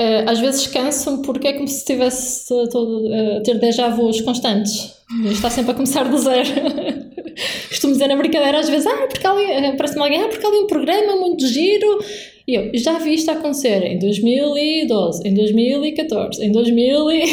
Uh, 0.00 0.30
às 0.30 0.38
vezes 0.38 0.66
cansam 0.68 1.22
porque 1.22 1.48
é 1.48 1.52
como 1.54 1.66
se 1.66 1.78
estivesse 1.78 2.46
todo, 2.70 3.08
uh, 3.08 3.38
a 3.38 3.40
ter 3.40 3.58
déjà 3.58 3.88
vus 3.88 4.20
constantes. 4.20 4.96
Está 5.24 5.50
sempre 5.50 5.72
a 5.72 5.74
começar 5.74 6.04
do 6.04 6.18
zero. 6.18 6.48
Costumo 7.68 7.92
dizer 7.94 8.08
na 8.08 8.16
brincadeira 8.16 8.60
às 8.60 8.68
vezes, 8.68 8.86
ah, 8.86 9.06
porque 9.08 9.26
ali, 9.26 9.44
eh, 9.44 9.72
parece-me 9.76 10.02
alguém, 10.02 10.22
ah, 10.22 10.28
porque 10.28 10.46
ali 10.46 10.58
um 10.58 10.66
programa 10.66 11.16
muito 11.16 11.46
giro. 11.46 11.98
E 12.46 12.54
eu 12.54 12.70
já 12.74 12.98
vi 12.98 13.14
isto 13.14 13.30
acontecer 13.30 13.82
em 13.84 13.98
2012, 13.98 15.28
em 15.28 15.34
2014, 15.34 16.44
em 16.44 16.50
2000 16.50 17.10
e... 17.10 17.24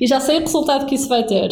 e 0.00 0.06
já 0.06 0.20
sei 0.20 0.36
o 0.36 0.40
resultado 0.40 0.86
que 0.86 0.94
isso 0.94 1.08
vai 1.08 1.24
ter. 1.24 1.48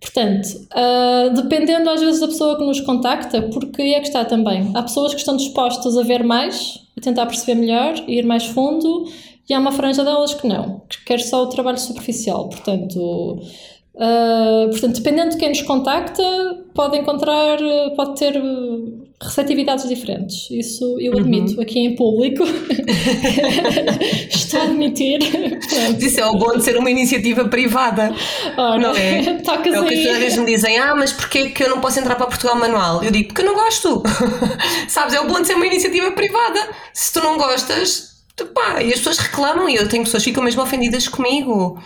Portanto, 0.00 0.46
uh, 0.74 1.34
dependendo 1.34 1.88
às 1.88 2.00
vezes 2.00 2.20
da 2.20 2.26
pessoa 2.26 2.58
que 2.58 2.64
nos 2.64 2.80
contacta, 2.80 3.42
porque 3.42 3.80
é 3.82 4.00
que 4.00 4.08
está 4.08 4.24
também. 4.24 4.70
Há 4.74 4.82
pessoas 4.82 5.14
que 5.14 5.20
estão 5.20 5.36
dispostas 5.36 5.96
a 5.96 6.02
ver 6.02 6.22
mais, 6.22 6.80
a 6.96 7.00
tentar 7.00 7.26
perceber 7.26 7.54
melhor, 7.54 7.94
a 7.94 8.10
ir 8.10 8.26
mais 8.26 8.44
fundo 8.44 9.06
e 9.48 9.54
há 9.54 9.58
uma 9.58 9.72
franja 9.72 10.04
delas 10.04 10.34
que 10.34 10.46
não, 10.46 10.82
que 10.88 11.04
quer 11.04 11.20
só 11.20 11.42
o 11.42 11.48
trabalho 11.48 11.78
superficial. 11.78 12.48
Portanto, 12.48 12.98
uh, 13.94 14.70
portanto 14.70 14.96
dependendo 14.96 15.30
de 15.30 15.36
quem 15.36 15.50
nos 15.50 15.62
contacta, 15.62 16.22
pode 16.74 16.96
encontrar, 16.96 17.58
pode 17.96 18.18
ter 18.18 18.40
receptividades 19.20 19.88
diferentes. 19.88 20.50
Isso 20.50 20.98
eu 21.00 21.12
uhum. 21.12 21.18
admito 21.18 21.54
uhum. 21.54 21.62
aqui 21.62 21.78
em 21.78 21.94
público. 21.94 22.44
Estou 24.28 24.60
a 24.60 24.64
admitir. 24.64 25.20
Isso 25.98 26.20
é 26.20 26.26
o 26.26 26.36
bom 26.36 26.56
de 26.56 26.64
ser 26.64 26.76
uma 26.76 26.90
iniciativa 26.90 27.46
privada. 27.48 28.14
Ora, 28.56 28.78
não 28.78 28.96
é? 28.96 29.22
Tocas 29.44 29.74
é 29.74 29.80
o 29.80 29.84
que 29.84 29.94
as 29.94 30.18
pessoas 30.18 30.36
me 30.38 30.46
dizem: 30.46 30.78
Ah, 30.78 30.94
mas 30.94 31.12
porquê 31.12 31.50
que 31.50 31.62
eu 31.62 31.70
não 31.70 31.80
posso 31.80 31.98
entrar 31.98 32.16
para 32.16 32.26
Portugal 32.26 32.56
Manual? 32.56 33.02
Eu 33.02 33.10
digo: 33.10 33.28
Porque 33.28 33.42
eu 33.42 33.46
não 33.46 33.54
gosto. 33.54 34.02
Sabes? 34.88 35.14
É 35.14 35.20
o 35.20 35.26
bom 35.26 35.40
de 35.40 35.46
ser 35.46 35.54
uma 35.54 35.66
iniciativa 35.66 36.12
privada. 36.12 36.60
Se 36.92 37.12
tu 37.12 37.20
não 37.20 37.36
gostas, 37.36 38.13
Pá, 38.52 38.82
e 38.82 38.88
as 38.88 38.98
pessoas 38.98 39.18
reclamam 39.18 39.68
e 39.68 39.76
eu 39.76 39.88
tenho 39.88 40.04
pessoas 40.04 40.24
que 40.24 40.30
ficam 40.30 40.42
mesmo 40.42 40.62
ofendidas 40.62 41.06
comigo. 41.08 41.78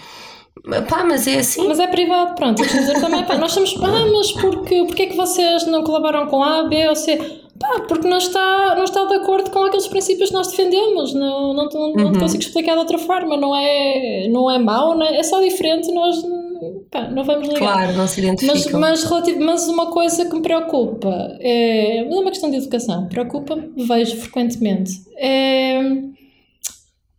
Pá, 0.88 1.04
mas 1.04 1.26
é 1.26 1.38
assim. 1.38 1.66
Mas 1.68 1.78
é 1.78 1.86
privado, 1.86 2.34
pronto. 2.34 2.62
dizer 2.62 3.00
também, 3.00 3.24
pá, 3.24 3.36
nós 3.36 3.50
estamos, 3.50 3.74
pá, 3.74 3.88
mas 4.12 4.32
porque, 4.32 4.84
porque 4.84 5.02
é 5.02 5.06
que 5.06 5.16
vocês 5.16 5.66
não 5.66 5.82
colaboram 5.82 6.26
com 6.26 6.42
A, 6.42 6.64
B 6.64 6.88
ou 6.88 6.96
C? 6.96 7.16
Pá, 7.58 7.80
porque 7.88 8.06
não 8.06 8.18
está, 8.18 8.74
não 8.76 8.84
está 8.84 9.04
de 9.04 9.14
acordo 9.14 9.50
com 9.50 9.64
aqueles 9.64 9.88
princípios 9.88 10.30
que 10.30 10.34
nós 10.34 10.48
defendemos. 10.48 11.12
Não, 11.12 11.52
não, 11.52 11.68
não, 11.68 11.92
não 11.92 12.04
uhum. 12.06 12.18
consigo 12.18 12.42
explicar 12.42 12.74
de 12.74 12.78
outra 12.78 12.98
forma. 12.98 13.36
Não 13.36 13.54
é, 13.54 14.28
não 14.28 14.50
é 14.50 14.58
mau, 14.58 14.96
não 14.96 15.04
é, 15.04 15.16
é 15.16 15.22
só 15.22 15.40
diferente. 15.40 15.92
Nós 15.92 16.16
pá, 16.90 17.08
não 17.08 17.24
vamos 17.24 17.48
ligar. 17.48 17.58
Claro, 17.60 17.92
não 17.94 18.06
se 18.06 18.20
identificam. 18.20 18.80
Mas, 18.80 19.02
mas, 19.02 19.04
relativo, 19.04 19.44
mas 19.44 19.68
uma 19.68 19.86
coisa 19.86 20.24
que 20.24 20.34
me 20.34 20.42
preocupa 20.42 21.36
é, 21.40 21.98
é 21.98 22.02
uma 22.04 22.30
questão 22.30 22.50
de 22.50 22.56
educação. 22.56 23.08
Preocupa-me, 23.08 23.72
vejo 23.76 24.16
frequentemente. 24.16 24.92
É 25.16 25.80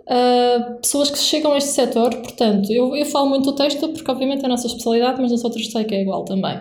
uh, 0.10 0.80
pessoas 0.82 1.12
que 1.12 1.20
chegam 1.20 1.54
a 1.54 1.58
este 1.58 1.70
setor, 1.70 2.16
portanto, 2.16 2.72
eu, 2.72 2.96
eu 2.96 3.06
falo 3.06 3.30
muito 3.30 3.46
do 3.46 3.56
texto 3.56 3.88
porque 3.90 4.10
obviamente 4.10 4.42
é 4.42 4.46
a 4.46 4.50
nossa 4.50 4.68
especialidade, 4.68 5.22
mas 5.22 5.32
nas 5.32 5.44
outras 5.44 5.68
sei 5.68 5.84
que 5.84 5.96
é 5.96 6.02
igual 6.02 6.26
também. 6.26 6.60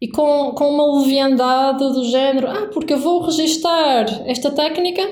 E 0.00 0.08
com, 0.08 0.52
com 0.52 0.68
uma 0.68 1.00
leviandade 1.00 1.78
do 1.78 2.04
género, 2.04 2.48
ah, 2.48 2.70
porque 2.72 2.92
eu 2.92 2.98
vou 2.98 3.22
registar 3.22 4.06
esta 4.26 4.50
técnica, 4.50 5.02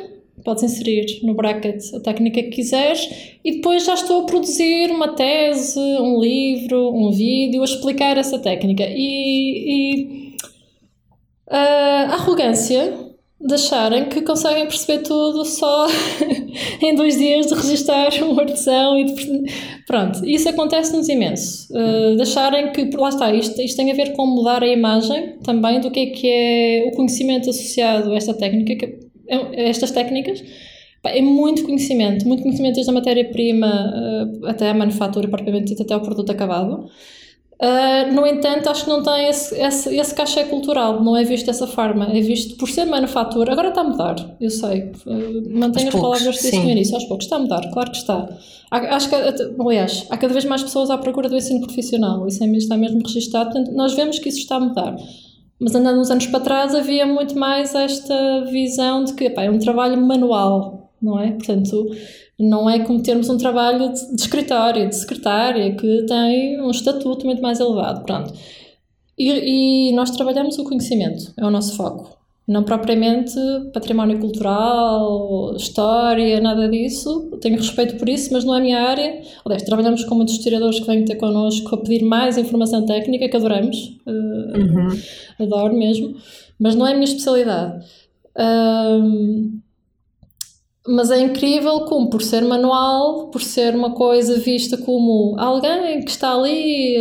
podes 0.45 0.63
inserir 0.63 1.21
no 1.23 1.35
bracket 1.35 1.83
a 1.95 2.01
técnica 2.01 2.43
que 2.43 2.51
quiseres 2.51 3.39
e 3.43 3.53
depois 3.53 3.85
já 3.85 3.95
estou 3.95 4.23
a 4.23 4.27
produzir 4.27 4.91
uma 4.91 5.09
tese, 5.15 5.81
um 5.81 6.21
livro, 6.21 6.91
um 6.95 7.11
vídeo 7.11 7.63
a 7.63 7.65
explicar 7.65 8.19
essa 8.19 8.39
técnica. 8.39 8.85
E, 8.87 9.97
e 9.97 10.37
uh, 11.49 12.11
a 12.11 12.15
arrogância 12.15 13.04
de 13.45 13.55
acharem 13.55 14.07
que 14.07 14.23
conseguem 14.23 14.67
perceber 14.67 15.03
tudo 15.03 15.45
só 15.45 15.87
em 16.81 16.95
dois 16.95 17.19
dias 17.19 17.47
de 17.47 17.55
registar 17.55 18.09
um 18.25 18.39
artesão 18.41 18.99
e 18.99 19.05
de... 19.05 19.53
pronto, 19.87 20.25
isso 20.25 20.49
acontece-nos 20.49 21.09
imenso. 21.11 21.69
Uh, 21.71 22.17
de 22.17 22.23
acharem 22.23 22.73
que, 22.73 22.91
lá 22.97 23.11
está, 23.11 23.33
isto, 23.35 23.61
isto 23.61 23.77
tem 23.77 23.91
a 23.91 23.95
ver 23.95 24.15
com 24.15 24.27
mudar 24.27 24.63
a 24.63 24.67
imagem 24.67 25.37
também 25.45 25.79
do 25.79 25.91
que 25.91 26.01
é 26.01 26.07
que 26.07 26.29
é 26.29 26.89
o 26.89 26.97
conhecimento 26.97 27.51
associado 27.51 28.13
a 28.13 28.17
esta 28.17 28.33
técnica, 28.33 28.77
que, 28.77 28.99
é, 29.29 29.37
a 29.37 29.69
estas 29.69 29.91
técnicas. 29.91 30.43
É 31.05 31.21
muito 31.21 31.65
conhecimento, 31.65 32.27
muito 32.27 32.43
conhecimento 32.43 32.77
desde 32.77 32.91
a 32.91 32.95
matéria-prima 32.95 33.67
uh, 33.67 34.47
até 34.47 34.71
a 34.71 34.75
manufatura 34.75 35.29
propriamente 35.29 35.67
dita, 35.67 35.83
até 35.83 35.93
ao 35.93 36.01
produto 36.01 36.33
acabado 36.33 36.89
Uh, 37.61 38.13
no 38.13 38.27
entanto, 38.27 38.69
acho 38.69 38.85
que 38.85 38.91
não 38.91 39.03
tem 39.03 39.29
esse, 39.29 39.55
esse, 39.55 39.97
esse 39.97 40.15
cachê 40.15 40.45
cultural, 40.45 41.03
não 41.03 41.17
é 41.17 41.23
visto 41.23 41.47
dessa 41.47 41.67
forma, 41.67 42.07
é 42.07 42.21
visto 42.21 42.57
por 42.57 42.69
ser 42.69 42.85
manufatura. 42.85 43.53
Agora 43.53 43.69
está 43.69 43.83
a 43.83 43.85
mudar, 43.85 44.17
eu 44.41 44.51
sei, 44.51 44.93
uh, 45.07 45.59
mantenho 45.59 45.89
as 45.89 45.95
palavras 45.95 46.37
que 46.37 46.43
disse 46.43 46.59
no 46.59 46.69
início, 46.69 46.95
aos 46.95 47.05
poucos. 47.05 47.27
Está 47.27 47.37
a 47.37 47.39
mudar, 47.39 47.71
claro 47.73 47.91
que 47.91 47.97
está. 47.97 48.29
Há, 48.71 48.97
acho 48.97 49.09
que, 49.09 49.15
aliás, 49.15 50.07
há 50.11 50.17
cada 50.17 50.33
vez 50.33 50.45
mais 50.45 50.63
pessoas 50.63 50.91
à 50.91 50.99
procura 50.99 51.29
do 51.29 51.37
ensino 51.37 51.61
profissional, 51.61 52.27
isso 52.27 52.43
é, 52.43 52.47
está 52.49 52.77
mesmo 52.77 53.01
registado, 53.07 53.53
portanto, 53.53 53.73
nós 53.75 53.95
vemos 53.95 54.19
que 54.19 54.29
isso 54.29 54.39
está 54.39 54.57
a 54.57 54.61
mudar. 54.61 54.97
Mas 55.61 55.75
andando 55.75 56.01
uns 56.01 56.11
anos 56.11 56.27
para 56.27 56.41
trás 56.41 56.75
havia 56.75 57.07
muito 57.07 57.39
mais 57.39 57.75
esta 57.75 58.45
visão 58.51 59.05
de 59.05 59.15
que 59.15 59.25
epá, 59.25 59.45
é 59.45 59.51
um 59.51 59.59
trabalho 59.59 59.97
manual, 60.05 60.84
não 61.05 61.21
é? 61.21 61.33
Portanto, 61.33 61.91
não 62.39 62.69
é 62.69 62.81
como 62.81 63.03
termos 63.03 63.29
um 63.29 63.37
trabalho 63.37 63.93
de, 63.93 64.15
de 64.15 64.21
escritório, 64.21 64.89
de 64.89 64.97
secretária, 64.97 65.75
que 65.75 66.07
tem 66.07 66.61
um 66.61 66.71
estatuto 66.71 67.25
muito 67.27 67.43
mais 67.43 67.61
elevado. 67.61 68.05
Pronto. 68.05 68.33
E, 69.17 69.91
e, 69.91 69.93
nós 69.93 70.11
trabalhamos 70.11 70.59
o 70.59 70.65
conhecimento, 70.65 71.33
é 71.37 71.45
o 71.45 71.51
nosso 71.51 71.77
foco. 71.77 72.19
Não 72.47 72.63
propriamente 72.63 73.35
património 73.73 74.19
cultural, 74.19 75.55
história, 75.57 76.41
nada 76.41 76.69
disso. 76.69 77.31
Tenho 77.41 77.57
respeito 77.57 77.97
por 77.97 78.07
isso, 78.07 78.31
mas 78.33 78.45
não 78.45 78.55
é 78.55 78.59
a 78.59 78.61
minha 78.61 78.83
área. 78.83 79.23
Aliás, 79.47 79.63
trabalhamos 79.63 80.05
com 80.05 80.15
muitos 80.15 80.35
historiadores 80.35 80.79
que 80.79 80.87
vêm 80.87 81.05
ter 81.07 81.15
connosco 81.15 81.75
a 81.75 81.79
pedir 81.79 82.05
mais 82.05 82.37
informação 82.37 82.85
técnica, 82.85 83.29
que 83.31 83.37
adoramos. 83.37 83.97
Uh, 84.07 84.59
uhum. 84.59 84.89
Adoro 85.41 85.75
mesmo. 85.75 86.17
Mas 86.59 86.75
não 86.75 86.87
é 86.87 86.91
a 86.91 86.95
minha 86.95 87.05
especialidade. 87.05 87.83
Um, 88.37 89.61
mas 90.87 91.11
é 91.11 91.19
incrível 91.21 91.81
como, 91.83 92.11
por 92.11 92.23
ser 92.23 92.43
manual, 92.43 93.29
por 93.29 93.43
ser 93.43 93.75
uma 93.75 93.95
coisa 93.95 94.39
vista 94.39 94.77
como 94.77 95.35
alguém 95.39 96.03
que 96.03 96.11
está 96.11 96.35
ali 96.35 96.99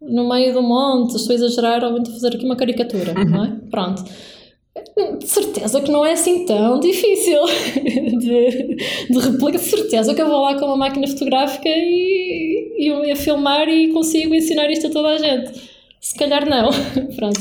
no 0.00 0.28
meio 0.28 0.52
do 0.52 0.62
monte, 0.62 1.16
estou 1.16 1.32
a 1.32 1.36
exagerar, 1.36 1.84
ou 1.84 2.00
a 2.00 2.04
fazer 2.06 2.34
aqui 2.34 2.44
uma 2.44 2.56
caricatura, 2.56 3.14
uhum. 3.16 3.30
não 3.30 3.44
é? 3.44 3.56
Pronto. 3.70 4.04
De 5.18 5.26
certeza 5.26 5.80
que 5.80 5.90
não 5.90 6.04
é 6.04 6.12
assim 6.12 6.46
tão 6.46 6.80
difícil 6.80 7.40
de, 8.18 8.76
de 9.10 9.18
replicar. 9.18 9.58
De 9.58 9.58
certeza 9.58 10.14
que 10.14 10.22
eu 10.22 10.28
vou 10.28 10.40
lá 10.40 10.58
com 10.58 10.64
uma 10.64 10.76
máquina 10.76 11.06
fotográfica 11.06 11.68
e, 11.68 12.74
e 12.78 13.10
a 13.10 13.16
filmar 13.16 13.68
e 13.68 13.92
consigo 13.92 14.34
ensinar 14.34 14.70
isto 14.70 14.86
a 14.86 14.90
toda 14.90 15.08
a 15.10 15.18
gente. 15.18 15.52
Se 16.00 16.14
calhar 16.16 16.48
não. 16.48 16.70
Pronto. 17.14 17.38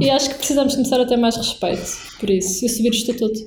e 0.00 0.10
acho 0.10 0.30
que 0.30 0.34
precisamos 0.36 0.74
começar 0.74 1.00
a 1.00 1.06
ter 1.06 1.16
mais 1.16 1.36
respeito 1.36 1.86
por 2.18 2.28
isso 2.28 2.66
e 2.66 2.68
subir 2.68 2.90
o 2.90 2.94
estatuto. 2.94 3.40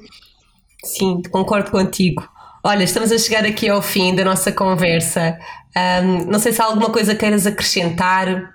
Sim, 0.83 1.21
concordo 1.29 1.71
contigo. 1.71 2.27
Olha, 2.63 2.83
estamos 2.83 3.11
a 3.11 3.17
chegar 3.17 3.45
aqui 3.45 3.69
ao 3.69 3.81
fim 3.81 4.15
da 4.15 4.23
nossa 4.23 4.51
conversa. 4.51 5.37
Um, 5.75 6.25
não 6.29 6.39
sei 6.39 6.51
se 6.51 6.61
há 6.61 6.65
alguma 6.65 6.89
coisa 6.89 7.15
queiras 7.15 7.45
acrescentar 7.45 8.53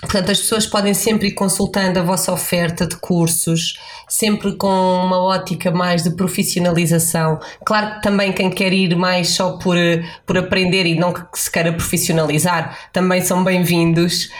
Portanto, 0.00 0.30
as 0.30 0.40
pessoas 0.40 0.66
podem 0.66 0.94
sempre 0.94 1.28
ir 1.28 1.32
consultando 1.32 1.98
a 1.98 2.02
vossa 2.02 2.32
oferta 2.32 2.86
de 2.86 2.96
cursos, 2.96 3.74
sempre 4.08 4.56
com 4.56 4.66
uma 4.66 5.22
ótica 5.22 5.70
mais 5.70 6.02
de 6.02 6.10
profissionalização. 6.10 7.38
Claro 7.64 7.96
que 7.96 8.02
também 8.02 8.32
quem 8.32 8.50
quer 8.50 8.72
ir 8.72 8.96
mais 8.96 9.30
só 9.30 9.58
por, 9.58 9.76
por 10.24 10.38
aprender 10.38 10.86
e 10.86 10.98
não 10.98 11.12
que 11.12 11.20
se 11.34 11.50
queira 11.50 11.72
profissionalizar, 11.72 12.78
também 12.92 13.20
são 13.20 13.44
bem-vindos. 13.44 14.30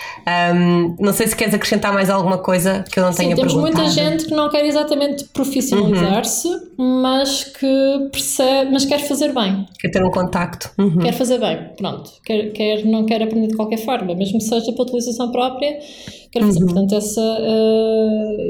Um, 0.54 0.96
não 0.98 1.12
sei 1.12 1.26
se 1.26 1.36
queres 1.36 1.52
acrescentar 1.52 1.92
mais 1.92 2.08
alguma 2.08 2.38
coisa 2.38 2.84
que 2.90 2.98
eu 2.98 3.04
não 3.04 3.12
Sim, 3.12 3.24
tenha 3.24 3.36
temos 3.36 3.54
muita 3.54 3.86
gente 3.90 4.24
que 4.26 4.34
não 4.34 4.48
quer 4.48 4.64
exatamente 4.64 5.24
profissionalizar-se, 5.24 6.48
uhum. 6.48 7.02
mas 7.02 7.44
que 7.44 8.08
percebe, 8.10 8.72
mas 8.72 8.86
quer 8.86 9.06
fazer 9.06 9.34
bem. 9.34 9.66
Quer 9.78 9.90
ter 9.90 10.02
um 10.02 10.10
contacto. 10.10 10.70
Uhum. 10.78 11.00
Quer 11.00 11.12
fazer 11.12 11.38
bem, 11.38 11.70
pronto. 11.76 12.10
Quer, 12.24 12.50
quer, 12.52 12.84
não 12.86 13.04
quer 13.04 13.22
aprender 13.22 13.48
de 13.48 13.56
qualquer 13.56 13.78
forma, 13.78 14.14
mesmo 14.14 14.38
que 14.38 14.44
seja 14.44 14.72
para 14.72 14.82
utilização 14.82 15.30
própria 15.30 15.39
própria. 15.40 15.78
Quero 16.30 16.46
fazer, 16.46 16.60
uhum. 16.60 16.66
portanto, 16.66 16.94
essa. 16.94 17.20
Uh, 17.20 18.40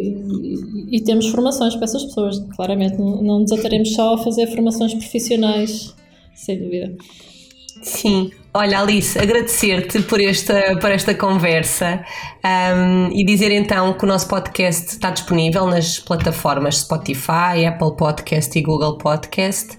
e, 0.91 0.97
e, 0.97 1.05
temos 1.05 1.29
formações 1.29 1.75
para 1.77 1.85
essas 1.85 2.05
pessoas, 2.05 2.39
claramente. 2.57 2.99
Não, 2.99 3.23
não 3.23 3.41
nos 3.41 3.53
ataremos 3.53 3.95
só 3.95 4.15
a 4.15 4.19
fazer 4.19 4.49
formações 4.49 4.93
profissionais, 4.93 5.95
sem 6.35 6.59
dúvida. 6.59 6.95
Sim, 7.83 8.31
olha 8.53 8.79
Alice, 8.79 9.19
agradecer-te 9.19 10.03
por 10.03 10.21
esta, 10.21 10.77
por 10.79 10.91
esta 10.91 11.15
conversa 11.15 12.05
um, 12.45 13.09
e 13.11 13.25
dizer 13.25 13.51
então 13.53 13.95
que 13.95 14.05
o 14.05 14.07
nosso 14.07 14.29
podcast 14.29 14.89
está 14.89 15.09
disponível 15.09 15.67
nas 15.67 15.99
plataformas 15.99 16.81
Spotify, 16.81 17.65
Apple 17.67 17.97
Podcast 17.97 18.59
e 18.59 18.61
Google 18.61 18.99
Podcast 18.99 19.79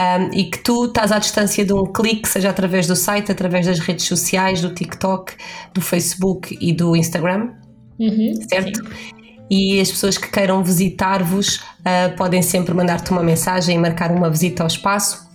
um, 0.00 0.30
e 0.32 0.44
que 0.44 0.58
tu 0.58 0.86
estás 0.86 1.12
à 1.12 1.18
distância 1.18 1.64
de 1.64 1.72
um 1.72 1.84
clique, 1.84 2.28
seja 2.28 2.50
através 2.50 2.86
do 2.86 2.96
site, 2.96 3.30
através 3.30 3.66
das 3.66 3.78
redes 3.78 4.06
sociais, 4.06 4.60
do 4.60 4.72
TikTok, 4.72 5.34
do 5.74 5.80
Facebook 5.80 6.56
e 6.60 6.72
do 6.72 6.96
Instagram, 6.96 7.50
uhum, 7.98 8.34
certo? 8.48 8.82
Sim. 8.82 9.20
E 9.50 9.80
as 9.80 9.90
pessoas 9.90 10.16
que 10.16 10.30
queiram 10.30 10.62
visitar-vos 10.62 11.56
uh, 11.56 12.16
podem 12.16 12.40
sempre 12.40 12.72
mandar-te 12.72 13.10
uma 13.10 13.22
mensagem 13.22 13.76
e 13.76 13.78
marcar 13.78 14.12
uma 14.12 14.30
visita 14.30 14.62
ao 14.62 14.68
espaço. 14.68 15.28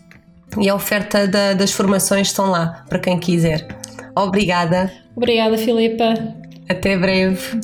E 0.58 0.70
a 0.70 0.76
oferta 0.76 1.28
da, 1.28 1.54
das 1.54 1.72
formações 1.72 2.28
estão 2.28 2.50
lá 2.50 2.86
para 2.88 2.98
quem 3.00 3.20
quiser. 3.20 3.68
Obrigada. 4.16 4.90
Obrigada, 5.18 5.58
Filipa. 5.58 6.14
Até 6.70 6.98
breve. 6.98 7.60